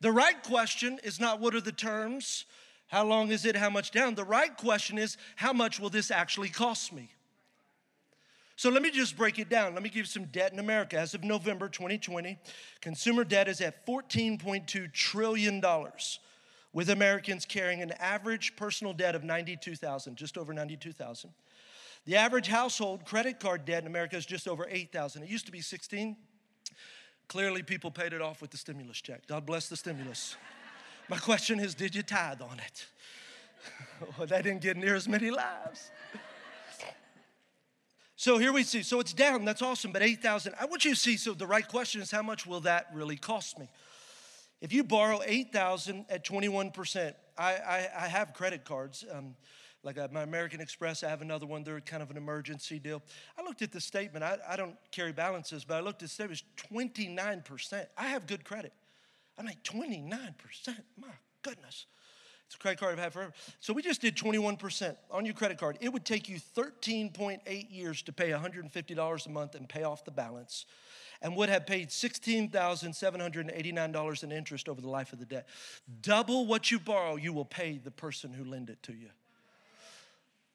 The 0.00 0.12
right 0.12 0.42
question 0.42 0.98
is 1.02 1.18
not 1.18 1.40
what 1.40 1.54
are 1.54 1.60
the 1.60 1.72
terms, 1.72 2.44
how 2.88 3.04
long 3.04 3.30
is 3.30 3.44
it, 3.44 3.56
how 3.56 3.70
much 3.70 3.90
down. 3.90 4.14
The 4.14 4.24
right 4.24 4.54
question 4.56 4.98
is 4.98 5.16
how 5.36 5.52
much 5.52 5.80
will 5.80 5.90
this 5.90 6.10
actually 6.10 6.48
cost 6.48 6.92
me? 6.92 7.10
So 8.56 8.70
let 8.70 8.82
me 8.82 8.90
just 8.90 9.16
break 9.16 9.38
it 9.38 9.48
down. 9.48 9.74
Let 9.74 9.82
me 9.82 9.88
give 9.88 9.98
you 9.98 10.04
some 10.04 10.26
debt 10.26 10.52
in 10.52 10.60
America. 10.60 10.96
As 10.96 11.14
of 11.14 11.24
November 11.24 11.68
2020, 11.68 12.38
consumer 12.80 13.24
debt 13.24 13.48
is 13.48 13.60
at 13.60 13.84
$14.2 13.84 14.92
trillion, 14.92 15.62
with 16.72 16.90
Americans 16.90 17.46
carrying 17.46 17.82
an 17.82 17.92
average 17.92 18.54
personal 18.56 18.92
debt 18.92 19.14
of 19.14 19.24
92,000, 19.24 20.16
just 20.16 20.38
over 20.38 20.52
92,000. 20.52 21.30
The 22.04 22.16
average 22.16 22.48
household 22.48 23.04
credit 23.04 23.40
card 23.40 23.64
debt 23.64 23.82
in 23.82 23.86
America 23.88 24.16
is 24.16 24.26
just 24.26 24.46
over 24.46 24.66
8,000. 24.70 25.22
It 25.22 25.28
used 25.28 25.46
to 25.46 25.52
be 25.52 25.60
16. 25.60 26.16
Clearly, 27.28 27.62
people 27.62 27.90
paid 27.90 28.12
it 28.12 28.20
off 28.20 28.40
with 28.40 28.50
the 28.50 28.56
stimulus 28.56 29.00
check. 29.00 29.26
God 29.26 29.46
bless 29.46 29.68
the 29.68 29.76
stimulus. 29.76 30.36
My 31.08 31.18
question 31.18 31.60
is, 31.60 31.74
did 31.74 31.94
you 31.94 32.02
tithe 32.02 32.40
on 32.40 32.60
it? 32.60 32.86
well, 34.18 34.26
that 34.26 34.44
didn't 34.44 34.60
get 34.60 34.76
near 34.76 34.94
as 34.94 35.08
many 35.08 35.30
lives. 35.30 35.90
So 38.16 38.38
here 38.38 38.52
we 38.52 38.62
see, 38.62 38.82
so 38.82 39.00
it's 39.00 39.12
down, 39.12 39.44
that's 39.44 39.60
awesome, 39.60 39.92
but 39.92 40.02
8,000. 40.02 40.54
I 40.58 40.66
want 40.66 40.84
you 40.84 40.92
to 40.92 40.96
see, 40.96 41.16
so 41.16 41.34
the 41.34 41.46
right 41.46 41.66
question 41.66 42.00
is 42.00 42.10
how 42.10 42.22
much 42.22 42.46
will 42.46 42.60
that 42.60 42.86
really 42.94 43.16
cost 43.16 43.58
me? 43.58 43.68
If 44.60 44.72
you 44.72 44.84
borrow 44.84 45.20
8,000 45.24 46.06
at 46.08 46.24
21%, 46.24 47.14
I, 47.36 47.42
I, 47.42 47.88
I 47.98 48.08
have 48.08 48.32
credit 48.32 48.64
cards. 48.64 49.04
Um, 49.12 49.34
like 49.84 49.98
uh, 49.98 50.08
my 50.10 50.22
American 50.22 50.60
Express, 50.60 51.04
I 51.04 51.10
have 51.10 51.22
another 51.22 51.46
one. 51.46 51.62
They're 51.62 51.80
kind 51.80 52.02
of 52.02 52.10
an 52.10 52.16
emergency 52.16 52.78
deal. 52.78 53.02
I 53.38 53.42
looked 53.42 53.62
at 53.62 53.70
the 53.70 53.80
statement. 53.80 54.24
I, 54.24 54.38
I 54.48 54.56
don't 54.56 54.76
carry 54.90 55.12
balances, 55.12 55.64
but 55.64 55.76
I 55.76 55.80
looked 55.80 56.02
at 56.02 56.08
the 56.08 56.14
statement. 56.14 56.42
It's 56.56 56.72
29%. 56.72 57.86
I 57.96 58.08
have 58.08 58.26
good 58.26 58.44
credit. 58.44 58.72
I'm 59.38 59.46
like, 59.46 59.62
29%? 59.62 60.34
My 60.98 61.06
goodness. 61.42 61.86
It's 62.46 62.56
a 62.56 62.58
credit 62.58 62.78
card 62.78 62.92
I've 62.92 62.98
had 62.98 63.12
forever. 63.12 63.34
So 63.60 63.72
we 63.72 63.82
just 63.82 64.00
did 64.00 64.16
21% 64.16 64.96
on 65.10 65.26
your 65.26 65.34
credit 65.34 65.58
card. 65.58 65.78
It 65.80 65.92
would 65.92 66.04
take 66.04 66.28
you 66.28 66.38
13.8 66.56 67.66
years 67.70 68.02
to 68.02 68.12
pay 68.12 68.30
$150 68.30 69.26
a 69.26 69.30
month 69.30 69.54
and 69.54 69.68
pay 69.68 69.82
off 69.82 70.04
the 70.04 70.10
balance 70.10 70.66
and 71.20 71.36
would 71.36 71.48
have 71.48 71.66
paid 71.66 71.88
$16,789 71.88 74.22
in 74.22 74.32
interest 74.32 74.68
over 74.68 74.80
the 74.80 74.88
life 74.88 75.12
of 75.12 75.18
the 75.18 75.24
debt. 75.24 75.48
Double 76.02 76.46
what 76.46 76.70
you 76.70 76.78
borrow, 76.78 77.16
you 77.16 77.32
will 77.32 77.44
pay 77.44 77.78
the 77.78 77.90
person 77.90 78.32
who 78.32 78.44
lent 78.44 78.70
it 78.70 78.80
to 78.84 78.92
you. 78.92 79.08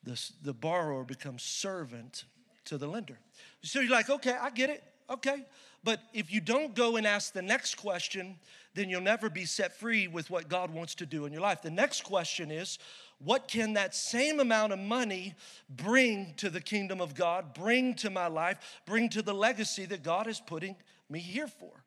The, 0.03 0.31
the 0.43 0.53
borrower 0.53 1.03
becomes 1.03 1.43
servant 1.43 2.25
to 2.65 2.77
the 2.77 2.87
lender. 2.87 3.19
So 3.63 3.79
you're 3.79 3.91
like, 3.91 4.09
okay, 4.09 4.35
I 4.39 4.49
get 4.49 4.69
it. 4.69 4.83
Okay. 5.09 5.45
But 5.83 6.01
if 6.13 6.31
you 6.31 6.41
don't 6.41 6.75
go 6.75 6.97
and 6.97 7.07
ask 7.07 7.33
the 7.33 7.41
next 7.41 7.75
question, 7.75 8.37
then 8.73 8.89
you'll 8.89 9.01
never 9.01 9.29
be 9.29 9.45
set 9.45 9.75
free 9.75 10.07
with 10.07 10.29
what 10.29 10.49
God 10.49 10.71
wants 10.71 10.95
to 10.95 11.05
do 11.05 11.25
in 11.25 11.31
your 11.31 11.41
life. 11.41 11.61
The 11.61 11.71
next 11.71 12.03
question 12.03 12.51
is 12.51 12.79
what 13.19 13.47
can 13.47 13.73
that 13.73 13.95
same 13.95 14.39
amount 14.39 14.73
of 14.73 14.79
money 14.79 15.35
bring 15.69 16.33
to 16.37 16.49
the 16.49 16.61
kingdom 16.61 17.01
of 17.01 17.15
God, 17.15 17.53
bring 17.53 17.95
to 17.95 18.09
my 18.09 18.27
life, 18.27 18.81
bring 18.85 19.09
to 19.09 19.21
the 19.21 19.33
legacy 19.33 19.85
that 19.85 20.03
God 20.03 20.27
is 20.27 20.39
putting 20.39 20.75
me 21.09 21.19
here 21.19 21.47
for? 21.47 21.83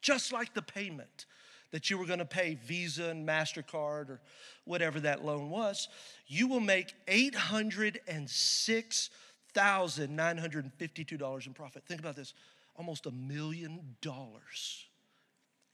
just 0.00 0.32
like 0.32 0.54
the 0.54 0.62
payment 0.62 1.26
that 1.70 1.90
you 1.90 1.98
were 1.98 2.06
going 2.06 2.18
to 2.18 2.24
pay 2.24 2.54
Visa 2.54 3.10
and 3.10 3.28
MasterCard 3.28 4.08
or 4.08 4.20
whatever 4.64 5.00
that 5.00 5.24
loan 5.24 5.50
was, 5.50 5.88
you 6.26 6.48
will 6.48 6.60
make 6.60 6.94
806 7.06 9.10
$1,952 9.54 11.46
in 11.46 11.54
profit. 11.54 11.84
Think 11.84 12.00
about 12.00 12.16
this 12.16 12.34
almost 12.76 13.06
a 13.06 13.10
million 13.10 13.96
dollars 14.00 14.86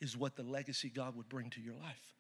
is 0.01 0.17
what 0.17 0.37
the 0.37 0.43
legacy 0.43 0.89
God 0.89 1.17
would 1.17 1.29
bring 1.29 1.51
to 1.51 1.61
your 1.61 1.75
life. 1.75 2.15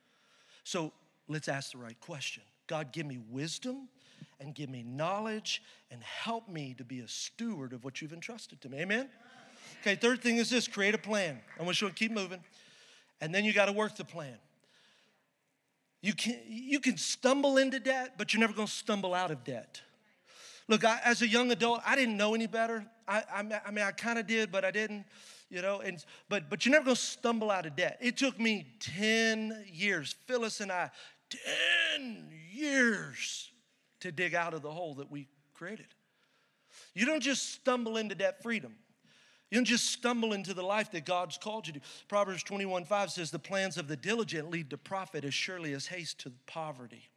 So 0.64 0.92
let's 1.28 1.48
ask 1.48 1.72
the 1.72 1.78
right 1.78 1.98
question 2.00 2.42
God, 2.66 2.92
give 2.92 3.06
me 3.06 3.18
wisdom 3.30 3.88
and 4.40 4.54
give 4.54 4.68
me 4.68 4.82
knowledge 4.82 5.62
and 5.90 6.02
help 6.02 6.48
me 6.48 6.74
to 6.76 6.84
be 6.84 7.00
a 7.00 7.08
steward 7.08 7.72
of 7.72 7.84
what 7.84 8.02
you've 8.02 8.12
entrusted 8.12 8.60
to 8.62 8.68
me. 8.68 8.80
Amen? 8.80 9.08
Okay, 9.80 9.94
third 9.94 10.20
thing 10.20 10.38
is 10.38 10.50
this 10.50 10.66
create 10.66 10.94
a 10.94 10.98
plan. 10.98 11.38
I 11.58 11.62
want 11.62 11.80
you 11.80 11.88
to 11.88 11.94
keep 11.94 12.12
moving. 12.12 12.40
And 13.20 13.35
then 13.35 13.44
you 13.44 13.53
got 13.53 13.66
to 13.66 13.72
work 13.72 13.96
the 13.96 14.05
plan. 14.05 14.37
You 16.03 16.12
can, 16.12 16.38
you 16.46 16.81
can 16.81 16.98
stumble 16.98 17.57
into 17.57 17.81
debt, 17.81 18.14
but 18.18 18.35
you're 18.35 18.40
never 18.40 18.53
going 18.53 18.68
to 18.68 18.72
stumble 18.72 19.14
out 19.14 19.31
of 19.31 19.42
debt. 19.44 19.81
Look, 20.68 20.85
I, 20.85 21.00
as 21.05 21.22
a 21.22 21.29
young 21.29 21.50
adult, 21.50 21.81
I 21.87 21.96
didn't 21.96 22.16
know 22.16 22.35
any 22.35 22.46
better. 22.46 22.87
I, 23.07 23.22
I, 23.33 23.61
I 23.66 23.70
mean, 23.70 23.85
I 23.85 23.92
kind 23.92 24.18
of 24.18 24.27
did, 24.27 24.50
but 24.50 24.64
I 24.64 24.70
didn't, 24.70 25.05
you 25.50 25.61
know. 25.61 25.81
And 25.81 26.03
but 26.29 26.48
but 26.48 26.64
you're 26.64 26.72
never 26.72 26.87
gonna 26.87 26.96
stumble 26.96 27.50
out 27.50 27.66
of 27.66 27.77
debt. 27.77 27.98
It 28.00 28.16
took 28.16 28.40
me 28.40 28.66
ten 28.81 29.64
years, 29.70 30.14
Phyllis 30.27 30.61
and 30.61 30.72
I, 30.72 30.90
ten 31.98 32.31
years 32.50 33.50
to 34.00 34.11
dig 34.11 34.35
out 34.35 34.55
of 34.55 34.62
the 34.62 34.70
hole 34.70 34.94
that 34.94 35.11
we 35.11 35.29
created. 35.53 35.87
You 36.94 37.05
don't 37.05 37.22
just 37.22 37.53
stumble 37.53 37.98
into 37.98 38.14
debt 38.14 38.42
freedom. 38.42 38.74
You 39.50 39.59
don't 39.59 39.64
just 39.64 39.90
stumble 39.90 40.33
into 40.33 40.54
the 40.54 40.62
life 40.62 40.90
that 40.92 41.04
God's 41.04 41.38
called 41.38 41.66
you 41.66 41.74
to. 41.74 41.80
Proverbs 42.09 42.42
21 42.42 42.85
5 42.85 43.11
says, 43.11 43.30
The 43.30 43.38
plans 43.38 43.76
of 43.76 43.88
the 43.88 43.96
diligent 43.96 44.50
lead 44.50 44.70
to 44.70 44.78
profit 44.78 45.24
as 45.24 45.35
surely 45.35 45.72
as 45.72 45.87
haste 45.87 46.18
to 46.20 46.33
poverty. 46.46 47.09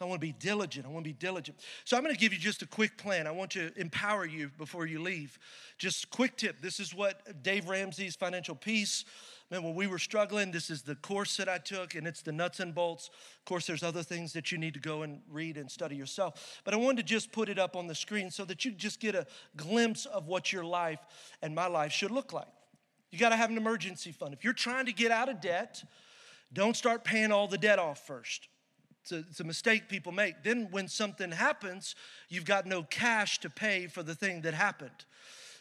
I 0.00 0.04
want 0.04 0.20
to 0.20 0.26
be 0.26 0.32
diligent. 0.32 0.84
I 0.84 0.90
want 0.90 1.04
to 1.04 1.08
be 1.08 1.18
diligent. 1.18 1.58
So 1.84 1.96
I'm 1.96 2.02
going 2.02 2.14
to 2.14 2.20
give 2.20 2.32
you 2.32 2.38
just 2.38 2.60
a 2.60 2.66
quick 2.66 2.98
plan. 2.98 3.26
I 3.26 3.30
want 3.30 3.50
to 3.52 3.72
empower 3.76 4.26
you 4.26 4.50
before 4.58 4.86
you 4.86 5.00
leave. 5.00 5.38
Just 5.78 6.10
quick 6.10 6.36
tip. 6.36 6.60
This 6.60 6.80
is 6.80 6.94
what 6.94 7.42
Dave 7.42 7.68
Ramsey's 7.68 8.14
Financial 8.14 8.54
Peace. 8.54 9.06
Man, 9.50 9.62
when 9.62 9.76
we 9.76 9.86
were 9.86 9.98
struggling, 9.98 10.50
this 10.50 10.70
is 10.70 10.82
the 10.82 10.96
course 10.96 11.36
that 11.36 11.48
I 11.48 11.58
took, 11.58 11.94
and 11.94 12.04
it's 12.04 12.20
the 12.20 12.32
nuts 12.32 12.58
and 12.58 12.74
bolts. 12.74 13.10
Of 13.38 13.44
course, 13.44 13.66
there's 13.66 13.84
other 13.84 14.02
things 14.02 14.32
that 14.32 14.50
you 14.50 14.58
need 14.58 14.74
to 14.74 14.80
go 14.80 15.02
and 15.02 15.20
read 15.30 15.56
and 15.56 15.70
study 15.70 15.94
yourself. 15.94 16.60
But 16.64 16.74
I 16.74 16.78
wanted 16.78 16.96
to 16.96 17.02
just 17.04 17.30
put 17.30 17.48
it 17.48 17.58
up 17.58 17.76
on 17.76 17.86
the 17.86 17.94
screen 17.94 18.32
so 18.32 18.44
that 18.46 18.64
you 18.64 18.72
just 18.72 18.98
get 18.98 19.14
a 19.14 19.24
glimpse 19.56 20.04
of 20.04 20.26
what 20.26 20.52
your 20.52 20.64
life 20.64 20.98
and 21.42 21.54
my 21.54 21.68
life 21.68 21.92
should 21.92 22.10
look 22.10 22.32
like. 22.32 22.48
You 23.12 23.20
got 23.20 23.28
to 23.28 23.36
have 23.36 23.50
an 23.50 23.56
emergency 23.56 24.10
fund. 24.10 24.34
If 24.34 24.42
you're 24.42 24.52
trying 24.52 24.86
to 24.86 24.92
get 24.92 25.12
out 25.12 25.28
of 25.28 25.40
debt, 25.40 25.84
don't 26.52 26.76
start 26.76 27.04
paying 27.04 27.30
all 27.30 27.46
the 27.46 27.58
debt 27.58 27.78
off 27.78 28.04
first. 28.04 28.48
It's 29.02 29.12
a, 29.12 29.18
it's 29.18 29.38
a, 29.38 29.44
mistake 29.44 29.88
people 29.88 30.10
make. 30.10 30.42
Then, 30.42 30.66
when 30.72 30.88
something 30.88 31.30
happens, 31.30 31.94
you've 32.28 32.44
got 32.44 32.66
no 32.66 32.82
cash 32.82 33.38
to 33.38 33.50
pay 33.50 33.86
for 33.86 34.02
the 34.02 34.16
thing 34.16 34.40
that 34.40 34.54
happened. 34.54 35.04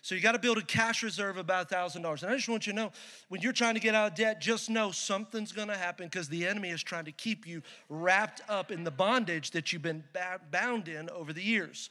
So, 0.06 0.13
you 0.13 0.22
got 0.22 0.34
to 0.34 0.39
build 0.39 0.60
a 0.60 0.62
cash 0.62 1.02
reserve 1.02 1.38
of 1.38 1.39
about 1.39 1.68
$1,000. 1.68 1.96
And 1.96 2.32
I 2.32 2.36
just 2.36 2.48
want 2.48 2.68
you 2.68 2.74
to 2.74 2.78
know 2.78 2.91
when 3.30 3.41
you're 3.41 3.52
trying 3.52 3.74
to 3.74 3.80
get 3.80 3.96
out 3.96 4.12
of 4.12 4.15
debt, 4.15 4.39
just 4.39 4.70
know 4.70 4.91
something's 4.91 5.52
going 5.52 5.70
to 5.70 5.76
happen 5.76 6.06
because 6.06 6.30
the 6.30 6.46
enemy 6.46 6.70
is 6.70 6.84
trying 6.84 7.06
to 7.06 7.12
keep 7.12 7.48
you 7.48 7.63
wrapped 7.89 8.44
up 8.48 8.72
in 8.72 8.84
the 8.84 8.91
bondage 8.91 9.50
that 9.50 9.74
you've 9.74 9.82
been 9.82 10.04
bound 10.52 10.89
in 10.89 11.10
over 11.10 11.34
the 11.34 11.41
years. 11.41 11.89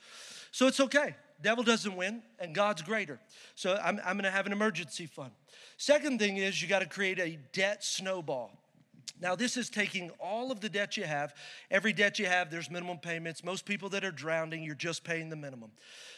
So, 0.52 0.68
it's 0.68 0.78
okay. 0.78 1.16
Devil 1.42 1.64
doesn't 1.64 1.96
win, 1.96 2.22
and 2.38 2.54
God's 2.54 2.82
greater. 2.82 3.18
So, 3.56 3.80
I'm, 3.82 3.98
I'm 4.04 4.14
going 4.14 4.22
to 4.22 4.30
have 4.30 4.46
an 4.46 4.52
emergency 4.52 5.06
fund. 5.06 5.32
Second 5.76 6.20
thing 6.20 6.36
is 6.36 6.62
you 6.62 6.68
got 6.68 6.82
to 6.82 6.88
create 6.88 7.18
a 7.18 7.36
debt 7.52 7.82
snowball. 7.82 8.52
Now, 9.20 9.36
this 9.36 9.56
is 9.56 9.70
taking 9.70 10.10
all 10.18 10.50
of 10.50 10.60
the 10.60 10.68
debt 10.68 10.96
you 10.96 11.04
have. 11.04 11.34
Every 11.70 11.92
debt 11.92 12.18
you 12.18 12.26
have, 12.26 12.50
there's 12.50 12.70
minimum 12.70 12.98
payments. 12.98 13.44
Most 13.44 13.64
people 13.64 13.88
that 13.90 14.04
are 14.04 14.10
drowning, 14.10 14.62
you're 14.62 14.74
just 14.74 15.04
paying 15.04 15.30
the 15.30 15.36
minimum. 15.36 15.70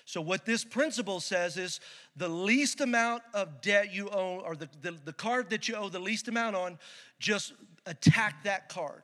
So, 0.07 0.21
what 0.21 0.45
this 0.47 0.65
principle 0.65 1.21
says 1.21 1.57
is 1.57 1.81
the 2.17 2.29
least 2.29 2.81
amount 2.81 3.23
of 3.35 3.61
debt 3.61 3.95
you 3.95 4.09
owe, 4.09 4.41
or 4.41 4.57
the, 4.57 4.69
the, 4.81 4.97
the 5.05 5.13
card 5.13 5.51
that 5.51 5.69
you 5.69 5.77
owe 5.77 5.89
the 5.89 5.99
least 6.01 6.29
amount 6.29 6.57
on, 6.57 6.79
just 7.19 7.53
attack 7.87 8.45
that 8.45 8.69
card. 8.69 9.03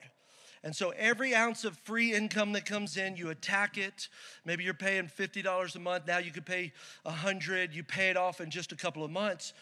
And 0.63 0.73
so 0.73 0.91
every 0.91 1.35
ounce 1.35 1.65
of 1.65 1.77
free 1.79 2.13
income 2.13 2.53
that 2.53 2.65
comes 2.65 2.95
in, 2.95 3.17
you 3.17 3.29
attack 3.29 3.77
it. 3.77 4.07
Maybe 4.45 4.63
you're 4.63 4.73
paying 4.73 5.07
$50 5.07 5.75
a 5.75 5.79
month. 5.79 6.07
Now 6.07 6.19
you 6.19 6.31
could 6.31 6.45
pay 6.45 6.71
100. 7.03 7.75
You 7.75 7.83
pay 7.83 8.09
it 8.09 8.15
off 8.15 8.39
in 8.39 8.49
just 8.49 8.71
a 8.71 8.75
couple 8.75 9.03
of 9.03 9.11
months. 9.11 9.53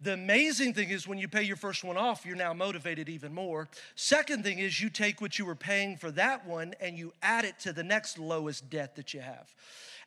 The 0.00 0.12
amazing 0.12 0.74
thing 0.74 0.90
is 0.90 1.08
when 1.08 1.18
you 1.18 1.26
pay 1.26 1.42
your 1.42 1.56
first 1.56 1.82
one 1.82 1.96
off, 1.96 2.24
you're 2.24 2.36
now 2.36 2.52
motivated 2.52 3.08
even 3.08 3.34
more. 3.34 3.68
Second 3.96 4.44
thing 4.44 4.60
is 4.60 4.80
you 4.80 4.90
take 4.90 5.20
what 5.20 5.38
you 5.40 5.44
were 5.44 5.56
paying 5.56 5.96
for 5.96 6.12
that 6.12 6.46
one 6.46 6.74
and 6.80 6.96
you 6.96 7.12
add 7.20 7.44
it 7.44 7.58
to 7.60 7.72
the 7.72 7.82
next 7.82 8.16
lowest 8.16 8.70
debt 8.70 8.94
that 8.94 9.12
you 9.12 9.20
have. 9.20 9.52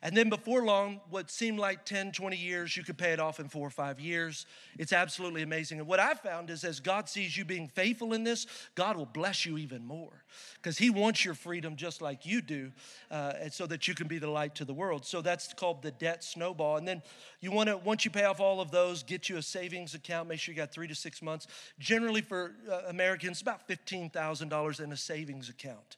And 0.04 0.16
then 0.16 0.28
before 0.28 0.64
long, 0.64 1.00
what 1.10 1.30
seemed 1.30 1.60
like 1.60 1.84
10, 1.84 2.10
20 2.10 2.36
years, 2.36 2.76
you 2.76 2.82
could 2.82 2.98
pay 2.98 3.12
it 3.12 3.20
off 3.20 3.38
in 3.38 3.48
four 3.48 3.64
or 3.64 3.70
five 3.70 4.00
years. 4.00 4.46
It's 4.76 4.92
absolutely 4.92 5.42
amazing. 5.42 5.78
And 5.78 5.86
what 5.86 6.00
I 6.00 6.14
found 6.14 6.50
is 6.50 6.64
as 6.64 6.80
God 6.80 7.08
sees 7.08 7.36
you 7.36 7.44
being 7.44 7.68
faithful 7.68 8.12
in 8.12 8.24
this, 8.24 8.48
God 8.74 8.96
will 8.96 9.06
bless 9.06 9.46
you 9.46 9.58
even 9.58 9.86
more 9.86 10.24
because 10.56 10.76
He 10.76 10.90
wants 10.90 11.24
your 11.24 11.34
freedom 11.34 11.76
just 11.76 12.02
like 12.02 12.26
you 12.26 12.40
do, 12.42 12.72
uh, 13.12 13.34
and 13.40 13.52
so 13.52 13.64
that 13.66 13.86
you 13.86 13.94
can 13.94 14.08
be 14.08 14.18
the 14.18 14.30
light 14.30 14.56
to 14.56 14.64
the 14.64 14.74
world. 14.74 15.06
So 15.06 15.20
that's 15.20 15.54
called 15.54 15.82
the 15.82 15.92
debt 15.92 16.24
snowball. 16.24 16.78
And 16.78 16.88
then 16.88 17.00
you 17.40 17.52
want 17.52 17.68
to, 17.68 17.76
once 17.76 18.04
you 18.04 18.10
pay 18.10 18.24
off 18.24 18.40
all 18.40 18.60
of 18.60 18.72
those, 18.72 19.04
get 19.04 19.28
you 19.28 19.36
a 19.36 19.42
savings 19.42 19.94
account. 19.94 20.28
Make 20.28 20.40
sure 20.40 20.52
you 20.52 20.56
got 20.56 20.72
three 20.72 20.88
to 20.88 20.96
six 20.96 21.22
months. 21.22 21.46
Generally, 21.78 22.22
for 22.22 22.56
uh, 22.68 22.82
Americans, 22.88 23.40
about 23.40 23.68
$15,000 23.68 24.80
in 24.80 24.92
a 24.92 24.96
savings 24.96 25.48
account. 25.48 25.96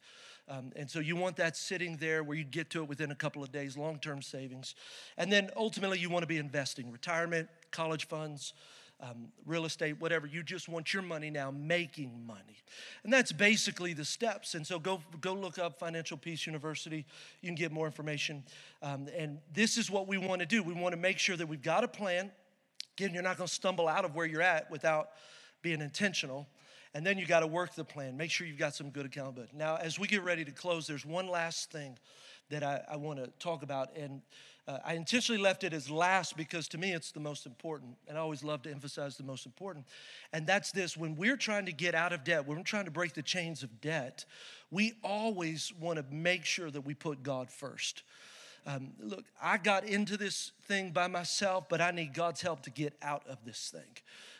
Um, 0.48 0.72
and 0.76 0.90
so 0.90 0.98
you 0.98 1.16
want 1.16 1.36
that 1.36 1.56
sitting 1.56 1.96
there 1.96 2.22
where 2.22 2.36
you 2.36 2.44
get 2.44 2.70
to 2.70 2.82
it 2.82 2.88
within 2.88 3.10
a 3.10 3.14
couple 3.14 3.42
of 3.42 3.50
days, 3.50 3.76
long 3.76 3.98
term 3.98 4.20
savings. 4.20 4.74
And 5.16 5.32
then 5.32 5.50
ultimately, 5.56 5.98
you 5.98 6.10
want 6.10 6.22
to 6.22 6.26
be 6.26 6.38
investing 6.38 6.92
retirement, 6.92 7.48
college 7.70 8.06
funds, 8.08 8.52
um, 9.00 9.28
real 9.46 9.64
estate, 9.64 10.00
whatever. 10.00 10.26
You 10.26 10.42
just 10.42 10.68
want 10.68 10.92
your 10.92 11.02
money 11.02 11.30
now 11.30 11.50
making 11.50 12.26
money. 12.26 12.62
And 13.02 13.12
that's 13.12 13.32
basically 13.32 13.92
the 13.92 14.04
steps. 14.04 14.54
And 14.54 14.66
so 14.66 14.78
go, 14.78 15.02
go 15.20 15.34
look 15.34 15.58
up 15.58 15.78
Financial 15.78 16.16
Peace 16.16 16.46
University. 16.46 17.04
You 17.40 17.48
can 17.48 17.56
get 17.56 17.72
more 17.72 17.86
information. 17.86 18.44
Um, 18.82 19.08
and 19.16 19.38
this 19.52 19.76
is 19.76 19.90
what 19.90 20.06
we 20.06 20.18
want 20.18 20.40
to 20.40 20.46
do. 20.46 20.62
We 20.62 20.74
want 20.74 20.94
to 20.94 21.00
make 21.00 21.18
sure 21.18 21.36
that 21.36 21.46
we've 21.46 21.62
got 21.62 21.84
a 21.84 21.88
plan. 21.88 22.30
Again, 22.96 23.12
you're 23.12 23.22
not 23.22 23.36
going 23.36 23.48
to 23.48 23.54
stumble 23.54 23.88
out 23.88 24.04
of 24.04 24.14
where 24.14 24.26
you're 24.26 24.42
at 24.42 24.70
without 24.70 25.08
being 25.62 25.80
intentional. 25.80 26.46
And 26.94 27.04
then 27.04 27.18
you 27.18 27.26
got 27.26 27.40
to 27.40 27.46
work 27.48 27.74
the 27.74 27.84
plan. 27.84 28.16
Make 28.16 28.30
sure 28.30 28.46
you've 28.46 28.58
got 28.58 28.74
some 28.74 28.90
good 28.90 29.04
accountability. 29.04 29.52
Now, 29.56 29.76
as 29.76 29.98
we 29.98 30.06
get 30.06 30.22
ready 30.22 30.44
to 30.44 30.52
close, 30.52 30.86
there's 30.86 31.04
one 31.04 31.28
last 31.28 31.72
thing 31.72 31.98
that 32.50 32.62
I, 32.62 32.82
I 32.92 32.96
want 32.96 33.18
to 33.18 33.26
talk 33.40 33.64
about. 33.64 33.96
And 33.96 34.22
uh, 34.68 34.78
I 34.84 34.94
intentionally 34.94 35.40
left 35.42 35.64
it 35.64 35.72
as 35.72 35.90
last 35.90 36.36
because 36.36 36.68
to 36.68 36.78
me 36.78 36.92
it's 36.92 37.10
the 37.10 37.20
most 37.20 37.46
important. 37.46 37.96
And 38.06 38.16
I 38.16 38.20
always 38.20 38.44
love 38.44 38.62
to 38.62 38.70
emphasize 38.70 39.16
the 39.16 39.24
most 39.24 39.44
important. 39.44 39.86
And 40.32 40.46
that's 40.46 40.70
this 40.70 40.96
when 40.96 41.16
we're 41.16 41.36
trying 41.36 41.66
to 41.66 41.72
get 41.72 41.94
out 41.96 42.12
of 42.12 42.22
debt, 42.22 42.46
when 42.46 42.58
we're 42.58 42.64
trying 42.64 42.84
to 42.84 42.90
break 42.90 43.14
the 43.14 43.22
chains 43.22 43.62
of 43.62 43.80
debt, 43.80 44.24
we 44.70 44.94
always 45.02 45.72
want 45.80 45.98
to 45.98 46.04
make 46.14 46.44
sure 46.44 46.70
that 46.70 46.82
we 46.82 46.94
put 46.94 47.22
God 47.22 47.50
first. 47.50 48.04
Um, 48.66 48.92
look, 49.00 49.24
I 49.42 49.58
got 49.58 49.84
into 49.84 50.16
this 50.16 50.52
thing 50.62 50.90
by 50.90 51.08
myself, 51.08 51.68
but 51.68 51.80
I 51.80 51.90
need 51.90 52.14
God's 52.14 52.40
help 52.40 52.62
to 52.62 52.70
get 52.70 52.94
out 53.02 53.22
of 53.28 53.44
this 53.44 53.70
thing. 53.70 53.98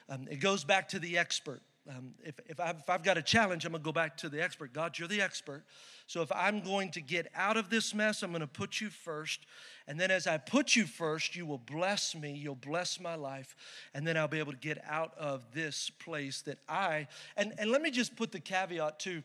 Um, 0.08 0.26
it 0.30 0.40
goes 0.40 0.64
back 0.64 0.88
to 0.90 0.98
the 0.98 1.18
expert. 1.18 1.60
Um, 1.88 2.14
if, 2.24 2.34
if, 2.46 2.60
I've, 2.60 2.78
if 2.78 2.88
I've 2.88 3.02
got 3.02 3.18
a 3.18 3.22
challenge, 3.22 3.66
I'm 3.66 3.72
going 3.72 3.82
to 3.82 3.84
go 3.84 3.92
back 3.92 4.16
to 4.18 4.30
the 4.30 4.42
expert. 4.42 4.72
God, 4.72 4.98
you're 4.98 5.08
the 5.08 5.20
expert. 5.20 5.64
So 6.06 6.22
if 6.22 6.32
I'm 6.32 6.60
going 6.60 6.90
to 6.92 7.02
get 7.02 7.30
out 7.34 7.58
of 7.58 7.68
this 7.68 7.94
mess, 7.94 8.22
I'm 8.22 8.30
going 8.30 8.40
to 8.40 8.46
put 8.46 8.80
you 8.80 8.88
first. 8.88 9.46
And 9.86 10.00
then 10.00 10.10
as 10.10 10.26
I 10.26 10.38
put 10.38 10.74
you 10.74 10.86
first, 10.86 11.36
you 11.36 11.44
will 11.44 11.58
bless 11.58 12.14
me, 12.14 12.32
you'll 12.32 12.54
bless 12.54 12.98
my 12.98 13.16
life, 13.16 13.54
and 13.92 14.06
then 14.06 14.16
I'll 14.16 14.28
be 14.28 14.38
able 14.38 14.52
to 14.52 14.58
get 14.58 14.82
out 14.88 15.12
of 15.18 15.42
this 15.52 15.90
place 15.90 16.40
that 16.42 16.58
I, 16.68 17.06
and, 17.36 17.52
and 17.58 17.70
let 17.70 17.82
me 17.82 17.90
just 17.90 18.16
put 18.16 18.32
the 18.32 18.40
caveat 18.40 18.98
too. 18.98 19.22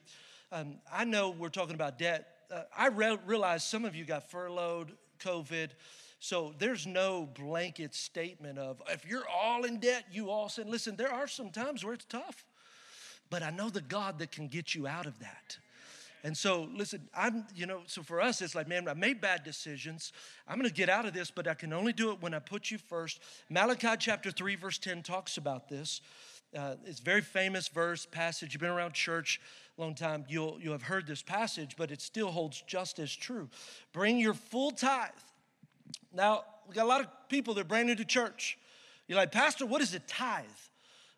Um, 0.51 0.79
I 0.91 1.05
know 1.05 1.29
we're 1.29 1.49
talking 1.49 1.75
about 1.75 1.97
debt. 1.97 2.27
Uh, 2.51 2.63
I 2.75 2.87
re- 2.87 3.19
realize 3.25 3.63
some 3.63 3.85
of 3.85 3.95
you 3.95 4.03
got 4.03 4.29
furloughed, 4.29 4.91
COVID. 5.19 5.69
So 6.19 6.53
there's 6.57 6.85
no 6.85 7.29
blanket 7.33 7.95
statement 7.95 8.57
of 8.57 8.81
if 8.89 9.05
you're 9.07 9.27
all 9.27 9.63
in 9.63 9.79
debt, 9.79 10.05
you 10.11 10.29
all 10.29 10.49
sin. 10.49 10.69
Listen, 10.69 10.97
there 10.97 11.11
are 11.11 11.27
some 11.27 11.49
times 11.49 11.85
where 11.85 11.93
it's 11.93 12.05
tough, 12.05 12.45
but 13.29 13.43
I 13.43 13.49
know 13.49 13.69
the 13.69 13.81
God 13.81 14.19
that 14.19 14.31
can 14.31 14.47
get 14.47 14.75
you 14.75 14.87
out 14.87 15.05
of 15.05 15.19
that. 15.19 15.57
And 16.23 16.35
so, 16.35 16.67
listen, 16.75 17.07
I'm, 17.15 17.45
you 17.55 17.65
know, 17.65 17.81
so 17.85 18.03
for 18.03 18.19
us, 18.19 18.41
it's 18.41 18.53
like, 18.53 18.67
man, 18.67 18.89
I 18.89 18.93
made 18.93 19.21
bad 19.21 19.43
decisions. 19.43 20.11
I'm 20.47 20.57
going 20.57 20.67
to 20.67 20.75
get 20.75 20.89
out 20.89 21.05
of 21.05 21.13
this, 21.13 21.31
but 21.31 21.47
I 21.47 21.53
can 21.53 21.71
only 21.71 21.93
do 21.93 22.11
it 22.11 22.21
when 22.21 22.33
I 22.33 22.39
put 22.39 22.71
you 22.71 22.77
first. 22.77 23.21
Malachi 23.49 23.95
chapter 23.97 24.29
3, 24.29 24.55
verse 24.55 24.77
10 24.77 25.01
talks 25.01 25.37
about 25.37 25.69
this. 25.69 26.01
Uh, 26.57 26.75
it's 26.83 26.99
very 26.99 27.21
famous 27.21 27.67
verse, 27.69 28.05
passage. 28.05 28.53
You've 28.53 28.61
been 28.61 28.71
around 28.71 28.93
church 28.93 29.39
a 29.77 29.81
long 29.81 29.95
time, 29.95 30.25
you'll, 30.27 30.57
you'll 30.61 30.73
have 30.73 30.83
heard 30.83 31.07
this 31.07 31.21
passage, 31.21 31.75
but 31.77 31.89
it 31.89 32.01
still 32.01 32.31
holds 32.31 32.61
just 32.67 32.99
as 32.99 33.15
true. 33.15 33.47
Bring 33.93 34.19
your 34.19 34.33
full 34.33 34.71
tithe. 34.71 35.11
Now, 36.13 36.43
we 36.67 36.75
got 36.75 36.83
a 36.83 36.87
lot 36.87 37.01
of 37.01 37.07
people 37.29 37.53
that 37.53 37.61
are 37.61 37.65
brand 37.65 37.87
new 37.87 37.95
to 37.95 38.03
church. 38.03 38.57
You're 39.07 39.17
like, 39.17 39.31
Pastor, 39.31 39.65
what 39.65 39.81
is 39.81 39.93
a 39.93 39.99
tithe? 39.99 40.45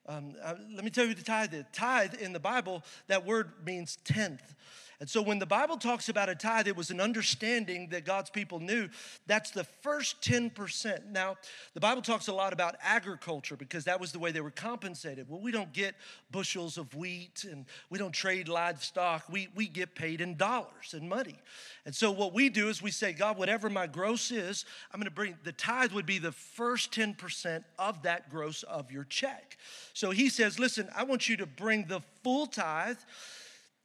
Um, 0.07 0.33
uh, 0.43 0.55
let 0.73 0.83
me 0.83 0.89
tell 0.89 1.05
you 1.05 1.13
the 1.13 1.23
tithe. 1.23 1.51
The 1.51 1.65
tithe 1.73 2.15
in 2.15 2.33
the 2.33 2.39
Bible, 2.39 2.83
that 3.07 3.25
word 3.25 3.51
means 3.65 3.97
tenth. 4.03 4.55
And 5.01 5.09
so 5.09 5.19
when 5.19 5.39
the 5.39 5.47
Bible 5.47 5.77
talks 5.77 6.09
about 6.09 6.29
a 6.29 6.35
tithe, 6.35 6.67
it 6.67 6.75
was 6.75 6.91
an 6.91 7.01
understanding 7.01 7.89
that 7.89 8.05
God's 8.05 8.29
people 8.29 8.59
knew 8.59 8.87
that's 9.25 9.49
the 9.49 9.63
first 9.63 10.21
10%. 10.21 11.07
Now, 11.09 11.37
the 11.73 11.79
Bible 11.79 12.03
talks 12.03 12.27
a 12.27 12.33
lot 12.33 12.53
about 12.53 12.75
agriculture 12.83 13.55
because 13.55 13.85
that 13.85 13.99
was 13.99 14.11
the 14.11 14.19
way 14.19 14.31
they 14.31 14.41
were 14.41 14.51
compensated. 14.51 15.27
Well, 15.27 15.41
we 15.41 15.51
don't 15.51 15.73
get 15.73 15.95
bushels 16.29 16.77
of 16.77 16.93
wheat 16.93 17.47
and 17.49 17.65
we 17.89 17.97
don't 17.97 18.11
trade 18.11 18.47
livestock. 18.47 19.23
We, 19.27 19.47
we 19.55 19.67
get 19.67 19.95
paid 19.95 20.21
in 20.21 20.35
dollars 20.37 20.93
and 20.93 21.09
money. 21.09 21.39
And 21.83 21.95
so 21.95 22.11
what 22.11 22.31
we 22.31 22.49
do 22.49 22.69
is 22.69 22.79
we 22.79 22.91
say, 22.91 23.11
God, 23.11 23.39
whatever 23.39 23.71
my 23.71 23.87
gross 23.87 24.29
is, 24.29 24.65
I'm 24.93 24.99
going 24.99 25.05
to 25.05 25.11
bring 25.11 25.35
the 25.43 25.51
tithe 25.51 25.93
would 25.93 26.05
be 26.05 26.19
the 26.19 26.31
first 26.31 26.91
10% 26.91 27.63
of 27.79 28.03
that 28.03 28.29
gross 28.29 28.61
of 28.61 28.91
your 28.91 29.05
check. 29.05 29.57
So 29.93 30.11
he 30.11 30.29
says, 30.29 30.59
listen, 30.59 30.89
I 30.95 31.05
want 31.05 31.27
you 31.27 31.37
to 31.37 31.47
bring 31.47 31.85
the 31.87 32.01
full 32.23 32.45
tithe 32.45 32.97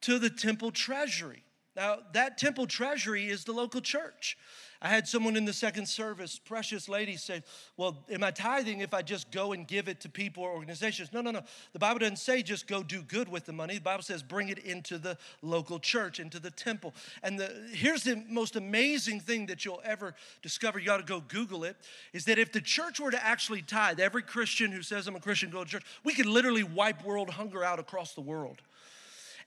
to 0.02 0.18
the 0.18 0.30
temple 0.30 0.70
treasury. 0.70 1.42
Now, 1.76 1.98
that 2.14 2.38
temple 2.38 2.66
treasury 2.66 3.26
is 3.26 3.44
the 3.44 3.52
local 3.52 3.82
church. 3.82 4.38
I 4.80 4.88
had 4.88 5.06
someone 5.06 5.36
in 5.36 5.44
the 5.44 5.52
second 5.52 5.86
service, 5.86 6.38
precious 6.38 6.88
lady, 6.88 7.16
say, 7.16 7.42
Well, 7.76 8.04
am 8.10 8.22
I 8.22 8.30
tithing 8.30 8.80
if 8.80 8.94
I 8.94 9.02
just 9.02 9.30
go 9.30 9.52
and 9.52 9.66
give 9.66 9.88
it 9.88 10.00
to 10.00 10.08
people 10.08 10.42
or 10.42 10.52
organizations? 10.52 11.12
No, 11.12 11.20
no, 11.20 11.30
no. 11.30 11.42
The 11.72 11.78
Bible 11.78 11.98
doesn't 11.98 12.18
say 12.18 12.42
just 12.42 12.66
go 12.66 12.82
do 12.82 13.02
good 13.02 13.28
with 13.28 13.44
the 13.46 13.52
money. 13.52 13.74
The 13.74 13.80
Bible 13.80 14.02
says 14.02 14.22
bring 14.22 14.48
it 14.48 14.58
into 14.58 14.98
the 14.98 15.18
local 15.42 15.78
church, 15.78 16.20
into 16.20 16.38
the 16.38 16.50
temple. 16.50 16.94
And 17.22 17.38
the, 17.38 17.68
here's 17.72 18.04
the 18.04 18.22
most 18.28 18.56
amazing 18.56 19.20
thing 19.20 19.46
that 19.46 19.64
you'll 19.64 19.82
ever 19.84 20.14
discover. 20.42 20.78
You 20.78 20.86
got 20.86 20.98
to 20.98 21.02
go 21.02 21.20
Google 21.20 21.64
it. 21.64 21.76
Is 22.12 22.26
that 22.26 22.38
if 22.38 22.52
the 22.52 22.60
church 22.60 23.00
were 23.00 23.10
to 23.10 23.22
actually 23.24 23.62
tithe, 23.62 24.00
every 24.00 24.22
Christian 24.22 24.72
who 24.72 24.82
says 24.82 25.06
I'm 25.06 25.16
a 25.16 25.20
Christian 25.20 25.50
go 25.50 25.64
to 25.64 25.70
church, 25.70 25.84
we 26.04 26.14
could 26.14 26.26
literally 26.26 26.64
wipe 26.64 27.04
world 27.04 27.30
hunger 27.30 27.64
out 27.64 27.78
across 27.78 28.14
the 28.14 28.22
world 28.22 28.62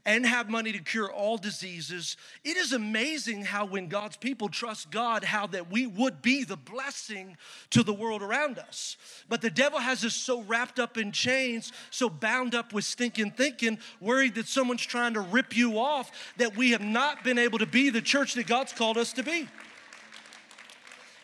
and 0.05 0.25
have 0.25 0.49
money 0.49 0.71
to 0.71 0.79
cure 0.79 1.11
all 1.11 1.37
diseases. 1.37 2.17
It 2.43 2.57
is 2.57 2.73
amazing 2.73 3.43
how 3.43 3.65
when 3.65 3.87
God's 3.87 4.17
people 4.17 4.49
trust 4.49 4.91
God, 4.91 5.23
how 5.23 5.47
that 5.47 5.71
we 5.71 5.87
would 5.87 6.21
be 6.21 6.43
the 6.43 6.57
blessing 6.57 7.37
to 7.71 7.83
the 7.83 7.93
world 7.93 8.21
around 8.21 8.59
us. 8.59 8.97
But 9.27 9.41
the 9.41 9.49
devil 9.49 9.79
has 9.79 10.03
us 10.05 10.13
so 10.13 10.41
wrapped 10.41 10.79
up 10.79 10.97
in 10.97 11.11
chains, 11.11 11.71
so 11.89 12.09
bound 12.09 12.55
up 12.55 12.73
with 12.73 12.85
stinking 12.85 13.31
thinking, 13.31 13.79
worried 13.99 14.35
that 14.35 14.47
someone's 14.47 14.85
trying 14.85 15.13
to 15.13 15.21
rip 15.21 15.55
you 15.55 15.79
off, 15.79 16.11
that 16.37 16.55
we 16.55 16.71
have 16.71 16.81
not 16.81 17.23
been 17.23 17.37
able 17.37 17.59
to 17.59 17.67
be 17.67 17.89
the 17.89 18.01
church 18.01 18.33
that 18.35 18.47
God's 18.47 18.73
called 18.73 18.97
us 18.97 19.13
to 19.13 19.23
be. 19.23 19.47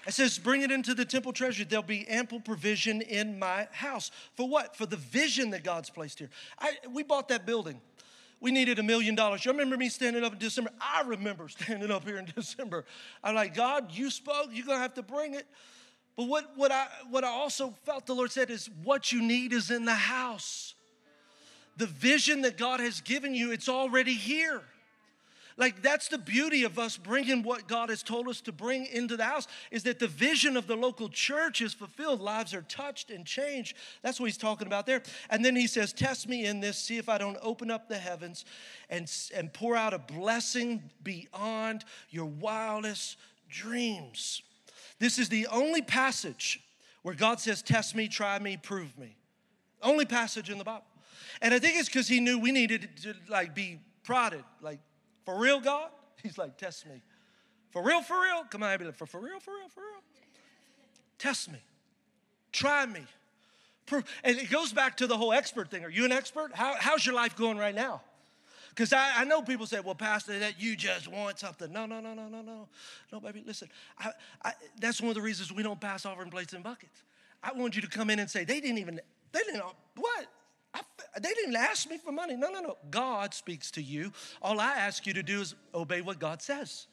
It 0.08 0.14
says, 0.14 0.38
bring 0.38 0.62
it 0.62 0.70
into 0.70 0.94
the 0.94 1.06
temple 1.06 1.34
treasury. 1.34 1.66
There'll 1.66 1.82
be 1.82 2.08
ample 2.08 2.40
provision 2.40 3.02
in 3.02 3.40
my 3.40 3.68
house. 3.72 4.12
For 4.36 4.48
what? 4.48 4.76
For 4.76 4.86
the 4.86 4.98
vision 4.98 5.50
that 5.50 5.64
God's 5.64 5.90
placed 5.90 6.20
here. 6.20 6.30
I, 6.60 6.74
we 6.92 7.02
bought 7.02 7.30
that 7.30 7.48
building 7.48 7.82
we 8.40 8.52
needed 8.52 8.80
a 8.80 8.84
million 8.84 9.16
dollars. 9.16 9.46
You 9.46 9.52
remember 9.52 9.78
me 9.78 9.90
standing 9.90 10.24
up 10.24 10.34
in 10.34 10.40
December? 10.40 10.72
I 10.80 11.02
remember 11.02 11.48
standing 11.50 11.92
up 11.92 12.04
here 12.04 12.18
in 12.18 12.26
December. 12.36 12.86
I'm 13.24 13.36
like, 13.36 13.56
God, 13.56 13.92
you 13.92 14.10
spoke, 14.10 14.50
you're 14.52 14.66
gonna 14.66 14.80
have 14.80 14.94
to 14.96 15.04
bring 15.04 15.34
it. 15.34 15.48
But 16.16 16.28
what, 16.28 16.52
what, 16.56 16.72
I, 16.72 16.88
what 17.10 17.24
I 17.24 17.28
also 17.28 17.74
felt 17.84 18.06
the 18.06 18.16
Lord 18.16 18.32
said 18.32 18.50
is, 18.50 18.70
what 18.84 19.12
you 19.12 19.22
need 19.22 19.52
is 19.52 19.70
in 19.70 19.86
the 19.86 19.94
house. 19.94 20.76
The 21.78 21.88
vision 21.88 22.44
that 22.44 22.58
God 22.58 22.80
has 22.80 23.02
given 23.02 23.36
you, 23.36 23.52
it's 23.52 23.68
already 23.68 24.14
here. 24.14 24.62
Like 25.58 25.82
that's 25.82 26.10
the 26.10 26.18
beauty 26.18 26.64
of 26.66 26.78
us 26.78 26.98
bringing 26.98 27.42
what 27.42 27.68
God 27.68 27.90
has 27.90 28.04
told 28.04 28.28
us 28.28 28.42
to 28.42 28.52
bring 28.52 28.86
into 28.88 29.16
the 29.16 29.24
house 29.24 29.48
is 29.72 29.84
that 29.84 30.00
the 30.00 30.08
vision 30.08 30.58
of 30.58 30.68
the 30.68 30.76
local 30.76 31.08
church 31.08 31.62
is 31.62 31.74
fulfilled. 31.74 32.20
Lives 32.20 32.54
are 32.54 32.64
touched 32.64 33.10
and 33.10 33.26
changed. 33.26 33.78
That's 34.02 34.20
what 34.20 34.26
he's 34.26 34.38
talking 34.38 34.68
about 34.68 34.86
there. 34.86 35.02
And 35.30 35.46
then 35.46 35.56
he 35.56 35.68
says, 35.68 35.94
Test 35.94 36.28
me 36.28 36.46
in 36.46 36.60
this, 36.60 36.78
see 36.78 36.98
if 36.98 37.08
I 37.08 37.18
don't 37.18 37.38
open 37.42 37.72
up 37.72 37.88
the 37.88 37.98
heavens 37.98 38.44
and, 38.90 39.10
and 39.34 39.54
pour 39.54 39.78
out 39.78 39.94
a 39.94 40.00
blessing 40.00 40.84
beyond 41.04 41.86
your 42.10 42.26
wildest 42.26 43.18
dreams. 43.50 44.42
This 45.00 45.18
is 45.18 45.30
the 45.30 45.48
only 45.48 45.82
passage 45.82 46.60
where 47.02 47.16
God 47.16 47.40
says, 47.40 47.62
Test 47.62 47.96
me, 47.96 48.10
try 48.10 48.40
me, 48.40 48.58
prove 48.58 48.98
me. 48.98 49.16
Only 49.82 50.06
passage 50.06 50.50
in 50.50 50.58
the 50.58 50.64
Bible. 50.66 50.86
And 51.42 51.54
I 51.54 51.60
think 51.60 51.78
it's 51.78 51.88
because 51.88 52.10
he 52.10 52.20
knew 52.20 52.40
we 52.40 52.52
needed 52.52 52.90
to 53.04 53.14
like 53.30 53.56
be 53.56 53.80
prodded, 54.04 54.44
like 54.62 54.80
for 55.26 55.38
real, 55.38 55.60
God? 55.60 55.90
He's 56.24 56.38
like, 56.38 56.58
Test 56.58 56.86
me. 56.86 57.02
For 57.72 57.84
real, 57.84 58.02
for 58.02 58.22
real? 58.22 58.46
Come 58.50 58.64
on, 58.64 58.78
be 58.80 58.86
like, 58.86 58.96
for, 58.96 59.06
for 59.06 59.20
real, 59.20 59.40
for 59.40 59.52
real, 59.52 59.68
for 59.68 59.82
real? 59.82 60.02
Test 61.20 61.52
me. 61.52 61.60
Try 62.54 62.86
me. 62.86 63.02
Prove. 63.86 64.06
And 64.24 64.38
it 64.38 64.50
goes 64.50 64.72
back 64.72 64.98
to 64.98 65.08
the 65.08 65.18
whole 65.18 65.34
expert 65.34 65.70
thing. 65.70 65.84
Are 65.84 65.90
you 65.90 66.06
an 66.06 66.12
expert? 66.12 66.52
How, 66.54 66.76
how's 66.80 67.06
your 67.06 67.16
life 67.16 67.36
going 67.36 67.58
right 67.58 67.76
now? 67.76 68.02
Because 68.70 68.92
I, 68.92 69.22
I, 69.22 69.24
know 69.26 69.42
people 69.42 69.66
say, 69.66 69.80
well, 69.80 69.96
Pastor, 69.96 70.40
that 70.40 70.60
you 70.60 70.76
just 70.76 71.08
want 71.08 71.40
something. 71.40 71.72
No, 71.72 71.86
no, 71.86 72.00
no, 72.02 72.14
no, 72.14 72.28
no, 72.28 72.42
no. 72.42 72.68
No, 73.12 73.20
baby, 73.20 73.44
listen. 73.46 73.70
I, 74.00 74.12
I, 74.44 74.54
that's 74.80 75.02
one 75.02 75.10
of 75.10 75.16
the 75.16 75.22
reasons 75.22 75.52
we 75.52 75.64
don't 75.64 75.80
pass 75.80 76.06
offering 76.06 76.30
plates 76.30 76.54
and 76.54 76.64
buckets. 76.64 77.04
I 77.42 77.54
want 77.54 77.76
you 77.76 77.82
to 77.82 77.88
come 77.88 78.10
in 78.10 78.20
and 78.20 78.30
say, 78.30 78.44
they 78.44 78.60
didn't 78.60 78.80
even, 78.80 79.00
they 79.32 79.40
didn't, 79.40 79.64
what? 79.96 80.26
They 81.20 81.34
didn't 81.34 81.56
ask 81.56 81.90
me 81.90 81.98
for 81.98 82.12
money. 82.12 82.36
No, 82.36 82.50
no, 82.50 82.60
no. 82.62 82.78
God 82.92 83.34
speaks 83.34 83.72
to 83.72 83.82
you. 83.82 84.12
All 84.42 84.60
I 84.60 84.76
ask 84.76 85.08
you 85.08 85.14
to 85.14 85.24
do 85.24 85.42
is 85.42 85.56
obey 85.74 86.02
what 86.02 86.20
God 86.20 86.42
says. 86.42 86.88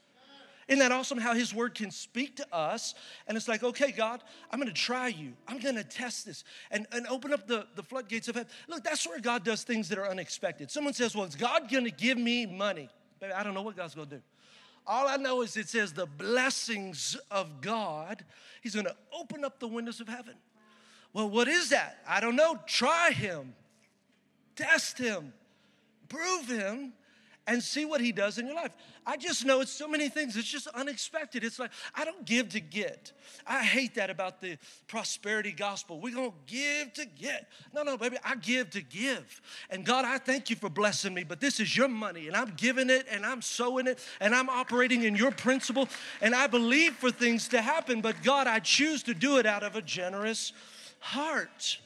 Isn't 0.68 0.78
that 0.78 0.92
awesome 0.92 1.18
how 1.18 1.34
His 1.34 1.52
Word 1.52 1.74
can 1.74 1.90
speak 1.90 2.36
to 2.36 2.46
us? 2.54 2.94
And 3.26 3.36
it's 3.36 3.48
like, 3.48 3.64
okay, 3.64 3.90
God, 3.90 4.22
I'm 4.50 4.58
gonna 4.58 4.72
try 4.72 5.08
you. 5.08 5.32
I'm 5.48 5.58
gonna 5.58 5.82
test 5.82 6.24
this 6.24 6.44
and, 6.70 6.86
and 6.92 7.06
open 7.08 7.32
up 7.32 7.46
the, 7.48 7.66
the 7.74 7.82
floodgates 7.82 8.28
of 8.28 8.36
heaven. 8.36 8.50
Look, 8.68 8.84
that's 8.84 9.06
where 9.06 9.20
God 9.20 9.44
does 9.44 9.64
things 9.64 9.88
that 9.88 9.98
are 9.98 10.08
unexpected. 10.08 10.70
Someone 10.70 10.94
says, 10.94 11.16
well, 11.16 11.24
is 11.24 11.34
God 11.34 11.70
gonna 11.70 11.90
give 11.90 12.16
me 12.16 12.46
money? 12.46 12.88
Baby, 13.20 13.32
I 13.32 13.42
don't 13.42 13.54
know 13.54 13.62
what 13.62 13.76
God's 13.76 13.94
gonna 13.94 14.06
do. 14.06 14.22
All 14.86 15.06
I 15.06 15.16
know 15.16 15.42
is 15.42 15.56
it 15.56 15.68
says 15.68 15.92
the 15.92 16.06
blessings 16.06 17.16
of 17.30 17.60
God, 17.60 18.24
He's 18.62 18.74
gonna 18.74 18.94
open 19.12 19.44
up 19.44 19.58
the 19.58 19.68
windows 19.68 20.00
of 20.00 20.08
heaven. 20.08 20.34
Well, 21.12 21.28
what 21.28 21.48
is 21.48 21.70
that? 21.70 21.98
I 22.08 22.20
don't 22.20 22.36
know. 22.36 22.58
Try 22.66 23.10
Him, 23.10 23.54
test 24.56 24.98
Him, 24.98 25.32
prove 26.08 26.46
Him, 26.46 26.92
and 27.46 27.62
see 27.62 27.84
what 27.84 28.00
he 28.00 28.12
does 28.12 28.38
in 28.38 28.46
your 28.46 28.54
life. 28.54 28.72
I 29.04 29.16
just 29.16 29.44
know 29.44 29.60
it's 29.60 29.72
so 29.72 29.88
many 29.88 30.08
things. 30.08 30.36
It's 30.36 30.46
just 30.46 30.68
unexpected. 30.68 31.42
It's 31.42 31.58
like, 31.58 31.72
I 31.94 32.04
don't 32.04 32.24
give 32.24 32.50
to 32.50 32.60
get. 32.60 33.12
I 33.44 33.64
hate 33.64 33.96
that 33.96 34.10
about 34.10 34.40
the 34.40 34.58
prosperity 34.86 35.50
gospel. 35.50 36.00
We're 36.00 36.14
going 36.14 36.30
to 36.30 36.36
give 36.46 36.92
to 36.94 37.04
get. 37.04 37.48
No, 37.74 37.82
no, 37.82 37.96
baby, 37.96 38.16
I 38.24 38.36
give 38.36 38.70
to 38.70 38.80
give. 38.80 39.40
And 39.70 39.84
God, 39.84 40.04
I 40.04 40.18
thank 40.18 40.50
you 40.50 40.56
for 40.56 40.68
blessing 40.70 41.14
me, 41.14 41.24
but 41.24 41.40
this 41.40 41.58
is 41.58 41.76
your 41.76 41.88
money, 41.88 42.28
and 42.28 42.36
I'm 42.36 42.52
giving 42.56 42.90
it, 42.90 43.06
and 43.10 43.26
I'm 43.26 43.42
sowing 43.42 43.88
it, 43.88 43.98
and 44.20 44.34
I'm 44.34 44.48
operating 44.48 45.02
in 45.02 45.16
your 45.16 45.32
principle, 45.32 45.88
and 46.20 46.34
I 46.34 46.46
believe 46.46 46.94
for 46.94 47.10
things 47.10 47.48
to 47.48 47.60
happen, 47.60 48.00
but 48.00 48.22
God, 48.22 48.46
I 48.46 48.60
choose 48.60 49.02
to 49.04 49.14
do 49.14 49.38
it 49.38 49.46
out 49.46 49.64
of 49.64 49.74
a 49.74 49.82
generous 49.82 50.52
heart. 51.00 51.78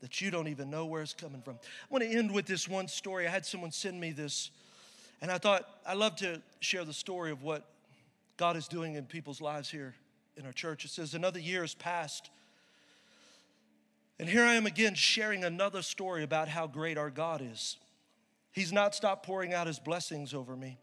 that 0.02 0.22
you 0.22 0.32
don't 0.32 0.48
even 0.48 0.70
know 0.70 0.86
where 0.86 1.02
it's 1.02 1.14
coming 1.14 1.42
from. 1.42 1.56
I 1.56 1.86
want 1.90 2.04
to 2.04 2.10
end 2.10 2.32
with 2.32 2.46
this 2.46 2.68
one 2.68 2.88
story. 2.88 3.28
I 3.28 3.32
had 3.32 3.46
someone 3.46 3.72
send 3.72 4.00
me 4.00 4.12
this 4.12 4.52
and 5.22 5.32
I 5.32 5.38
thought 5.38 5.68
I 5.86 5.94
love 5.94 6.16
to 6.18 6.42
share 6.60 6.86
the 6.86 6.94
story 6.94 7.32
of 7.32 7.44
what 7.44 7.66
God 8.38 8.56
is 8.56 8.68
doing 8.68 8.96
in 8.96 9.06
people's 9.06 9.42
lives 9.42 9.70
here 9.70 9.96
in 10.36 10.46
our 10.46 10.52
church. 10.52 10.86
It 10.86 10.92
says, 10.92 11.14
Another 11.14 11.40
year 11.40 11.62
has 11.62 11.74
passed. 11.74 12.30
And 14.20 14.28
here 14.28 14.44
I 14.44 14.56
am 14.56 14.66
again 14.66 14.96
sharing 14.96 15.44
another 15.44 15.82
story 15.82 16.24
about 16.24 16.48
how 16.48 16.68
great 16.68 16.98
our 16.98 17.10
God 17.10 17.42
is. 17.42 17.78
He's 18.52 18.72
not 18.72 18.96
stopped 18.96 19.26
pouring 19.26 19.54
out 19.54 19.68
his 19.68 19.80
blessings 19.80 20.34
over 20.34 20.56
me, 20.56 20.80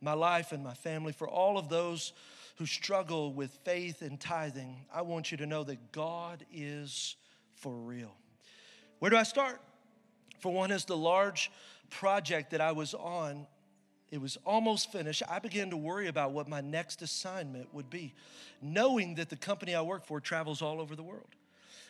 my 0.00 0.12
life, 0.12 0.52
and 0.52 0.62
my 0.62 0.74
family. 0.74 1.12
For 1.12 1.28
all 1.28 1.58
of 1.58 1.68
those 1.68 2.12
who 2.56 2.66
struggle 2.66 3.32
with 3.32 3.50
faith 3.64 4.02
and 4.02 4.20
tithing, 4.20 4.84
I 4.92 5.02
want 5.02 5.32
you 5.32 5.36
to 5.38 5.46
know 5.46 5.64
that 5.64 5.90
God 5.90 6.44
is 6.52 7.16
for 7.54 7.72
real. 7.72 8.14
Where 8.98 9.10
do 9.10 9.16
I 9.16 9.22
start? 9.22 9.60
For 10.40 10.52
one, 10.52 10.70
is 10.70 10.84
the 10.84 10.96
large 10.96 11.50
project 11.90 12.50
that 12.50 12.60
I 12.60 12.72
was 12.72 12.94
on 12.94 13.46
it 14.10 14.20
was 14.20 14.38
almost 14.46 14.92
finished. 14.92 15.22
I 15.28 15.40
began 15.40 15.70
to 15.70 15.76
worry 15.76 16.06
about 16.06 16.30
what 16.30 16.48
my 16.48 16.60
next 16.60 17.02
assignment 17.02 17.72
would 17.74 17.90
be, 17.90 18.14
knowing 18.62 19.16
that 19.16 19.30
the 19.30 19.36
company 19.36 19.74
I 19.74 19.82
work 19.82 20.06
for 20.06 20.20
travels 20.20 20.62
all 20.62 20.80
over 20.80 20.94
the 20.94 21.02
world. 21.02 21.34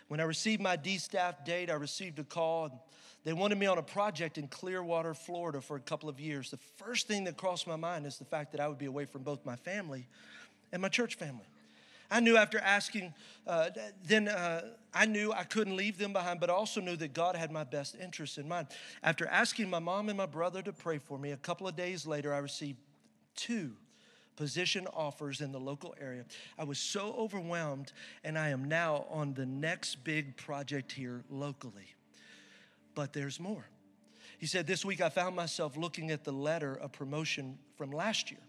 When 0.09 0.20
I 0.20 0.22
received 0.22 0.62
my 0.62 0.76
D 0.76 0.98
staff 0.98 1.44
date, 1.44 1.68
I 1.68 1.74
received 1.74 2.18
a 2.18 2.24
call. 2.24 2.66
and 2.66 2.74
They 3.24 3.32
wanted 3.32 3.59
me 3.59 3.66
on 3.66 3.76
a 3.76 3.82
project 3.82 4.38
in 4.38 4.48
Clearwater, 4.48 5.12
Florida 5.12 5.61
for 5.61 5.76
a 5.76 5.80
couple 5.80 6.09
of 6.09 6.18
years. 6.18 6.50
The 6.50 6.59
first 6.76 7.07
thing 7.07 7.24
that 7.24 7.36
crossed 7.36 7.66
my 7.66 7.76
mind 7.76 8.07
is 8.07 8.16
the 8.16 8.24
fact 8.24 8.52
that 8.52 8.61
I 8.61 8.68
would 8.68 8.78
be 8.78 8.86
away 8.86 9.04
from 9.04 9.22
both 9.22 9.44
my 9.44 9.57
family 9.57 10.07
and 10.72 10.80
my 10.80 10.88
church 10.88 11.16
family. 11.16 11.46
I 12.11 12.20
knew 12.20 12.36
after 12.36 12.59
asking, 12.59 13.14
uh, 13.46 13.70
then 14.04 14.28
uh, 14.28 14.62
I 14.94 15.07
knew 15.07 15.32
I 15.32 15.44
couldn't 15.44 15.76
leave 15.76 15.98
them 15.98 16.12
behind, 16.12 16.40
but 16.40 16.50
I 16.50 16.52
also 16.52 16.80
knew 16.80 16.96
that 16.96 17.12
God 17.12 17.36
had 17.36 17.50
my 17.50 17.64
best 17.64 17.96
interests 18.00 18.38
in 18.38 18.48
mind. 18.48 18.68
After 19.02 19.26
asking 19.26 19.70
my 19.70 19.78
mom 19.78 20.09
and 20.09 20.16
my 20.16 20.26
brother 20.26 20.62
to 20.62 20.72
pray 20.72 20.98
for 20.98 21.18
me, 21.18 21.32
a 21.32 21.36
couple 21.36 21.66
of 21.66 21.76
days 21.76 22.07
later, 22.07 22.32
I 22.34 22.38
received 22.38 22.78
two 23.34 23.72
position 24.36 24.86
offers 24.92 25.40
in 25.40 25.50
the 25.50 25.59
local 25.59 25.94
area. 26.00 26.24
I 26.59 26.64
was 26.64 26.78
so 26.78 27.14
overwhelmed, 27.18 27.92
and 28.22 28.38
I 28.38 28.50
am 28.50 28.66
now 28.66 29.07
on 29.11 29.34
the 29.34 29.46
next 29.46 30.04
big 30.04 30.36
project 30.36 30.92
here 30.92 31.24
locally. 31.30 31.94
But 32.94 33.12
there's 33.12 33.40
more. 33.40 33.66
He 34.38 34.46
said, 34.46 34.66
This 34.66 34.84
week 34.84 35.00
I 35.00 35.09
found 35.09 35.34
myself 35.34 35.76
looking 35.76 36.11
at 36.11 36.24
the 36.24 36.32
letter 36.32 36.74
of 36.74 36.92
promotion 36.92 37.59
from 37.76 37.90
last 37.90 38.30
year. 38.30 38.40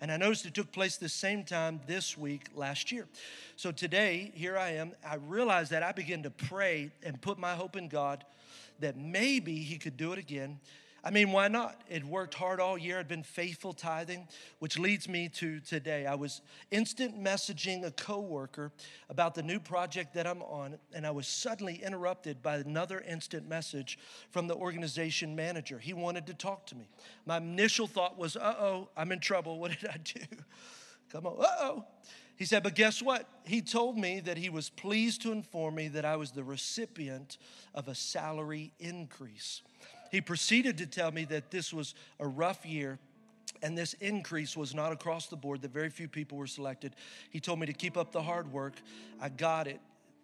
And 0.00 0.12
I 0.12 0.16
noticed 0.16 0.46
it 0.46 0.54
took 0.54 0.72
place 0.72 0.96
the 0.96 1.08
same 1.08 1.44
time 1.44 1.80
this 1.86 2.16
week 2.18 2.48
last 2.54 2.92
year. 2.92 3.06
So 3.56 3.72
today, 3.72 4.32
here 4.34 4.58
I 4.58 4.70
am. 4.70 4.92
I 5.06 5.16
realized 5.16 5.70
that 5.70 5.82
I 5.82 5.92
began 5.92 6.22
to 6.24 6.30
pray 6.30 6.90
and 7.02 7.20
put 7.20 7.38
my 7.38 7.54
hope 7.54 7.76
in 7.76 7.88
God 7.88 8.24
that 8.80 8.96
maybe 8.96 9.56
He 9.56 9.78
could 9.78 9.96
do 9.96 10.12
it 10.12 10.18
again 10.18 10.60
I 11.04 11.10
mean, 11.10 11.30
why 11.30 11.46
not? 11.46 11.80
It 11.88 12.04
worked 12.04 12.34
hard 12.34 12.58
all 12.58 12.76
year. 12.76 12.98
I'd 12.98 13.06
been 13.06 13.22
faithful 13.22 13.72
tithing, 13.72 14.26
which 14.58 14.78
leads 14.78 15.08
me 15.08 15.28
to 15.34 15.60
today. 15.60 16.04
I 16.04 16.16
was 16.16 16.40
instant 16.70 17.22
messaging 17.22 17.86
a 17.86 17.92
coworker 17.92 18.72
about 19.08 19.34
the 19.34 19.42
new 19.42 19.60
project 19.60 20.14
that 20.14 20.26
I'm 20.26 20.42
on, 20.42 20.78
and 20.92 21.06
I 21.06 21.12
was 21.12 21.28
suddenly 21.28 21.80
interrupted 21.82 22.42
by 22.42 22.56
another 22.56 23.04
instant 23.08 23.48
message 23.48 23.98
from 24.30 24.48
the 24.48 24.56
organization 24.56 25.36
manager. 25.36 25.78
He 25.78 25.92
wanted 25.92 26.26
to 26.26 26.34
talk 26.34 26.66
to 26.66 26.74
me. 26.74 26.88
My 27.24 27.36
initial 27.36 27.86
thought 27.86 28.18
was, 28.18 28.36
uh 28.36 28.56
oh, 28.58 28.88
I'm 28.96 29.12
in 29.12 29.20
trouble. 29.20 29.60
What 29.60 29.78
did 29.78 29.88
I 29.88 29.98
do? 29.98 30.20
Come 31.12 31.26
on, 31.26 31.36
uh 31.38 31.46
oh. 31.60 31.84
He 32.36 32.44
said, 32.44 32.62
but 32.62 32.74
guess 32.74 33.00
what? 33.00 33.26
He 33.46 33.62
told 33.62 33.96
me 33.96 34.20
that 34.20 34.36
he 34.36 34.50
was 34.50 34.68
pleased 34.68 35.22
to 35.22 35.32
inform 35.32 35.76
me 35.76 35.88
that 35.88 36.04
I 36.04 36.16
was 36.16 36.32
the 36.32 36.44
recipient 36.44 37.38
of 37.74 37.88
a 37.88 37.94
salary 37.94 38.72
increase. 38.78 39.62
He 40.10 40.20
proceeded 40.20 40.78
to 40.78 40.86
tell 40.86 41.10
me 41.10 41.24
that 41.26 41.50
this 41.50 41.72
was 41.72 41.94
a 42.18 42.26
rough 42.26 42.64
year 42.64 42.98
and 43.62 43.76
this 43.76 43.94
increase 43.94 44.56
was 44.56 44.74
not 44.74 44.92
across 44.92 45.28
the 45.28 45.36
board, 45.36 45.62
that 45.62 45.72
very 45.72 45.90
few 45.90 46.08
people 46.08 46.38
were 46.38 46.46
selected. 46.46 46.94
He 47.30 47.40
told 47.40 47.58
me 47.58 47.66
to 47.66 47.72
keep 47.72 47.96
up 47.96 48.12
the 48.12 48.22
hard 48.22 48.52
work. 48.52 48.74
I 49.20 49.28
got 49.28 49.66
it. 49.66 49.80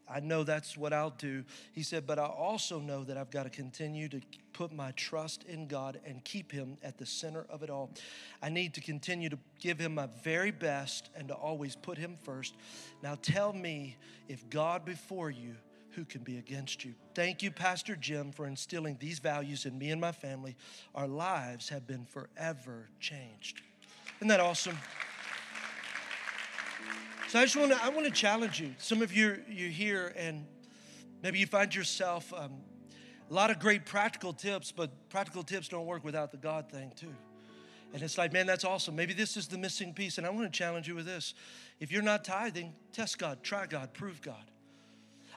I 0.09 0.20
know 0.20 0.45
that's 0.45 0.76
what 0.76 0.93
I'll 0.93 1.11
do. 1.11 1.45
He 1.72 1.83
said, 1.83 2.07
but 2.07 2.18
I 2.18 2.26
also 2.26 2.80
know 2.80 3.05
that 3.05 3.16
I've 3.16 3.30
got 3.30 3.45
to 3.45 3.51
continue 3.51 4.09
to 4.09 4.20
put 4.53 4.72
my 4.72 4.91
trust 4.93 5.45
in 5.45 5.66
God 5.66 6.01
and 6.05 6.22
keep 6.24 6.53
Him 6.53 6.76
at 6.83 6.99
the 6.99 7.07
center 7.07 7.47
of 7.49 7.62
it 7.62 7.70
all. 7.70 7.91
I 8.43 8.51
need 8.51 8.74
to 8.74 8.80
continue 8.80 9.30
to 9.30 9.39
give 9.61 9.78
Him 9.78 9.95
my 9.95 10.09
very 10.22 10.51
best 10.51 11.09
and 11.16 11.28
to 11.28 11.35
always 11.35 11.76
put 11.76 11.97
Him 11.97 12.16
first. 12.24 12.55
Now 13.03 13.16
tell 13.22 13.53
me 13.53 13.97
if 14.28 14.49
God 14.51 14.85
before 14.85 15.30
you 15.30 15.55
who 15.95 16.05
can 16.05 16.22
be 16.22 16.38
against 16.38 16.84
you? 16.84 16.95
Thank 17.14 17.43
you, 17.43 17.51
Pastor 17.51 17.97
Jim, 17.97 18.32
for 18.32 18.47
instilling 18.47 18.97
these 18.99 19.18
values 19.18 19.66
in 19.66 19.78
me 19.78 19.90
and 19.90 20.01
my 20.01 20.12
family. 20.12 20.57
Our 20.95 21.07
lives 21.07 21.68
have 21.68 21.86
been 21.86 22.05
forever 22.05 22.88
changed. 23.01 23.62
Isn't 24.18 24.28
that 24.28 24.40
awesome? 24.40 24.78
So 27.28 27.38
I 27.38 27.45
just 27.45 27.57
want 27.57 27.72
to 27.72 27.82
I 27.82 27.88
want 27.88 28.05
to 28.05 28.12
challenge 28.12 28.61
you. 28.61 28.74
Some 28.78 29.01
of 29.01 29.12
you 29.12 29.43
you're 29.49 29.70
here 29.70 30.12
and 30.16 30.45
maybe 31.22 31.38
you 31.38 31.47
find 31.47 31.74
yourself 31.74 32.32
um, 32.34 32.53
a 33.30 33.34
lot 33.34 33.51
of 33.51 33.59
great 33.59 33.86
practical 33.86 34.34
tips, 34.34 34.70
but 34.70 34.90
practical 35.09 35.43
tips 35.43 35.68
don't 35.68 35.86
work 35.86 36.05
without 36.05 36.30
the 36.30 36.36
God 36.36 36.70
thing 36.70 36.93
too. 36.95 37.14
And 37.95 38.03
it's 38.03 38.16
like, 38.16 38.32
man, 38.32 38.47
that's 38.47 38.64
awesome. 38.64 38.97
Maybe 38.97 39.12
this 39.12 39.36
is 39.36 39.49
the 39.49 39.59
missing 39.59 39.93
piece. 39.93 40.18
And 40.18 40.26
I 40.26 40.30
want 40.30 40.51
to 40.51 40.57
challenge 40.57 40.88
you 40.88 40.95
with 40.95 41.07
this. 41.07 41.34
If 41.80 41.93
you're 41.93 42.03
not 42.03 42.24
tithing, 42.24 42.74
test 42.93 43.18
God, 43.18 43.43
try 43.43 43.66
God, 43.66 43.93
prove 43.93 44.22
God. 44.22 44.45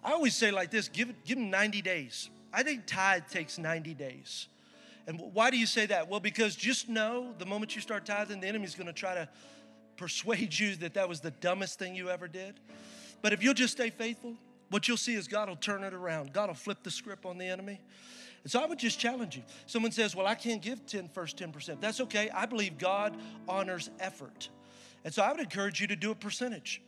I 0.06 0.12
always 0.12 0.36
say 0.36 0.52
like 0.52 0.70
this 0.70 0.88
give, 0.88 1.12
give 1.26 1.38
them 1.38 1.50
90 1.50 1.82
days. 1.82 2.30
I 2.54 2.62
think 2.62 2.86
tithe 2.86 3.24
takes 3.30 3.58
90 3.58 3.96
days. 3.96 4.48
And 5.08 5.20
why 5.34 5.50
do 5.50 5.58
you 5.58 5.66
say 5.66 5.88
that? 5.88 6.08
Well, 6.08 6.20
because 6.20 6.56
just 6.56 6.88
know 6.88 7.34
the 7.40 7.46
moment 7.46 7.76
you 7.76 7.82
start 7.82 8.06
tithing, 8.06 8.40
the 8.40 8.48
enemy's 8.48 8.76
going 8.76 8.88
to 8.88 8.94
try 8.94 9.16
to 9.16 9.28
persuade 9.98 10.58
you 10.58 10.76
that 10.78 10.94
that 10.94 11.10
was 11.10 11.22
the 11.22 11.32
dumbest 11.32 11.80
thing 11.80 11.96
you 11.96 12.10
ever 12.10 12.28
did. 12.28 12.60
But 13.22 13.34
if 13.34 13.44
you'll 13.44 13.56
just 13.56 13.74
stay 13.74 13.90
faithful, 13.90 14.36
what 14.70 14.88
you'll 14.88 14.98
see 14.98 15.16
is 15.16 15.28
God 15.28 15.50
will 15.50 15.56
turn 15.56 15.84
it 15.84 15.94
around. 15.94 16.34
God 16.34 16.50
will 16.50 16.56
flip 16.56 16.84
the 16.84 16.92
script 16.92 17.26
on 17.26 17.38
the 17.38 17.46
enemy. 17.46 17.80
And 18.44 18.52
so 18.52 18.62
I 18.62 18.68
would 18.68 18.78
just 18.78 19.00
challenge 19.00 19.36
you. 19.36 19.44
Someone 19.66 19.92
says, 19.92 20.16
Well, 20.16 20.28
I 20.28 20.36
can't 20.36 20.62
give 20.62 20.86
10 20.86 21.10
first 21.10 21.38
10%. 21.38 21.82
That's 21.82 22.00
okay. 22.02 22.30
I 22.30 22.46
believe 22.46 22.78
God 22.78 23.18
honors 23.48 23.90
effort. 24.00 24.50
And 25.04 25.12
so 25.12 25.24
I 25.24 25.32
would 25.32 25.40
encourage 25.40 25.82
you 25.82 25.88
to 25.88 25.96
do 25.96 26.12
a 26.12 26.16
percentage. 26.16 26.82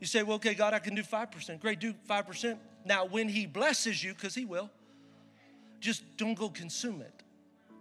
You 0.00 0.06
say, 0.06 0.22
Well, 0.22 0.36
okay, 0.36 0.54
God, 0.54 0.74
I 0.74 0.78
can 0.78 0.94
do 0.94 1.02
5%. 1.02 1.60
Great, 1.60 1.78
do 1.78 1.94
5%. 2.08 2.58
Now, 2.84 3.04
when 3.04 3.28
He 3.28 3.46
blesses 3.46 4.02
you, 4.02 4.14
because 4.14 4.34
He 4.34 4.44
will, 4.44 4.70
just 5.78 6.02
don't 6.16 6.34
go 6.34 6.48
consume 6.48 7.02
it. 7.02 7.22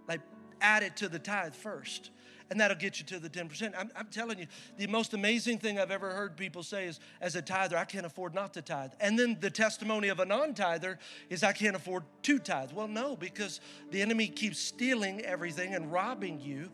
Like, 0.08 0.22
add 0.62 0.84
it 0.84 0.98
to 0.98 1.10
the 1.10 1.20
tithe 1.20 1.56
first 1.56 2.12
and 2.50 2.60
that'll 2.60 2.78
get 2.78 3.00
you 3.00 3.06
to 3.06 3.20
the 3.20 3.30
10%. 3.30 3.74
I'm, 3.78 3.92
I'm, 3.96 4.08
telling 4.08 4.40
you, 4.40 4.48
the 4.78 4.88
most 4.88 5.14
amazing 5.14 5.60
thing 5.60 5.80
I've 5.80 5.92
ever 5.92 6.10
heard 6.10 6.36
people 6.36 6.64
say 6.64 6.88
is, 6.88 7.00
as 7.22 7.36
a 7.36 7.42
tither, 7.42 7.78
I 7.78 7.86
can't 7.86 8.06
afford 8.06 8.34
not 8.34 8.54
to 8.56 8.62
tithe. 8.62 8.92
And 9.00 9.18
then 9.20 9.38
the 9.40 9.52
testimony 9.52 10.08
of 10.08 10.20
a 10.20 10.26
non 10.26 10.54
tither 10.54 10.98
is, 11.30 11.44
I 11.44 11.54
can't 11.54 11.76
afford 11.76 12.04
to 12.24 12.40
tithe. 12.40 12.72
Well, 12.72 12.88
no, 12.88 13.16
because 13.16 13.62
the 13.92 14.02
enemy 14.02 14.28
keeps 14.28 14.60
stealing 14.60 15.22
everything 15.22 15.76
and 15.76 15.92
robbing 15.92 16.40
you 16.40 16.70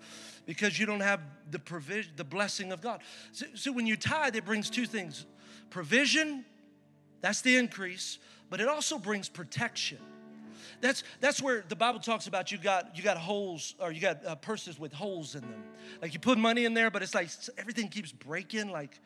because 0.45 0.79
you 0.79 0.85
don't 0.85 1.01
have 1.01 1.21
the 1.51 1.59
provision, 1.59 2.11
the 2.15 2.23
blessing 2.23 2.71
of 2.71 2.81
God. 2.81 3.01
So, 3.31 3.45
so 3.55 3.71
when 3.71 3.85
you 3.85 3.97
tithe, 3.97 4.35
it 4.35 4.45
brings 4.45 4.69
two 4.69 4.85
things 4.85 5.25
provision, 5.69 6.45
that's 7.21 7.41
the 7.41 7.57
increase, 7.57 8.19
but 8.49 8.61
it 8.61 8.67
also 8.67 8.97
brings 8.97 9.27
protection. 9.27 9.97
That's, 10.81 11.03
that's 11.19 11.41
where 11.41 11.63
the 11.67 11.75
Bible 11.75 11.99
talks 11.99 12.27
about 12.27 12.51
you 12.51 12.57
got, 12.57 12.97
you 12.97 13.03
got 13.03 13.17
holes 13.17 13.75
or 13.79 13.91
you 13.91 14.01
got 14.01 14.25
uh, 14.25 14.35
purses 14.35 14.79
with 14.79 14.93
holes 14.93 15.35
in 15.35 15.41
them. 15.41 15.63
Like 16.01 16.13
you 16.13 16.19
put 16.19 16.37
money 16.37 16.65
in 16.65 16.73
there, 16.73 16.91
but 16.91 17.01
it's 17.01 17.15
like 17.15 17.29
everything 17.57 17.89
keeps 17.89 18.11
breaking. 18.11 18.71
Like 18.71 18.99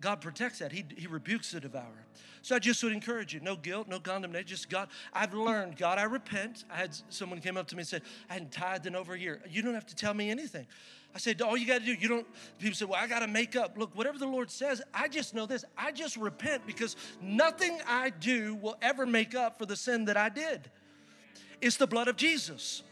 God 0.00 0.20
protects 0.20 0.58
that. 0.58 0.72
He, 0.72 0.84
he 0.96 1.06
rebukes 1.06 1.52
the 1.52 1.60
devourer. 1.60 2.06
So 2.42 2.56
I 2.56 2.58
just 2.58 2.82
would 2.82 2.92
encourage 2.92 3.32
you 3.32 3.40
no 3.40 3.54
guilt, 3.54 3.86
no 3.86 4.00
condemnation, 4.00 4.48
just 4.48 4.68
God. 4.68 4.88
I've 5.12 5.32
learned, 5.32 5.76
God, 5.76 5.98
I 5.98 6.02
repent. 6.02 6.64
I 6.70 6.76
had 6.76 6.96
someone 7.08 7.40
came 7.40 7.56
up 7.56 7.68
to 7.68 7.76
me 7.76 7.82
and 7.82 7.88
said, 7.88 8.02
I 8.28 8.34
hadn't 8.34 8.50
tithed 8.50 8.86
in 8.86 8.96
over 8.96 9.14
a 9.14 9.18
year. 9.18 9.40
You 9.48 9.62
don't 9.62 9.74
have 9.74 9.86
to 9.86 9.94
tell 9.94 10.12
me 10.12 10.28
anything. 10.28 10.66
I 11.14 11.18
said, 11.18 11.40
all 11.40 11.56
you 11.56 11.66
got 11.66 11.80
to 11.80 11.84
do, 11.84 11.92
you 11.92 12.08
don't, 12.08 12.26
people 12.58 12.74
say, 12.74 12.84
well, 12.84 12.98
I 13.00 13.06
got 13.06 13.20
to 13.20 13.28
make 13.28 13.54
up. 13.54 13.76
Look, 13.76 13.94
whatever 13.94 14.18
the 14.18 14.26
Lord 14.26 14.50
says, 14.50 14.82
I 14.92 15.08
just 15.08 15.34
know 15.34 15.46
this. 15.46 15.64
I 15.76 15.92
just 15.92 16.16
repent 16.16 16.66
because 16.66 16.96
nothing 17.20 17.78
I 17.86 18.10
do 18.10 18.56
will 18.56 18.76
ever 18.82 19.06
make 19.06 19.34
up 19.34 19.58
for 19.58 19.66
the 19.66 19.76
sin 19.76 20.06
that 20.06 20.16
I 20.16 20.30
did. 20.30 20.70
It's 21.62 21.76
the 21.76 21.86
blood 21.86 22.08
of 22.08 22.16
Jesus. 22.16 22.82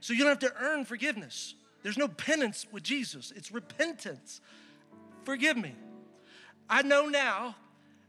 So 0.00 0.12
you 0.12 0.20
don't 0.20 0.28
have 0.30 0.50
to 0.50 0.52
earn 0.60 0.84
forgiveness. 0.84 1.54
There's 1.82 1.98
no 1.98 2.08
penance 2.08 2.66
with 2.72 2.82
Jesus, 2.82 3.32
it's 3.36 3.52
repentance. 3.52 4.40
Forgive 5.24 5.56
me. 5.56 5.74
I 6.68 6.82
know 6.82 7.06
now. 7.08 7.56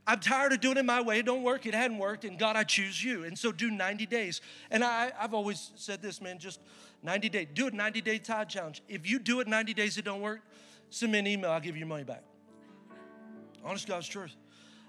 I'm 0.07 0.19
tired 0.19 0.53
of 0.53 0.61
doing 0.61 0.77
it 0.77 0.85
my 0.85 1.01
way. 1.01 1.19
It 1.19 1.25
don't 1.25 1.41
work. 1.41 1.65
It 1.65 1.73
hadn't 1.73 1.97
worked. 1.97 2.25
And 2.25 2.37
God, 2.37 2.55
I 2.55 2.63
choose 2.63 3.03
you. 3.03 3.23
And 3.23 3.37
so 3.39 3.51
do 3.51 3.71
90 3.71 4.05
days. 4.05 4.39
And 4.69 4.83
I, 4.83 5.11
I've 5.19 5.33
always 5.33 5.71
said 5.75 6.01
this, 6.01 6.21
man, 6.21 6.37
just 6.37 6.59
90 7.01 7.29
days. 7.29 7.47
Do 7.53 7.67
a 7.67 7.71
90 7.71 8.01
day 8.01 8.19
tithe 8.19 8.49
challenge. 8.49 8.83
If 8.87 9.09
you 9.09 9.17
do 9.17 9.39
it 9.39 9.47
90 9.47 9.73
days, 9.73 9.97
it 9.97 10.05
don't 10.05 10.21
work, 10.21 10.41
send 10.91 11.11
me 11.11 11.19
an 11.19 11.27
email. 11.27 11.49
I'll 11.49 11.59
give 11.59 11.75
you 11.75 11.79
your 11.79 11.87
money 11.87 12.03
back. 12.03 12.23
Honest 13.63 13.87
God's 13.87 14.07
truth. 14.07 14.35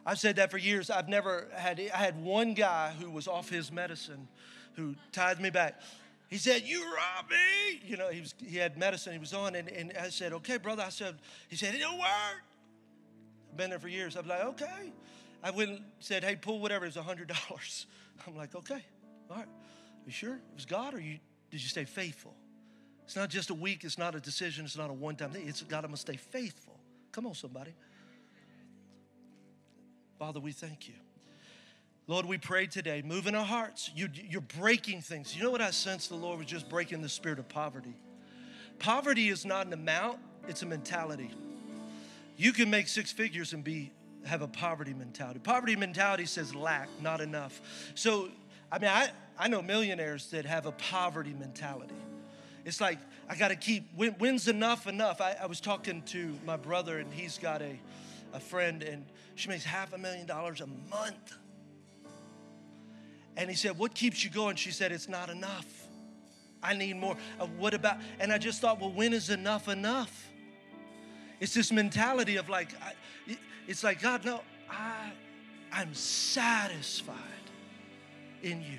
I've 0.05 0.19
said 0.19 0.37
that 0.37 0.51
for 0.51 0.59
years. 0.59 0.91
I've 0.91 1.09
never 1.09 1.49
had, 1.55 1.81
I 1.81 1.97
had 1.97 2.23
one 2.23 2.53
guy 2.53 2.93
who 3.01 3.11
was 3.11 3.27
off 3.27 3.49
his 3.49 3.73
medicine 3.73 4.29
who 4.77 4.95
tied 5.13 5.41
me 5.41 5.51
back. 5.51 5.81
He 6.29 6.39
said, 6.39 6.63
You 6.65 6.85
robbed 6.85 7.31
me. 7.31 7.81
You 7.85 7.97
know, 7.97 8.11
he, 8.11 8.21
was, 8.21 8.35
he 8.45 8.57
had 8.57 8.77
medicine 8.77 9.13
he 9.13 9.19
was 9.19 9.33
on. 9.33 9.55
And, 9.55 9.69
and 9.69 9.93
I 10.01 10.09
said, 10.11 10.33
Okay, 10.35 10.59
brother. 10.59 10.83
I 10.85 10.91
said, 10.91 11.17
He 11.49 11.57
said, 11.57 11.75
It 11.75 11.81
don't 11.81 11.99
work. 11.99 12.43
I've 13.51 13.57
been 13.57 13.71
there 13.71 13.79
for 13.79 13.89
years. 13.89 14.17
I 14.17 14.21
was 14.21 14.29
like, 14.29 14.45
Okay. 14.45 14.93
I 15.43 15.51
went 15.51 15.71
and 15.71 15.81
said, 16.01 16.25
Hey, 16.25 16.37
pull 16.37 16.61
whatever. 16.61 16.85
It 16.85 16.95
was 16.95 17.05
$100. 17.05 17.87
I'm 18.27 18.37
like, 18.37 18.55
Okay. 18.55 18.85
All 19.31 19.37
right. 19.37 19.47
You 20.05 20.13
sure? 20.13 20.35
It 20.35 20.55
was 20.55 20.67
God 20.67 20.95
or 20.95 21.01
you, 21.01 21.19
did 21.51 21.63
you 21.63 21.69
stay 21.69 21.85
faithful? 21.85 22.35
It's 23.05 23.17
not 23.17 23.31
just 23.31 23.51
a 23.51 23.55
week. 23.55 23.85
It's 23.85 23.99
not 23.99 24.15
a 24.17 24.21
decision. 24.21 24.65
It's 24.65 24.77
not 24.77 24.91
a 24.91 24.93
one 24.93 25.15
time 25.15 25.31
thing. 25.31 25.47
It's 25.47 25.63
God, 25.63 25.85
I'm 25.85 25.93
to 25.93 25.97
stay 25.97 26.17
faithful. 26.17 26.79
Come 27.13 27.27
on, 27.27 27.35
somebody. 27.35 27.73
Father, 30.19 30.41
we 30.41 30.53
thank 30.53 30.89
you. 30.89 30.95
Lord, 32.09 32.25
we 32.27 32.39
pray 32.39 32.67
today, 32.67 33.03
move 33.05 33.27
in 33.27 33.35
our 33.35 33.45
hearts. 33.45 33.91
You, 33.95 34.09
you're 34.15 34.41
breaking 34.41 35.03
things. 35.03 35.37
You 35.37 35.43
know 35.43 35.51
what 35.51 35.61
I 35.61 35.71
sense 35.71 36.07
the 36.07 36.15
Lord 36.15 36.39
was 36.39 36.47
just 36.47 36.69
breaking 36.69 37.03
the 37.03 37.09
spirit 37.09 37.41
of 37.41 37.49
poverty? 37.49 37.97
Poverty 38.79 39.29
is 39.29 39.45
not 39.45 39.67
an 39.67 39.73
amount, 39.73 40.19
it's 40.47 40.63
a 40.63 40.67
mentality. 40.67 41.31
You 42.37 42.53
can 42.53 42.71
make 42.71 42.87
six 42.87 43.11
figures 43.11 43.53
and 43.53 43.65
be 43.65 43.93
have 44.25 44.43
a 44.43 44.49
poverty 44.49 44.93
mentality. 44.93 45.41
Poverty 45.41 45.75
mentality 45.77 46.27
says 46.27 46.55
lack, 46.55 46.89
not 47.01 47.21
enough. 47.21 47.61
So, 47.95 48.29
I 48.71 48.79
mean, 48.79 48.91
I, 48.91 49.11
I 49.39 49.49
know 49.49 49.63
millionaires 49.63 50.31
that 50.31 50.45
have 50.45 50.67
a 50.67 50.73
poverty 50.73 51.35
mentality. 51.39 51.95
It's 52.65 52.81
like, 52.81 52.99
I 53.29 53.37
got 53.37 53.49
to 53.49 53.57
keep, 53.57 53.89
when, 53.95 54.13
when's 54.13 54.49
enough 54.49 54.87
enough? 54.87 55.21
I, 55.21 55.37
I 55.41 55.47
was 55.47 55.61
talking 55.61 56.03
to 56.07 56.37
my 56.45 56.57
brother, 56.57 56.99
and 56.99 57.13
he's 57.13 57.39
got 57.39 57.63
a, 57.63 57.79
a 58.33 58.41
friend, 58.41 58.83
and 58.83 59.05
she 59.37 59.49
makes 59.49 59.65
half 59.65 59.93
a 59.93 59.99
million 59.99 60.27
dollars 60.27 60.61
a 60.61 60.67
month. 60.67 61.37
And 63.37 63.51
he 63.51 63.57
said, 63.57 63.79
What 63.79 63.95
keeps 63.95 64.25
you 64.25 64.31
going? 64.31 64.57
She 64.57 64.71
said, 64.71 64.93
It's 64.93 65.09
not 65.09 65.31
enough. 65.31 65.67
I 66.63 66.75
need 66.75 66.97
more. 66.97 67.17
Uh, 67.39 67.47
what 67.59 67.75
about? 67.75 67.99
And 68.19 68.33
I 68.33 68.39
just 68.39 68.61
thought, 68.61 68.81
Well, 68.81 68.93
when 68.93 69.13
is 69.13 69.31
enough 69.31 69.69
enough? 69.69 70.29
It's 71.41 71.55
this 71.55 71.71
mentality 71.71 72.37
of 72.37 72.49
like, 72.49 72.71
I, 72.83 73.37
it's 73.67 73.85
like, 73.85 74.01
God, 74.01 74.25
no, 74.25 74.41
I, 74.71 75.13
I'm 75.73 75.93
satisfied 75.93 77.17
in 78.43 78.63
you. 78.63 78.79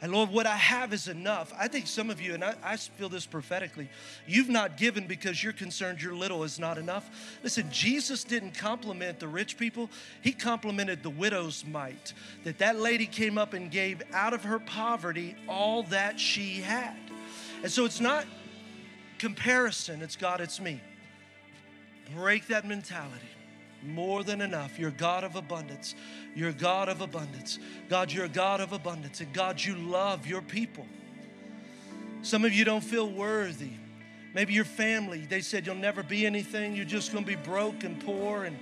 And 0.00 0.12
Lord, 0.12 0.30
what 0.30 0.46
I 0.46 0.56
have 0.56 0.92
is 0.92 1.08
enough. 1.08 1.52
I 1.58 1.66
think 1.66 1.88
some 1.88 2.08
of 2.08 2.20
you, 2.20 2.34
and 2.34 2.44
I, 2.44 2.54
I, 2.62 2.76
feel 2.76 3.08
this 3.08 3.26
prophetically, 3.26 3.88
you've 4.28 4.48
not 4.48 4.76
given 4.76 5.08
because 5.08 5.42
you're 5.42 5.52
concerned 5.52 6.00
your 6.00 6.14
little 6.14 6.44
is 6.44 6.58
not 6.58 6.78
enough. 6.78 7.38
Listen, 7.42 7.68
Jesus 7.72 8.22
didn't 8.22 8.52
compliment 8.52 9.18
the 9.18 9.26
rich 9.26 9.58
people, 9.58 9.90
He 10.22 10.32
complimented 10.32 11.02
the 11.02 11.10
widow's 11.10 11.64
mite. 11.64 12.14
That 12.44 12.58
that 12.58 12.78
lady 12.78 13.06
came 13.06 13.38
up 13.38 13.54
and 13.54 13.70
gave 13.70 14.02
out 14.12 14.34
of 14.34 14.44
her 14.44 14.60
poverty 14.60 15.34
all 15.48 15.82
that 15.84 16.20
she 16.20 16.60
had. 16.60 16.96
And 17.64 17.72
so 17.72 17.84
it's 17.84 18.00
not 18.00 18.24
comparison, 19.18 20.00
it's 20.02 20.14
God, 20.14 20.40
it's 20.40 20.60
me. 20.60 20.80
Break 22.14 22.46
that 22.46 22.66
mentality 22.66 23.26
more 23.82 24.22
than 24.22 24.40
enough. 24.40 24.78
You're 24.78 24.90
God 24.90 25.24
of 25.24 25.36
abundance. 25.36 25.94
You're 26.34 26.52
God 26.52 26.88
of 26.88 27.00
abundance. 27.00 27.58
God, 27.88 28.12
you're 28.12 28.28
God 28.28 28.60
of 28.60 28.72
abundance. 28.72 29.20
And 29.20 29.32
God, 29.32 29.62
you 29.62 29.76
love 29.76 30.26
your 30.26 30.42
people. 30.42 30.86
Some 32.22 32.44
of 32.44 32.52
you 32.52 32.64
don't 32.64 32.82
feel 32.82 33.08
worthy. 33.08 33.70
Maybe 34.34 34.52
your 34.52 34.64
family, 34.64 35.20
they 35.20 35.40
said 35.40 35.66
you'll 35.66 35.76
never 35.76 36.02
be 36.02 36.26
anything. 36.26 36.76
You're 36.76 36.84
just 36.84 37.12
going 37.12 37.24
to 37.24 37.28
be 37.28 37.36
broke 37.36 37.84
and 37.84 37.98
poor 38.04 38.44
and 38.44 38.56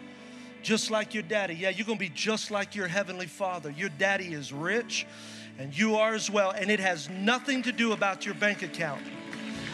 just 0.62 0.90
like 0.90 1.14
your 1.14 1.22
daddy. 1.22 1.54
Yeah, 1.54 1.70
you're 1.70 1.86
going 1.86 1.98
to 1.98 2.04
be 2.04 2.12
just 2.14 2.50
like 2.50 2.74
your 2.74 2.86
heavenly 2.86 3.26
father. 3.26 3.70
Your 3.70 3.88
daddy 3.88 4.32
is 4.32 4.52
rich 4.52 5.06
and 5.58 5.76
you 5.76 5.96
are 5.96 6.14
as 6.14 6.30
well. 6.30 6.50
And 6.50 6.70
it 6.70 6.80
has 6.80 7.08
nothing 7.08 7.62
to 7.62 7.72
do 7.72 7.92
about 7.92 8.24
your 8.24 8.34
bank 8.34 8.62
account. 8.62 9.02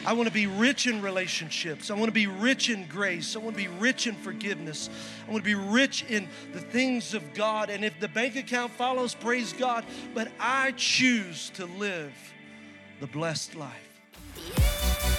I 0.05 0.15
want 0.15 0.27
to 0.27 0.35
be 0.35 0.47
rich 0.49 0.89
in 0.89 1.01
relationships. 1.01 1.91
I 1.91 1.95
want 1.95 2.07
to 2.07 2.13
be 2.13 2.27
rich 2.27 2.69
in 2.71 2.87
grace. 2.87 3.37
I 3.37 3.39
want 3.39 3.57
to 3.57 3.63
be 3.63 3.69
rich 3.69 4.09
in 4.09 4.17
forgiveness. 4.17 4.91
I 5.29 5.31
want 5.31 5.45
to 5.45 5.49
be 5.49 5.55
rich 5.55 6.05
in 6.09 6.29
the 6.53 6.61
things 6.61 7.15
of 7.15 7.35
God. 7.35 7.71
And 7.71 7.85
if 7.85 7.99
the 8.01 8.09
bank 8.09 8.35
account 8.35 8.73
follows, 8.73 9.15
praise 9.15 9.53
God. 9.53 9.85
But 10.13 10.29
I 10.41 10.73
choose 10.73 11.51
to 11.51 11.67
live 11.67 12.13
the 13.01 13.07
blessed 13.07 13.55
life. 13.55 15.12